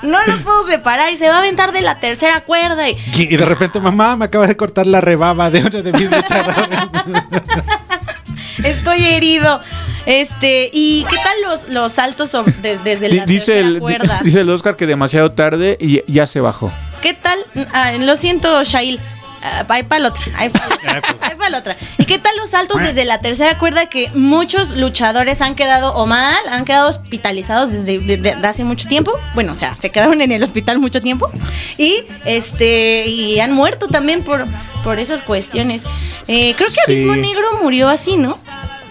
no 0.02 0.18
los 0.26 0.40
puedo 0.42 0.68
separar 0.68 1.12
y 1.14 1.18
se 1.18 1.30
va 1.30 1.36
a 1.36 1.40
aventar 1.40 1.72
de 1.72 1.82
la 1.82 2.00
tercera 2.00 2.42
cuerda 2.42 2.90
y 2.90 2.98
Y 3.16 3.38
de 3.38 3.46
repente, 3.46 3.80
mamá, 3.80 4.16
me 4.16 4.26
acaba 4.26 4.48
de 4.48 4.56
cortar 4.58 4.88
la 4.88 5.02
rebaba 5.02 5.50
de 5.50 5.62
uno 5.62 5.82
de 5.82 5.92
mis 5.94 6.10
luchadores. 6.12 6.68
estoy 8.64 9.04
herido. 9.06 9.62
Este, 10.06 10.70
¿y 10.72 11.06
qué 11.10 11.18
tal 11.18 11.36
los, 11.44 11.70
los 11.70 11.92
saltos 11.94 12.30
sobre- 12.30 12.54
de- 12.62 12.78
desde 12.78 13.10
la 13.10 13.26
Dice 13.26 13.48
tercera 13.54 13.68
el, 13.68 13.80
cuerda? 13.80 14.20
dice 14.24 14.40
el 14.42 14.50
Oscar 14.50 14.76
que 14.78 14.86
demasiado 14.86 15.32
tarde 15.34 15.78
y 15.82 16.02
ya 16.12 16.26
se 16.28 16.40
bajó. 16.40 16.72
¿Qué 17.02 17.14
tal? 17.14 17.38
Ah, 17.74 17.92
lo 18.00 18.16
siento, 18.16 18.64
Shail. 18.64 19.00
Ah, 19.44 19.66
ahí 19.70 19.84
para 19.84 20.00
la 20.00 20.08
otra. 20.10 20.24
Ahí 20.38 20.50
para 20.50 21.50
la 21.50 21.58
otra. 21.60 21.78
¿Y 21.98 22.06
qué 22.06 22.18
tal 22.20 22.36
los 22.38 22.50
saltos 22.50 22.80
desde 22.82 23.06
la 23.06 23.20
tercera 23.22 23.58
cuerda 23.58 23.88
que 23.88 24.10
muchos 24.14 24.72
luchadores 24.78 25.42
han 25.42 25.56
quedado 25.56 25.94
o 25.94 26.06
mal, 26.06 26.36
han 26.52 26.66
quedado 26.66 26.90
hospitalizados 26.90 27.72
desde 27.72 28.00
de- 28.00 28.18
de- 28.18 28.36
de 28.36 28.48
hace 28.48 28.64
mucho 28.64 28.88
tiempo? 28.88 29.12
Bueno, 29.36 29.54
o 29.54 29.56
sea, 29.56 29.76
se 29.76 29.90
quedaron 29.92 30.22
en 30.22 30.32
el 30.32 30.44
hospital 30.44 30.80
mucho 30.80 31.02
tiempo 31.02 31.30
y 31.78 32.04
este 32.26 33.06
y 33.08 33.40
han 33.40 33.52
muerto 33.54 33.88
también 33.88 34.24
por 34.24 34.46
por 34.84 35.00
esas 35.00 35.22
cuestiones. 35.24 35.84
Eh, 36.28 36.54
creo 36.56 36.70
que 36.70 36.74
Sí. 36.76 36.82
Abismo 36.88 37.16
Negro 37.16 37.60
murió 37.62 37.90
así, 37.90 38.16
¿no? 38.16 38.40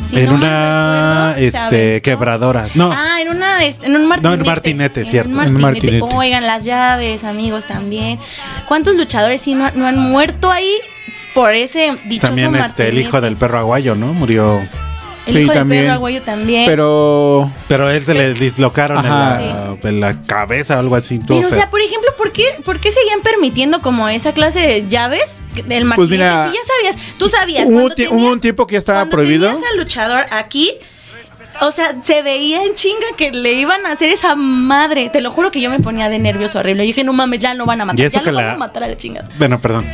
Si 0.05 0.19
en 0.19 0.27
no 0.27 0.35
una 0.35 1.35
recuerdo, 1.37 1.47
este, 1.69 2.03
quebradora. 2.03 2.67
No, 2.75 2.93
Ah, 2.93 3.21
en 3.21 3.29
una 3.29 3.65
este, 3.65 3.87
en 3.87 3.97
un 3.97 4.07
martinete. 4.09 4.45
martinete, 4.45 5.01
En 5.01 5.07
cierto. 5.07 5.31
un 5.31 5.43
En 5.45 5.57
un 5.57 5.63
martinete. 5.63 5.97
martinete. 6.01 6.17
Oigan, 6.17 6.47
las 6.47 6.65
llaves, 6.65 7.25
amigos, 7.25 7.67
también. 7.67 8.19
¿Cuántos 8.69 8.95
luchadores 8.97 9.41
sí 9.41 9.55
no, 9.55 9.71
no 9.75 9.87
han 9.87 9.99
muerto 9.99 10.51
ahí 10.51 10.71
por 11.35 11.55
ese 11.55 11.97
dichoso 12.05 12.29
también 12.29 12.47
este, 12.55 12.57
el 12.57 12.63
martinete? 12.69 13.01
hijo 13.01 13.21
del 13.21 13.37
perro 13.37 13.59
aguayo, 13.59 13.95
¿no? 13.95 14.13
Murió. 14.13 14.61
El 15.27 15.33
Sí, 15.33 15.39
hijo 15.41 15.51
del 15.53 15.59
también. 15.61 15.83
perro 15.83 15.95
aguayo 15.95 16.23
también. 16.23 16.67
Pero 16.67 17.51
Pero 17.69 17.91
él 17.91 18.01
se 18.03 18.15
le 18.15 18.33
dislocaron 18.35 19.05
en 19.05 19.11
la, 19.11 19.77
en 19.83 20.01
la 20.01 20.23
cabeza 20.23 20.77
o 20.77 20.79
algo 20.79 20.95
así. 20.97 21.19
Pero, 21.27 21.47
o 21.49 21.51
sea, 21.51 21.69
por 21.69 21.81
ejemplo, 21.81 22.11
¿por 22.17 22.31
qué, 22.33 22.45
¿por 22.65 22.79
qué 22.79 22.91
seguían 22.93 23.21
permitiendo 23.23 23.81
como 23.83 24.09
esa 24.09 24.33
clase 24.33 24.61
de 24.61 24.89
llaves 24.89 25.43
del? 25.67 25.89
Pues 25.97 26.09
mira, 26.09 26.49
si 26.49 26.55
ya 26.55 26.61
sabías, 26.93 27.15
tú 27.19 27.29
sabías. 27.29 27.69
hubo, 27.69 27.91
tenías- 27.91 28.13
hubo 28.13 28.31
un 28.31 28.41
tiempo 28.41 28.67
que 28.69 28.75
ya 28.75 28.79
estaba 28.79 29.07
prohibido. 29.07 29.49
tenías 29.49 29.69
al 29.73 29.79
luchador 29.79 30.27
aquí, 30.31 30.71
o 31.61 31.71
sea, 31.73 31.97
se 32.03 32.23
veía 32.23 32.63
en 32.65 32.75
chinga 32.75 33.07
que 33.17 33.33
le 33.33 33.53
iban 33.55 33.85
a 33.87 33.93
hacer 33.93 34.11
esa 34.11 34.37
madre. 34.37 35.09
Te 35.13 35.21
lo 35.21 35.31
juro 35.33 35.51
que 35.51 35.61
yo 35.61 35.71
me 35.71 35.81
ponía 35.81 36.09
de 36.09 36.19
nervios 36.21 36.55
horrible. 36.55 36.85
Y 36.85 36.89
dije, 36.89 37.03
no 37.03 37.13
mames, 37.13 37.41
ya 37.41 37.55
no 37.55 37.67
van 37.67 37.81
a 37.81 37.85
matar. 37.85 37.99
Y 38.01 38.05
eso 38.05 38.19
Ya 38.19 38.23
que 38.23 38.31
lo 38.31 38.37
van 38.37 38.47
la- 38.47 38.53
a 38.53 38.57
matar 38.59 38.85
a 38.85 38.89
la 38.89 38.97
chingada. 38.97 39.29
Bueno, 39.39 39.61
perdón. 39.61 39.85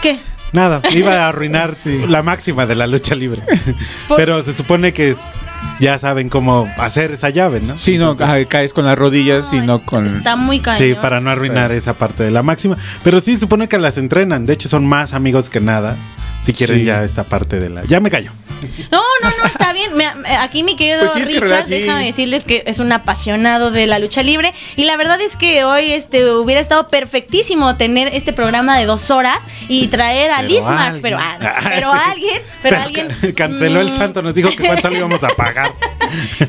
¿Qué? 0.00 0.18
Nada, 0.52 0.82
iba 0.92 1.24
a 1.24 1.28
arruinar 1.28 1.74
la 2.08 2.22
máxima 2.22 2.66
de 2.66 2.74
la 2.74 2.86
lucha 2.86 3.14
libre. 3.14 3.42
Pero 4.16 4.42
se 4.42 4.52
supone 4.52 4.92
que 4.92 5.14
ya 5.80 5.98
saben 5.98 6.28
cómo 6.28 6.68
hacer 6.78 7.12
esa 7.12 7.30
llave, 7.30 7.60
¿no? 7.60 7.78
Sí, 7.78 7.98
no, 7.98 8.14
caes 8.16 8.72
con 8.72 8.84
las 8.84 8.98
rodillas 8.98 9.52
y 9.52 9.60
no 9.60 9.84
con... 9.84 10.06
Está 10.06 10.36
muy 10.36 10.60
cañón. 10.60 10.78
Sí, 10.78 10.94
para 11.00 11.20
no 11.20 11.30
arruinar 11.30 11.72
esa 11.72 11.94
parte 11.94 12.22
de 12.22 12.30
la 12.30 12.42
máxima. 12.42 12.76
Pero 13.02 13.20
sí, 13.20 13.34
se 13.34 13.40
supone 13.40 13.68
que 13.68 13.78
las 13.78 13.98
entrenan. 13.98 14.46
De 14.46 14.54
hecho, 14.54 14.68
son 14.68 14.86
más 14.86 15.14
amigos 15.14 15.50
que 15.50 15.60
nada. 15.60 15.96
Si 16.42 16.52
quieren 16.52 16.78
Sí. 16.78 16.84
ya 16.84 17.04
esta 17.04 17.24
parte 17.24 17.58
de 17.60 17.68
la... 17.70 17.84
Ya 17.84 18.00
me 18.00 18.10
callo. 18.10 18.30
No, 18.90 19.00
no, 19.22 19.30
no, 19.38 19.44
está 19.46 19.72
bien. 19.72 19.94
Me- 19.96 20.06
aquí 20.40 20.64
mi 20.64 20.74
querido 20.74 21.12
Pues 21.12 21.28
sí, 21.28 21.38
Richard, 21.38 21.64
sí. 21.64 21.70
déjame 21.78 22.06
decirles 22.06 22.44
que 22.44 22.64
es 22.66 22.80
un 22.80 22.90
apasionado 22.90 23.70
de 23.70 23.86
la 23.86 24.00
lucha 24.00 24.22
libre. 24.24 24.52
Y 24.74 24.84
la 24.84 24.96
verdad 24.96 25.20
es 25.20 25.36
que 25.36 25.62
hoy 25.64 25.92
este 25.92 26.28
hubiera 26.32 26.60
estado 26.60 26.88
perfectísimo 26.88 27.76
tener 27.76 28.08
este 28.12 28.32
programa 28.32 28.76
de 28.76 28.86
dos 28.86 29.12
horas 29.12 29.38
y 29.68 29.86
traer 29.88 30.32
a 30.32 30.38
Pero 30.38 30.48
Lismark. 30.48 31.00
Pero, 31.02 31.18
ah, 31.20 31.36
pero 31.68 31.92
sí. 31.92 31.98
alguien, 32.10 32.42
pero 32.62 32.76
alguien. 32.82 33.08
ca- 33.08 33.32
Canceló 33.34 33.80
el 33.80 33.92
mm, 33.92 33.96
santo, 33.96 34.22
nos 34.22 34.34
dijo 34.34 34.50
que 34.50 34.66
cuánto 34.66 34.90
le 34.90 34.98
íbamos 34.98 35.22
a 35.22 35.28
pagar. 35.28 35.72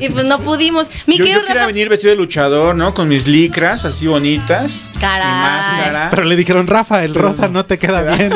Y 0.00 0.08
pues 0.08 0.24
no 0.24 0.38
pudimos. 0.40 0.90
Mi 1.06 1.18
Yo, 1.18 1.24
querido 1.24 1.40
yo 1.42 1.46
quería 1.46 1.62
Rafa- 1.62 1.66
venir 1.72 1.88
vestido 1.90 2.12
de 2.12 2.16
luchador, 2.16 2.74
¿no? 2.74 2.94
Con 2.94 3.08
mis 3.08 3.26
licras 3.26 3.84
así 3.84 4.06
bonitas. 4.06 4.72
Caray. 4.98 5.26
Mi 5.26 5.32
máscara. 5.38 6.06
Pero 6.10 6.24
le 6.24 6.34
dijeron, 6.34 6.66
Rafa, 6.66 7.04
el 7.04 7.14
rosa 7.14 7.48
no 7.48 7.66
te 7.66 7.78
queda 7.78 8.00
bien. 8.16 8.32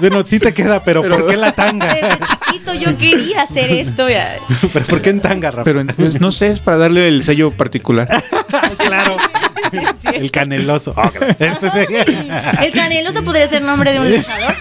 Bueno, 0.00 0.24
sí 0.26 0.40
te 0.40 0.52
queda, 0.52 0.77
pero, 0.84 1.02
¿por 1.02 1.26
qué 1.26 1.36
la 1.36 1.52
tanga? 1.52 1.94
Desde 1.94 2.18
chiquito 2.26 2.74
yo 2.74 2.96
quería 2.96 3.42
hacer 3.42 3.70
esto. 3.70 4.08
ya. 4.08 4.38
¿Pero 4.72 4.84
por 4.86 5.02
qué 5.02 5.10
en 5.10 5.20
tanga, 5.20 5.50
Rafa? 5.50 5.64
Pero 5.64 5.84
pues, 5.86 6.20
no 6.20 6.30
sé, 6.30 6.48
es 6.48 6.60
para 6.60 6.76
darle 6.78 7.08
el 7.08 7.22
sello 7.22 7.50
particular. 7.50 8.08
claro. 8.78 9.16
El 10.14 10.30
caneloso. 10.30 10.94
Claro. 10.94 11.26
Este 11.38 11.70
sí. 11.70 11.94
El 12.62 12.72
caneloso 12.72 13.22
podría 13.22 13.46
ser 13.48 13.62
nombre 13.62 13.92
de 13.92 14.00
un 14.00 14.10
luchador. 14.10 14.54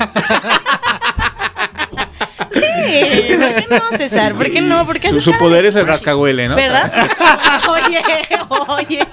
Sí, 2.88 3.36
¿por 3.36 3.56
qué 3.56 3.68
no, 3.70 3.98
César? 3.98 4.34
¿Por 4.36 4.52
qué 4.52 4.62
no? 4.62 4.86
¿Por 4.86 5.00
qué 5.00 5.10
Su, 5.10 5.22
su 5.22 5.38
poder 5.38 5.64
de- 5.64 5.70
es 5.70 5.76
el 5.76 5.86
rascahuele, 5.88 6.48
¿no? 6.48 6.56
¿Verdad? 6.56 6.92
Oye, 7.70 8.02
oye. 8.70 9.08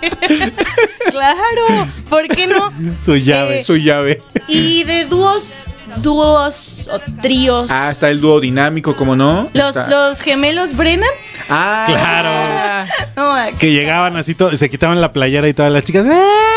Claro, 1.10 1.88
¿por 2.08 2.28
qué 2.28 2.46
no? 2.46 2.70
Su 3.04 3.16
llave. 3.16 3.60
Eh, 3.60 3.64
Su 3.64 3.76
llave. 3.76 4.22
Y 4.48 4.84
de 4.84 5.04
dúos, 5.04 5.64
dúos 5.96 6.88
o 6.92 6.98
tríos. 7.20 7.70
Ah, 7.70 7.90
está 7.90 8.10
el 8.10 8.20
dúo 8.20 8.40
dinámico, 8.40 8.96
¿cómo 8.96 9.16
no? 9.16 9.48
Los, 9.52 9.76
los 9.76 10.20
gemelos 10.20 10.76
Brennan. 10.76 11.08
Ah, 11.48 11.84
Claro. 11.86 12.84
No, 13.16 13.58
Que 13.58 13.72
llegaban 13.72 14.16
así, 14.16 14.34
todo, 14.34 14.50
se 14.56 14.68
quitaban 14.70 15.00
la 15.00 15.12
playera 15.12 15.48
y 15.48 15.54
todas 15.54 15.72
las 15.72 15.84
chicas. 15.84 16.06
¡ah! 16.10 16.53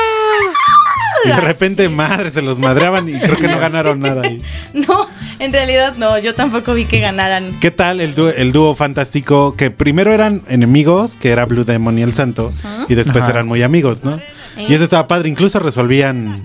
Y 1.27 1.31
de 1.35 1.41
repente, 1.41 1.89
madre, 1.89 2.31
se 2.31 2.41
los 2.41 2.59
madreaban 2.59 3.07
y 3.09 3.13
creo 3.19 3.35
que 3.37 3.47
no 3.47 3.59
ganaron 3.59 3.99
nada 3.99 4.21
ahí. 4.23 4.41
no, 4.73 5.07
en 5.39 5.53
realidad 5.53 5.95
no, 5.97 6.17
yo 6.19 6.33
tampoco 6.35 6.73
vi 6.73 6.85
que 6.85 6.99
ganaran. 6.99 7.59
¿Qué 7.59 7.71
tal 7.71 8.01
el 8.01 8.15
dúo, 8.15 8.29
el 8.29 8.51
dúo 8.51 8.75
fantástico? 8.75 9.55
Que 9.55 9.71
primero 9.71 10.13
eran 10.13 10.43
enemigos, 10.47 11.17
que 11.17 11.29
era 11.29 11.45
Blue 11.45 11.63
Demon 11.63 11.97
y 11.99 12.01
el 12.01 12.13
Santo, 12.13 12.53
y 12.87 12.95
después 12.95 13.23
Ajá. 13.23 13.31
eran 13.33 13.47
muy 13.47 13.61
amigos, 13.63 14.03
¿no? 14.03 14.19
Y 14.57 14.73
eso 14.73 14.83
estaba 14.83 15.07
padre, 15.07 15.29
incluso 15.29 15.59
resolvían 15.59 16.41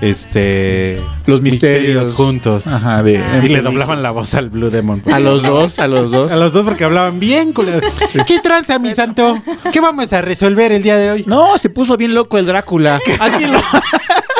este 0.00 1.00
Los 1.26 1.42
misterios. 1.42 2.12
juntos. 2.12 2.66
Ajá, 2.66 3.02
de. 3.02 3.20
Y 3.44 3.48
le 3.48 3.60
doblaban 3.62 4.02
la 4.02 4.10
voz 4.10 4.34
al 4.34 4.48
Blue 4.50 4.70
Demon. 4.70 5.02
A 5.12 5.20
los 5.20 5.42
dos, 5.42 5.78
a 5.78 5.86
los 5.86 6.10
dos. 6.10 6.32
A 6.32 6.36
los 6.36 6.52
dos 6.52 6.64
porque 6.64 6.84
hablaban 6.84 7.20
bien, 7.20 7.52
culero. 7.52 7.80
¿Qué 8.26 8.40
tranza, 8.40 8.78
mi 8.78 8.92
santo? 8.94 9.40
¿Qué 9.72 9.80
vamos 9.80 10.12
a 10.12 10.22
resolver 10.22 10.72
el 10.72 10.82
día 10.82 10.96
de 10.96 11.10
hoy? 11.12 11.24
No, 11.26 11.56
se 11.58 11.68
puso 11.70 11.96
bien 11.96 12.14
loco 12.14 12.38
el 12.38 12.46
Drácula. 12.46 13.00
Alguien 13.20 13.52
lo- 13.52 13.60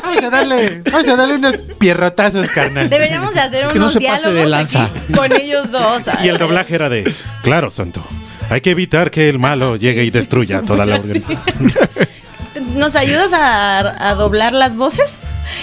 Vamos 0.02 0.24
a 0.24 0.30
darle, 0.30 0.82
vamos 0.90 1.06
a 1.08 1.14
darle 1.16 1.34
unos 1.34 1.56
pierrotazos, 1.78 2.48
carnal. 2.48 2.90
Deberíamos 2.90 3.32
de 3.32 3.40
hacer 3.40 3.68
Que 3.68 3.78
no 3.78 3.84
unos 3.84 3.94
pase 3.94 4.06
de 4.06 4.10
diálogos 4.20 4.50
lanza. 4.50 4.84
aquí 4.86 5.12
con 5.14 5.32
ellos 5.32 5.70
dos. 5.70 6.02
Y 6.24 6.28
el 6.28 6.36
doblaje 6.38 6.74
era 6.74 6.88
de, 6.88 7.12
claro, 7.42 7.70
santo. 7.70 8.02
Hay 8.48 8.60
que 8.60 8.70
evitar 8.70 9.12
que 9.12 9.28
el 9.28 9.38
malo 9.38 9.76
llegue 9.76 10.02
y 10.04 10.10
destruya 10.10 10.62
toda 10.62 10.84
la 10.84 10.96
organización. 10.96 11.72
¿Nos 12.74 12.96
ayudas 12.96 13.32
a, 13.32 14.08
a 14.10 14.14
doblar 14.16 14.52
las 14.52 14.74
voces? 14.74 15.20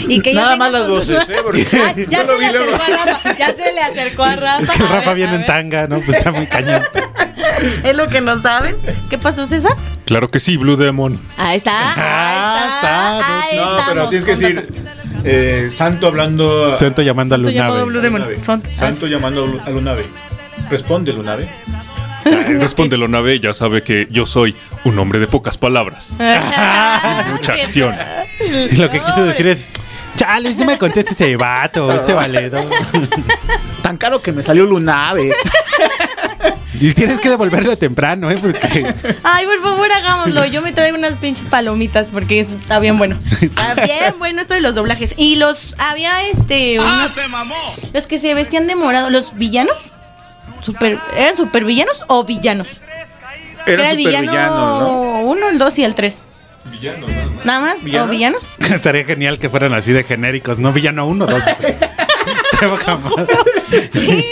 Y 0.08 0.22
que 0.22 0.32
ella 0.32 0.42
Nada 0.42 0.56
más 0.58 0.72
las 0.72 0.86
sus- 0.86 0.96
voces, 1.08 1.30
¿eh? 1.30 1.36
Porque 1.44 1.68
Ah, 1.74 1.94
ya 2.10 2.24
lo 2.24 2.38
se 2.38 2.40
le 2.52 2.52
luego. 2.60 2.76
acercó 2.76 2.84
a 3.02 3.06
Rafa. 3.06 3.38
Ya 3.38 3.54
se 3.54 3.74
le 3.74 3.82
acercó 3.82 4.24
a 4.24 4.36
Rafa. 4.36 4.64
Es 4.64 4.70
que 4.72 4.84
A 4.84 4.88
Rafa 4.88 5.08
ver, 5.08 5.16
viene 5.16 5.36
en 5.36 5.46
tanga, 5.46 5.88
¿no? 5.88 6.00
Pues 6.02 6.18
está 6.18 6.32
muy 6.32 6.48
cañón. 6.48 6.84
Es 7.84 7.96
lo 7.96 8.08
que 8.08 8.22
no 8.22 8.40
saben. 8.42 8.76
¿Qué 9.10 9.18
pasó, 9.18 9.46
César? 9.46 9.72
Claro 10.06 10.30
que 10.30 10.40
sí, 10.40 10.58
Blue 10.58 10.76
Demon. 10.76 11.20
Ahí 11.38 11.58
está. 11.58 11.72
Ah, 11.76 12.70
está, 12.76 13.44
Ahí 13.44 13.58
No, 13.58 13.78
pero 13.88 14.10
tienes 14.10 14.26
que 14.26 14.36
decir. 14.36 14.68
eh, 15.24 15.70
santo 15.76 16.08
hablando. 16.08 16.68
a- 16.68 16.74
Santo 16.74 17.02
llamando 17.02 17.36
a 17.36 17.38
llamado 17.40 17.52
Lunave. 17.74 17.86
Blue 17.86 18.02
Demon. 18.02 18.22
Lunave. 18.22 18.44
Santo. 18.44 18.70
Santo 18.78 19.08
llamando 19.08 19.62
a 19.66 19.70
Lunave. 19.70 20.06
Responde 20.70 21.14
Lunave. 21.14 21.50
Responde 22.60 22.98
lo 22.98 23.08
nave, 23.08 23.40
ya 23.40 23.54
sabe 23.54 23.82
que 23.84 24.08
yo 24.12 24.26
soy 24.26 24.56
un 24.84 24.98
hombre 25.00 25.20
de 25.20 25.28
pocas 25.28 25.58
palabras. 25.58 26.10
Mucha 27.32 27.54
acción. 27.54 27.96
Y 28.72 28.76
lo 28.76 28.90
que 28.90 29.02
quise 29.02 29.22
decir 29.24 29.48
es, 29.48 29.70
chales, 30.16 30.56
no 30.58 30.66
me 30.66 30.78
contestes 30.78 31.20
ese 31.20 31.36
vato, 31.38 31.92
ese 31.94 32.14
valedo. 32.14 32.60
Tan 33.82 33.98
caro 33.98 34.22
que 34.22 34.32
me 34.34 34.44
salió 34.44 34.66
Lunave. 34.66 35.32
Y 36.80 36.94
tienes 36.94 37.20
que 37.22 37.30
devolverlo 37.30 37.76
temprano, 37.78 38.30
¿eh? 38.30 38.38
Porque 38.40 38.94
Ay, 39.24 39.46
por 39.48 39.62
favor, 39.64 39.92
hagámoslo. 39.92 40.46
Yo 40.46 40.62
me 40.62 40.74
traigo 40.74 40.96
unas 40.98 41.14
pinches 41.14 41.46
palomitas 41.46 42.08
porque 42.12 42.42
está 42.42 42.78
bien 42.80 42.98
bueno. 43.00 43.18
Está 43.42 43.74
bien 43.74 44.14
bueno 44.20 44.42
esto 44.42 44.54
de 44.54 44.62
los 44.62 44.76
doblajes. 44.76 45.16
Y 45.18 45.38
los 45.38 45.76
había 45.80 46.28
este 46.28 46.80
unos- 46.80 47.16
los 47.94 48.06
que 48.06 48.20
se 48.20 48.34
vestían 48.36 48.68
de 48.68 48.76
morado, 48.76 49.10
los 49.10 49.36
villanos. 49.38 49.76
Super, 50.68 51.00
¿Eran 51.16 51.38
super 51.38 51.64
villanos 51.64 52.04
o 52.08 52.26
villanos? 52.26 52.82
Era 53.66 53.90
el 53.90 53.96
villano 53.96 54.34
supervillanos, 54.34 54.82
¿no? 54.82 55.22
uno, 55.22 55.48
el 55.48 55.58
dos 55.58 55.80
y 55.80 55.86
el 55.86 55.96
tres. 55.96 56.24
Nada 57.46 57.62
más, 57.62 57.86
¿Villanos? 57.86 58.08
o 58.08 58.12
villanos. 58.12 58.50
estaría 58.74 59.06
genial 59.06 59.40
que 59.40 59.50
fueran 59.50 59.74
así 59.74 59.94
de 59.94 60.04
genéricos, 60.04 60.60
¿no? 60.60 60.74
Villano 60.74 61.08
uno, 61.08 61.26
dos. 61.26 61.42
Sí, 63.94 64.26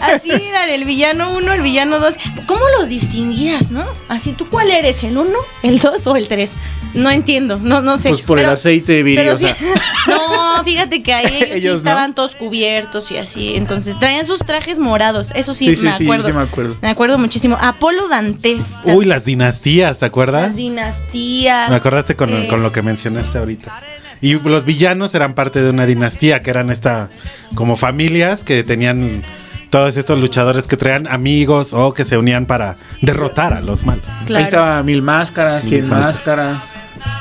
así 0.00 0.30
eran 0.30 0.70
el 0.70 0.84
villano 0.84 1.32
uno, 1.36 1.52
el 1.52 1.60
villano 1.60 1.98
dos. 1.98 2.14
¿Cómo 2.46 2.62
los 2.78 2.88
distinguías, 2.88 3.70
no? 3.70 3.84
Así, 4.08 4.32
¿tú 4.32 4.48
cuál 4.48 4.70
eres? 4.70 5.02
¿El 5.02 5.18
uno, 5.18 5.38
el 5.62 5.80
dos 5.80 6.06
o 6.06 6.16
el 6.16 6.28
tres? 6.28 6.52
No 6.94 7.10
entiendo, 7.10 7.58
no, 7.60 7.82
no 7.82 7.98
sé. 7.98 8.10
Pues 8.10 8.22
por 8.22 8.38
el 8.38 8.48
aceite 8.48 9.02
de 9.02 9.14
Pero 9.16 9.36
viril. 9.36 9.54
sí, 9.56 9.64
no, 10.08 10.62
fíjate 10.64 11.02
que 11.02 11.12
ahí 11.12 11.38
ellos, 11.50 11.60
sí 11.60 11.66
no. 11.68 11.74
estaban 11.74 12.14
todos 12.14 12.34
cubiertos 12.34 13.10
y 13.10 13.16
así. 13.16 13.56
Entonces 13.56 13.98
traían 13.98 14.24
sus 14.26 14.40
trajes 14.44 14.78
morados. 14.78 15.32
Eso 15.34 15.54
sí, 15.54 15.66
Sí, 15.66 15.76
sí, 15.76 15.84
me 15.84 15.96
sí, 15.96 16.04
acuerdo. 16.04 16.26
sí 16.28 16.32
me 16.32 16.42
acuerdo. 16.42 16.76
Me 16.80 16.88
acuerdo 16.88 17.18
muchísimo. 17.18 17.56
Apolo 17.60 18.08
Dantes. 18.08 18.74
Uy, 18.84 19.04
las 19.04 19.24
dinastías, 19.24 19.98
¿te 19.98 20.06
acuerdas? 20.06 20.48
Las 20.48 20.56
dinastías. 20.56 21.68
Me 21.70 21.76
acordaste 21.76 22.16
con, 22.16 22.30
eh, 22.34 22.46
con 22.48 22.62
lo 22.62 22.72
que 22.72 22.82
mencionaste 22.82 23.38
ahorita. 23.38 23.82
Y 24.20 24.34
los 24.38 24.64
villanos 24.64 25.14
eran 25.14 25.34
parte 25.34 25.60
de 25.62 25.70
una 25.70 25.86
dinastía, 25.86 26.40
que 26.40 26.50
eran 26.50 26.70
esta 26.70 27.08
como 27.54 27.76
familias 27.76 28.42
que 28.44 28.62
tenían 28.62 29.22
todos 29.70 29.96
estos 29.96 30.20
luchadores 30.20 30.68
que 30.68 30.76
traían 30.76 31.08
amigos 31.08 31.74
o 31.74 31.92
que 31.94 32.04
se 32.04 32.16
unían 32.16 32.46
para 32.46 32.76
derrotar 33.02 33.52
a 33.52 33.60
los 33.60 33.84
malos. 33.84 34.04
Claro. 34.24 34.36
Ahí 34.38 34.44
estaba 34.44 34.82
Mil 34.84 35.02
Máscaras, 35.02 35.64
Mil 35.64 35.80
Cien 35.80 35.90
Máscaras. 35.90 36.62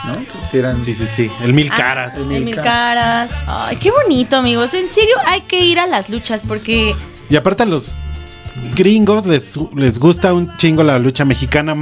¿No? 0.06 0.18
Que 0.52 0.60
eran- 0.60 0.82
Sí, 0.82 0.94
sí, 0.94 1.06
sí. 1.06 1.32
El 1.42 1.54
mil 1.54 1.70
Ah, 1.72 1.78
caras. 1.78 2.18
el 2.18 2.28
mil 2.44 2.56
caras. 2.56 3.36
Ay, 3.48 3.78
qué 3.78 3.92
bonito, 3.92 4.38
amigos. 4.38 4.74
En 4.74 4.90
serio, 4.92 5.16
hay 5.26 5.42
que 5.42 5.60
ir 5.62 5.80
a 5.80 5.88
las 5.88 6.10
luchas 6.10 6.42
porque 6.48 6.96
Y 7.30 7.36
aparte 7.36 7.64
a 7.64 7.66
los 7.66 7.92
gringos 8.76 9.26
les, 9.26 9.58
les 9.76 10.00
gusta 10.00 10.34
un 10.34 10.56
chingo 10.58 10.84
la 10.84 11.00
lucha 11.00 11.26
mexicana. 11.26 11.76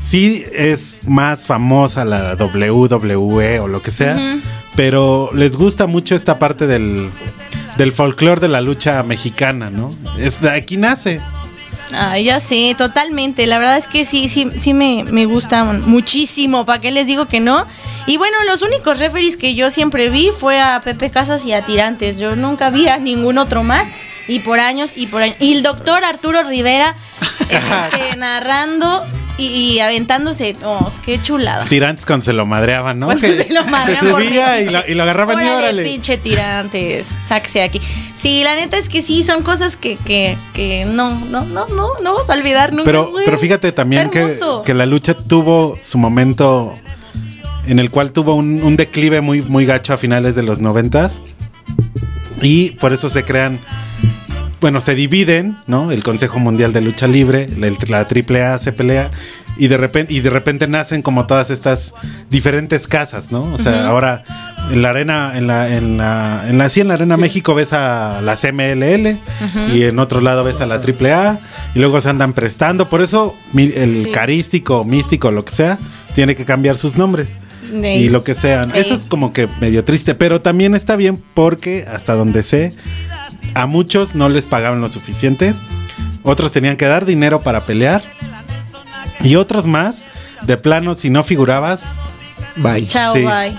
Sí 0.00 0.44
es 0.52 1.00
más 1.06 1.44
famosa 1.44 2.04
la 2.06 2.34
WWE 2.36 3.60
o 3.60 3.68
lo 3.68 3.82
que 3.82 3.90
sea, 3.90 4.38
pero 4.76 5.30
les 5.34 5.56
gusta 5.56 5.86
mucho 5.86 6.14
esta 6.14 6.38
parte 6.38 6.66
del, 6.66 7.10
del 7.76 7.92
folclore 7.92 8.40
de 8.40 8.48
la 8.48 8.62
lucha 8.62 9.02
mexicana, 9.02 9.68
¿no? 9.68 9.92
Es 10.18 10.40
de 10.40 10.50
aquí 10.50 10.78
nace. 10.78 11.20
Ay, 11.92 12.24
ya 12.24 12.40
sé, 12.40 12.74
totalmente. 12.76 13.46
La 13.46 13.58
verdad 13.58 13.76
es 13.76 13.88
que 13.88 14.04
sí, 14.04 14.28
sí, 14.28 14.50
sí 14.58 14.74
me, 14.74 15.04
me 15.04 15.26
gusta 15.26 15.64
muchísimo. 15.64 16.64
¿Para 16.64 16.80
qué 16.80 16.90
les 16.90 17.06
digo 17.06 17.26
que 17.26 17.40
no? 17.40 17.66
Y 18.06 18.16
bueno, 18.16 18.36
los 18.46 18.62
únicos 18.62 18.98
referees 18.98 19.36
que 19.36 19.54
yo 19.54 19.70
siempre 19.70 20.10
vi 20.10 20.30
fue 20.36 20.60
a 20.60 20.80
Pepe 20.80 21.10
Casas 21.10 21.44
y 21.46 21.52
a 21.52 21.62
Tirantes. 21.62 22.18
Yo 22.18 22.36
nunca 22.36 22.70
vi 22.70 22.88
a 22.88 22.98
ningún 22.98 23.38
otro 23.38 23.62
más. 23.62 23.86
Y 24.28 24.38
por 24.40 24.60
años 24.60 24.92
y 24.94 25.06
por 25.06 25.22
años. 25.22 25.36
Y 25.40 25.54
el 25.54 25.62
doctor 25.62 26.04
Arturo 26.04 26.44
Rivera 26.44 26.94
este, 27.40 28.16
narrando 28.16 29.04
y, 29.40 29.46
y 29.74 29.80
aventándose. 29.80 30.56
Oh, 30.64 30.90
qué 31.04 31.20
chulada. 31.20 31.64
Tirantes 31.64 32.06
cuando 32.06 32.24
se 32.24 32.32
lo 32.32 32.46
madreaban, 32.46 32.98
¿no? 32.98 33.06
Cuando 33.06 33.26
Que 33.26 33.36
se 33.44 33.52
lo 33.52 33.64
madrean 33.64 34.00
se 34.00 34.10
subía 34.10 34.60
y 34.60 34.68
lo, 34.68 34.80
y 34.88 34.94
lo 34.94 35.02
agarraban 35.02 35.38
y 35.38 35.42
Órale, 35.42 35.56
órale. 35.58 35.84
pinche 35.84 36.16
tirantes, 36.18 37.18
sáquese 37.22 37.60
de 37.60 37.64
aquí. 37.64 37.80
Sí, 38.14 38.42
la 38.44 38.54
neta 38.56 38.76
es 38.76 38.88
que 38.88 39.02
sí, 39.02 39.22
son 39.22 39.42
cosas 39.42 39.76
que, 39.76 39.96
que, 39.96 40.36
que 40.52 40.84
no, 40.84 41.14
no, 41.26 41.44
no, 41.44 41.66
no, 41.68 41.88
no 42.02 42.14
vas 42.14 42.28
a 42.30 42.34
olvidar 42.34 42.70
nunca. 42.72 42.84
Pero, 42.84 43.10
güey. 43.10 43.24
pero 43.24 43.38
fíjate 43.38 43.72
también 43.72 44.10
que, 44.10 44.34
que 44.64 44.74
la 44.74 44.86
lucha 44.86 45.14
tuvo 45.14 45.76
su 45.82 45.98
momento 45.98 46.74
en 47.66 47.78
el 47.78 47.90
cual 47.90 48.12
tuvo 48.12 48.34
un, 48.34 48.62
un 48.62 48.76
declive 48.76 49.20
muy, 49.20 49.42
muy 49.42 49.64
gacho 49.66 49.92
a 49.92 49.96
finales 49.96 50.34
de 50.34 50.42
los 50.42 50.60
noventas. 50.60 51.18
Y 52.42 52.70
por 52.72 52.92
eso 52.92 53.10
se 53.10 53.24
crean, 53.24 53.58
bueno, 54.60 54.80
se 54.80 54.94
dividen, 54.94 55.56
¿no? 55.66 55.90
El 55.90 56.02
Consejo 56.02 56.38
Mundial 56.38 56.72
de 56.72 56.80
Lucha 56.80 57.06
Libre, 57.06 57.48
la, 57.56 57.98
AAA 58.00 58.58
se 58.58 58.72
pelea. 58.72 59.10
Y 59.56 59.68
de 59.68 59.76
repente, 59.76 60.12
y 60.14 60.20
de 60.20 60.30
repente 60.30 60.68
nacen 60.68 61.02
como 61.02 61.26
todas 61.26 61.50
estas 61.50 61.92
diferentes 62.30 62.86
casas, 62.88 63.30
¿no? 63.30 63.42
O 63.52 63.58
sea, 63.58 63.86
ahora 63.88 64.22
en 64.70 64.80
la 64.80 64.90
arena, 64.90 65.32
en 65.36 65.46
la, 65.46 65.68
en 65.76 65.98
la, 65.98 66.44
en 66.48 66.56
la, 66.56 66.68
sí, 66.68 66.80
en 66.80 66.88
la 66.88 66.94
arena 66.94 67.16
México 67.16 67.54
ves 67.54 67.72
a 67.74 68.20
la 68.22 68.36
CMLL 68.36 69.18
y 69.74 69.82
en 69.84 69.98
otro 69.98 70.20
lado 70.20 70.44
ves 70.44 70.60
a 70.62 70.66
la 70.66 70.76
AAA 70.76 71.38
y 71.74 71.78
luego 71.78 72.00
se 72.00 72.08
andan 72.08 72.32
prestando. 72.32 72.88
Por 72.88 73.02
eso 73.02 73.34
el 73.54 73.98
Sí. 73.98 74.10
carístico, 74.10 74.84
místico, 74.84 75.30
lo 75.30 75.44
que 75.44 75.52
sea, 75.52 75.78
tiene 76.14 76.36
que 76.36 76.44
cambiar 76.44 76.76
sus 76.78 76.96
nombres. 76.96 77.38
Y 77.72 78.08
lo 78.08 78.24
que 78.24 78.34
sean. 78.34 78.72
Ey. 78.74 78.80
Eso 78.80 78.94
es 78.94 79.06
como 79.06 79.32
que 79.32 79.46
medio 79.60 79.84
triste, 79.84 80.14
pero 80.16 80.40
también 80.40 80.74
está 80.74 80.96
bien 80.96 81.22
porque 81.34 81.84
hasta 81.86 82.14
donde 82.14 82.42
sé, 82.42 82.74
a 83.54 83.66
muchos 83.66 84.14
no 84.14 84.28
les 84.28 84.46
pagaban 84.46 84.80
lo 84.80 84.88
suficiente. 84.88 85.54
Otros 86.22 86.52
tenían 86.52 86.76
que 86.76 86.86
dar 86.86 87.04
dinero 87.06 87.40
para 87.42 87.60
pelear. 87.64 88.02
Y 89.22 89.36
otros 89.36 89.66
más, 89.66 90.04
de 90.42 90.56
plano, 90.56 90.94
si 90.94 91.10
no 91.10 91.22
figurabas, 91.22 92.00
bye. 92.56 92.86
Chao, 92.86 93.12
Sí. 93.14 93.20
bye. 93.20 93.54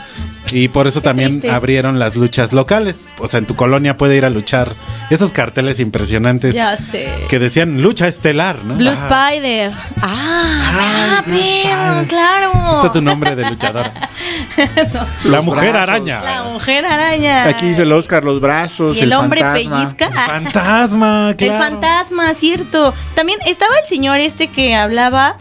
Y 0.54 0.68
por 0.68 0.88
eso 0.88 1.02
también 1.02 1.30
triste. 1.30 1.52
abrieron 1.52 2.00
las 2.00 2.16
luchas 2.16 2.54
locales. 2.54 3.08
O 3.20 3.28
sea, 3.28 3.38
en 3.40 3.46
tu 3.46 3.56
colonia 3.56 3.98
puede 3.98 4.18
ir 4.18 4.26
a 4.26 4.30
luchar 4.30 4.74
esos 5.10 5.32
carteles 5.32 5.80
impresionantes 5.80 6.54
Ya 6.56 6.78
sé. 6.78 7.10
que 7.30 7.40
decían 7.40 7.82
lucha 7.82 8.08
estelar, 8.08 8.64
¿no? 8.64 8.76
Blue 8.76 8.90
Ah, 8.90 9.30
Spider. 9.32 9.72
Ah, 10.02 11.22
ah, 11.22 11.24
pero, 11.26 12.08
claro. 12.08 12.52
Está 12.76 12.92
tu 12.92 13.02
nombre 13.02 13.36
de 13.36 13.50
luchador. 13.50 13.92
La 15.24 15.38
Los 15.38 15.46
mujer 15.46 15.72
brazos. 15.72 15.90
araña. 15.90 16.22
La 16.22 16.44
mujer 16.44 16.86
araña. 16.86 17.44
Aquí 17.48 17.68
dice 17.68 17.84
el 17.84 17.92
Oscar, 17.92 18.24
los 18.24 18.40
brazos. 18.40 18.98
Y 18.98 19.02
el, 19.02 19.14
hombre 19.14 19.42
fantasma. 19.42 19.76
pellizca. 19.78 20.10
Ah, 20.16 20.26
Fantasma, 20.28 21.32
El 21.38 21.52
fantasma, 21.52 22.34
cierto. 22.34 22.94
También 23.16 23.40
estaba 23.46 23.74
el 23.82 23.88
señor 23.88 24.20
este 24.20 24.48
que 24.48 24.76
hablaba 24.76 25.38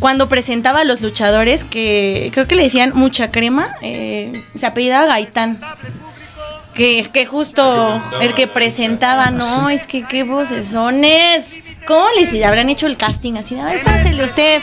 cuando 0.00 0.28
presentaba 0.28 0.80
a 0.80 0.84
los 0.84 1.02
luchadores, 1.02 1.64
que 1.64 2.30
creo 2.32 2.48
que 2.48 2.56
le 2.56 2.64
decían 2.64 2.92
mucha 2.94 3.30
crema, 3.30 3.76
eh, 3.82 4.32
se 4.56 4.66
apellidaba 4.66 5.06
Gaitán. 5.06 5.60
Que, 6.74 7.08
que 7.12 7.26
justo 7.26 8.00
el 8.22 8.32
que 8.32 8.46
presentaba, 8.46 9.30
no, 9.30 9.68
es 9.68 9.86
que 9.86 10.02
qué 10.04 10.22
vocesones. 10.22 11.62
¿Cómo 11.90 12.06
les 12.16 12.44
habrán 12.44 12.68
hecho 12.68 12.86
el 12.86 12.96
casting 12.96 13.34
así? 13.34 13.58
A 13.58 13.64
ver, 13.64 13.82
pásele 13.82 14.22
usted. 14.22 14.62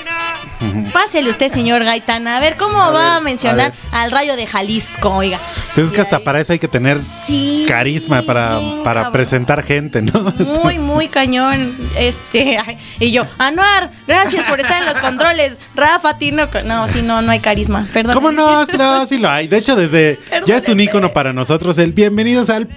Pásele 0.94 1.30
usted, 1.30 1.50
señor 1.50 1.84
Gaitán. 1.84 2.26
A 2.26 2.40
ver 2.40 2.56
cómo 2.56 2.82
A 2.82 2.92
va 2.92 3.16
a 3.18 3.20
mencionar 3.20 3.74
a 3.92 4.04
al 4.04 4.12
rayo 4.12 4.38
de 4.38 4.48
Jalisco, 4.48 5.10
oiga. 5.10 5.38
Entonces 5.70 5.94
que 5.94 6.00
hasta 6.00 6.20
para 6.20 6.40
eso 6.40 6.54
hay 6.54 6.60
que 6.60 6.70
tener 6.70 7.02
Sí, 7.02 7.66
carisma 7.68 8.22
para, 8.22 8.62
para 8.82 9.02
cabrón. 9.02 9.12
presentar 9.12 9.62
gente, 9.64 10.02
¿no? 10.02 10.34
Muy, 10.64 10.80
muy 10.80 11.10
cañón. 11.10 11.76
Este, 11.98 12.58
y 13.02 13.12
yo, 13.12 13.26
Anuar, 13.38 13.92
gracias 14.08 14.46
por 14.46 14.62
estar 14.62 14.82
en 14.82 14.86
los 14.88 14.98
controles. 15.00 15.58
Rafa, 15.76 16.18
Tino. 16.18 16.48
No, 16.64 16.88
sí, 16.88 17.02
no, 17.02 17.22
no 17.22 17.34
hay 17.34 17.42
carisma. 17.42 17.86
Perdón. 17.92 18.14
¿Cómo 18.14 18.32
no? 18.32 18.66
Sí, 18.66 18.78
No, 18.78 19.06
sí 19.06 19.18
lo 19.18 19.30
hay. 19.30 19.50
De 19.50 19.58
hecho, 19.58 19.76
desde 19.76 20.18
ya 20.46 20.56
es 20.56 20.70
un 20.70 20.80
icono 20.80 21.12
para 21.12 21.34
nosotros 21.34 21.78
el 21.78 21.92
bienvenidos 21.92 22.50
al 22.50 22.70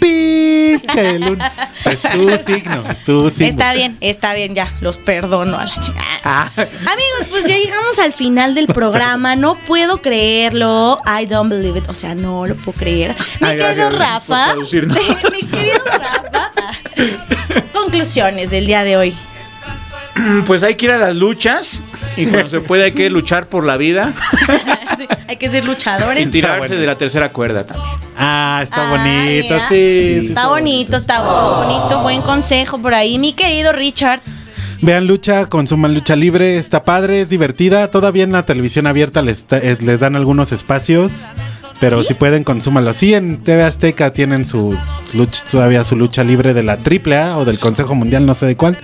pinche. 0.00 1.18
O 1.18 1.82
sea, 1.82 1.92
es 1.92 2.02
tu 2.02 2.30
signo, 2.46 2.90
es 2.90 3.04
tu 3.04 3.30
signo. 3.30 3.50
Está 3.50 3.72
bien, 3.72 3.96
está 4.00 4.34
bien, 4.34 4.54
ya, 4.54 4.72
los 4.80 4.96
perdono 4.96 5.58
a 5.58 5.64
la 5.64 5.80
chica. 5.80 6.00
Ah. 6.24 6.50
Amigos, 6.56 7.28
pues 7.30 7.46
ya 7.46 7.56
llegamos 7.56 7.98
al 7.98 8.12
final 8.12 8.54
del 8.54 8.66
programa. 8.66 9.36
No 9.36 9.54
puedo 9.54 10.02
creerlo. 10.02 11.00
I 11.06 11.26
don't 11.26 11.50
believe 11.50 11.78
it. 11.78 11.88
O 11.88 11.94
sea, 11.94 12.14
no 12.14 12.46
lo 12.46 12.54
puedo 12.56 12.78
creer. 12.78 13.16
Mi 13.40 13.48
Ay, 13.48 13.58
querido 13.58 13.90
Rafa. 13.90 14.54
mi 14.56 14.66
querido 14.68 15.80
Rafa. 15.84 16.52
Conclusiones 17.72 18.50
del 18.50 18.66
día 18.66 18.84
de 18.84 18.96
hoy. 18.96 19.16
Pues 20.46 20.62
hay 20.62 20.74
que 20.76 20.86
ir 20.86 20.92
a 20.92 20.98
las 20.98 21.14
luchas. 21.16 21.80
Y 22.16 22.26
cuando 22.26 22.50
se 22.50 22.60
puede 22.60 22.84
hay 22.84 22.92
que 22.92 23.08
luchar 23.10 23.48
por 23.48 23.64
la 23.64 23.76
vida. 23.76 24.12
Sí, 24.98 25.06
hay 25.28 25.36
que 25.36 25.48
ser 25.48 25.62
Y 25.62 25.66
luchadores. 25.68 26.28
tirarse 26.32 26.74
de 26.74 26.84
la 26.84 26.96
tercera 26.98 27.30
cuerda 27.30 27.64
también. 27.64 27.88
Ah, 28.16 28.58
está 28.64 28.90
bonito, 28.90 29.54
sí. 29.68 30.18
sí, 30.22 30.26
Está 30.28 30.48
bonito, 30.48 30.96
está 30.96 31.20
bonito. 31.20 32.00
Buen 32.02 32.20
consejo 32.22 32.78
por 32.78 32.94
ahí. 32.94 33.16
Mi 33.16 33.32
querido 33.32 33.70
Richard. 33.72 34.18
Vean 34.82 35.06
lucha, 35.06 35.46
consuman 35.46 35.94
lucha 35.94 36.16
libre, 36.16 36.58
está 36.58 36.82
padre, 36.84 37.20
es 37.20 37.28
divertida. 37.28 37.88
Todavía 37.92 38.24
en 38.24 38.32
la 38.32 38.44
televisión 38.44 38.88
abierta 38.88 39.22
les, 39.22 39.44
ta- 39.44 39.58
es- 39.58 39.82
les 39.82 40.00
dan 40.00 40.16
algunos 40.16 40.50
espacios. 40.50 41.26
Pero 41.80 42.02
si 42.02 42.14
pueden, 42.14 42.42
consúmalo. 42.42 42.92
Sí, 42.92 43.14
en 43.14 43.38
TV 43.38 43.62
Azteca 43.62 44.12
tienen 44.12 44.44
sus 44.44 44.76
luch- 45.14 45.44
todavía 45.48 45.84
su 45.84 45.94
lucha 45.96 46.24
libre 46.24 46.52
de 46.52 46.62
la 46.64 46.72
AAA 46.76 47.38
o 47.38 47.44
del 47.44 47.60
Consejo 47.60 47.94
Mundial, 47.94 48.26
no 48.26 48.34
sé 48.34 48.46
de 48.46 48.56
cuál. 48.56 48.76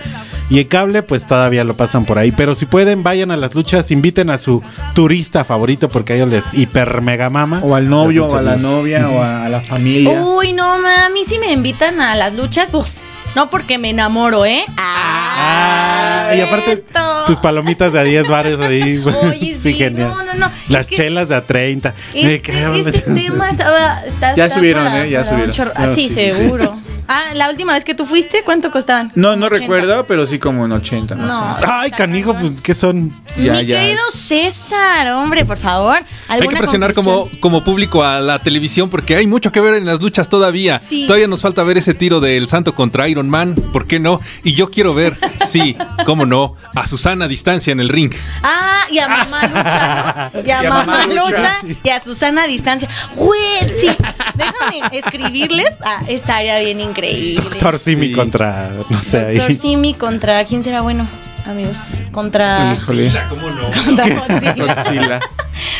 Y 0.50 0.58
el 0.60 0.68
cable, 0.68 1.02
pues 1.02 1.26
todavía 1.26 1.64
lo 1.64 1.74
pasan 1.74 2.04
por 2.04 2.18
ahí. 2.18 2.30
Pero 2.30 2.54
si 2.54 2.66
pueden, 2.66 3.02
vayan 3.02 3.30
a 3.32 3.36
las 3.36 3.54
luchas, 3.54 3.90
inviten 3.90 4.30
a 4.30 4.38
su 4.38 4.62
turista 4.94 5.42
favorito 5.42 5.88
porque 5.88 6.12
a 6.12 6.16
ellos 6.16 6.28
les 6.28 6.54
hiper 6.54 7.00
mega 7.00 7.30
mama. 7.30 7.60
O 7.64 7.74
al 7.74 7.88
novio, 7.88 8.26
o 8.26 8.36
a 8.36 8.42
la 8.42 8.56
novia, 8.56 9.08
o 9.08 9.22
a, 9.22 9.48
la 9.48 9.60
familia. 9.60 10.22
Uy, 10.22 10.52
no, 10.52 10.78
ma, 10.78 11.06
a 11.06 11.08
mí 11.08 11.20
sí 11.26 11.38
me 11.38 11.50
invitan 11.50 12.00
a 12.00 12.14
las 12.14 12.34
luchas, 12.34 12.68
uf, 12.72 12.98
no 13.34 13.50
porque 13.50 13.78
me 13.78 13.90
enamoro, 13.90 14.44
¿eh? 14.44 14.64
Ah, 14.76 16.32
y 16.36 16.40
aparte, 16.40 16.84
tus 17.26 17.36
palomitas 17.38 17.92
de 17.92 18.00
a 18.00 18.02
10 18.04 18.28
bares 18.28 18.60
ahí. 18.60 19.02
Oye, 19.22 19.56
sí, 19.60 19.72
genial. 19.74 20.10
no, 20.10 20.24
no, 20.24 20.33
no. 20.34 20.50
Las 20.68 20.88
chelas 20.88 21.28
de 21.28 21.34
a 21.36 21.46
30. 21.46 21.94
Este, 22.14 22.24
Me 22.26 22.40
cago 22.40 22.74
en- 22.76 22.88
este 22.88 23.00
tema 23.12 23.50
estaba, 23.50 24.00
está, 24.06 24.34
Ya 24.34 24.44
está 24.46 24.58
subieron, 24.58 24.84
para- 24.84 25.04
¿eh? 25.06 25.10
Ya 25.10 25.24
subieron. 25.24 25.50
No, 25.56 25.72
Ah, 25.74 25.86
sí, 25.94 26.08
sí. 26.08 26.14
seguro. 26.14 26.74
Ah, 27.06 27.34
la 27.34 27.50
última 27.50 27.74
vez 27.74 27.84
que 27.84 27.94
tú 27.94 28.06
fuiste, 28.06 28.42
¿cuánto 28.44 28.70
costaban? 28.70 29.12
No, 29.14 29.36
no 29.36 29.46
80. 29.46 29.60
recuerdo, 29.60 30.06
pero 30.06 30.24
sí 30.26 30.38
como 30.38 30.64
en 30.64 30.72
80. 30.72 31.14
más 31.16 31.30
o 31.30 31.34
No. 31.34 31.56
Ay, 31.68 31.90
canijo, 31.90 32.34
pues, 32.34 32.60
¿qué 32.62 32.74
son? 32.74 33.12
Ya, 33.36 33.52
Mi 33.52 33.66
ya. 33.66 33.76
querido 33.80 34.00
César, 34.12 35.08
hombre, 35.12 35.44
por 35.44 35.56
favor. 35.58 35.96
Hay 36.28 36.38
que 36.38 36.44
¿alguna 36.44 36.58
presionar 36.60 36.94
como, 36.94 37.28
como 37.40 37.62
público 37.62 38.02
a 38.02 38.20
la 38.20 38.38
televisión 38.38 38.88
porque 38.88 39.16
hay 39.16 39.26
mucho 39.26 39.52
que 39.52 39.60
ver 39.60 39.74
en 39.74 39.84
las 39.84 40.00
luchas 40.00 40.28
todavía. 40.28 40.78
Sí. 40.78 41.04
Todavía 41.06 41.28
nos 41.28 41.42
falta 41.42 41.62
ver 41.62 41.76
ese 41.78 41.92
tiro 41.94 42.20
del 42.20 42.48
Santo 42.48 42.74
contra 42.74 43.06
Iron 43.08 43.28
Man, 43.28 43.54
¿por 43.72 43.86
qué 43.86 44.00
no? 44.00 44.20
Y 44.42 44.54
yo 44.54 44.70
quiero 44.70 44.94
ver, 44.94 45.16
sí, 45.46 45.76
cómo 46.06 46.24
no, 46.26 46.56
a 46.74 46.86
Susana 46.86 47.26
a 47.26 47.28
distancia 47.28 47.72
en 47.72 47.80
el 47.80 47.88
ring. 47.90 48.12
Ah, 48.42 48.84
y 48.90 48.98
a 48.98 49.08
Mamá 49.08 49.42
Lucha, 49.48 50.23
Y 50.44 50.50
a, 50.50 50.62
Y 50.62 50.66
a 50.66 50.70
Mamá, 50.70 51.06
Lucha, 51.06 51.58
Lucha. 51.62 51.78
y 51.82 51.88
a 51.90 52.00
Susana 52.02 52.44
a 52.44 52.46
distancia. 52.46 52.88
Güey, 53.14 53.74
sí. 53.74 53.88
Déjame 54.34 54.82
escribirles. 54.92 55.74
Ah, 55.84 56.02
estaría 56.08 56.58
bien 56.60 56.80
increíble. 56.80 57.44
Doctor 57.50 57.78
Simi 57.78 58.08
Sí. 58.08 58.12
contra, 58.12 58.70
no 58.88 59.00
sé, 59.00 59.20
Doctor 59.32 59.50
ahí. 59.50 59.56
Simi 59.56 59.94
contra. 59.94 60.44
¿Quién 60.44 60.62
será 60.64 60.80
bueno, 60.82 61.06
amigos? 61.46 61.82
Contra. 62.12 62.74
Híjole. 62.74 63.12
¿Cómo 63.28 63.50
no? 63.50 63.70
contra 63.84 64.08
Godzilla. 64.08 64.54
Godzilla. 64.54 65.20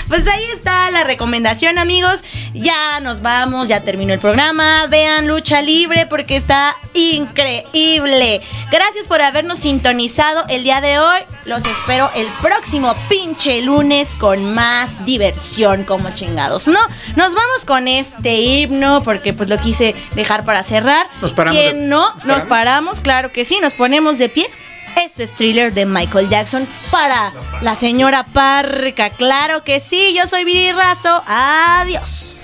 Pues 0.08 0.26
ahí 0.28 0.44
está 0.54 0.90
la 0.90 1.02
recomendación, 1.04 1.78
amigos. 1.78 2.22
Ya 2.52 3.00
nos 3.00 3.22
vamos, 3.22 3.68
ya 3.68 3.80
terminó 3.80 4.12
el 4.12 4.20
programa. 4.20 4.86
Vean 4.88 5.26
Lucha 5.26 5.62
Libre 5.62 6.06
porque 6.06 6.36
está 6.36 6.76
increíble. 6.92 8.40
Gracias 8.70 9.06
por 9.06 9.22
habernos 9.22 9.58
sintonizado 9.60 10.44
el 10.48 10.62
día 10.62 10.80
de 10.80 10.98
hoy. 10.98 11.18
Los 11.44 11.64
espero 11.64 12.10
el 12.14 12.28
próximo 12.40 12.94
pinche 13.08 13.62
lunes 13.62 14.14
con 14.14 14.54
más 14.54 15.04
diversión 15.04 15.84
como 15.84 16.10
chingados, 16.10 16.68
¿no? 16.68 16.78
Nos 17.16 17.34
vamos 17.34 17.64
con 17.66 17.88
este 17.88 18.34
himno 18.40 19.02
porque 19.02 19.32
pues 19.32 19.48
lo 19.48 19.58
quise 19.58 19.94
dejar 20.14 20.44
para 20.44 20.62
cerrar. 20.62 21.06
Nos 21.20 21.32
paramos 21.32 21.60
¿Quién 21.60 21.88
no? 21.88 22.14
¿nos 22.16 22.24
Nos 22.24 22.44
paramos, 22.46 23.00
claro 23.00 23.32
que 23.32 23.44
sí, 23.44 23.58
nos 23.60 23.72
ponemos 23.72 24.18
de 24.18 24.28
pie. 24.28 24.50
Esto 24.96 25.22
es 25.22 25.34
thriller 25.34 25.72
de 25.72 25.86
Michael 25.86 26.28
Jackson 26.28 26.68
para 26.90 27.32
la 27.60 27.74
señora 27.74 28.24
Parca. 28.24 29.10
Claro 29.10 29.64
que 29.64 29.80
sí, 29.80 30.14
yo 30.16 30.26
soy 30.26 30.44
Viri 30.44 30.72
Razo. 30.72 31.22
Adiós. 31.26 32.43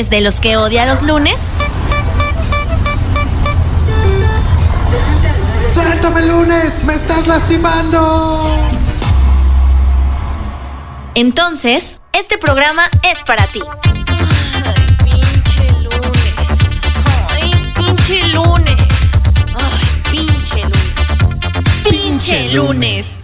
¿Eres 0.00 0.08
de 0.08 0.22
los 0.22 0.40
que 0.40 0.56
odia 0.56 0.86
los 0.86 1.02
lunes? 1.02 1.38
¡Suéltame 5.74 6.22
lunes! 6.22 6.82
¡Me 6.84 6.94
estás 6.94 7.26
lastimando! 7.26 8.50
Entonces, 11.14 12.00
este 12.14 12.38
programa 12.38 12.88
es 13.02 13.18
para 13.26 13.46
ti. 13.48 13.60
Ay, 17.28 17.52
pinche 17.74 18.26
lunes. 18.28 18.76
Ay, 19.54 19.92
pinche 20.10 20.62
lunes. 20.62 21.84
Pinche 21.90 22.52
lunes. 22.54 23.19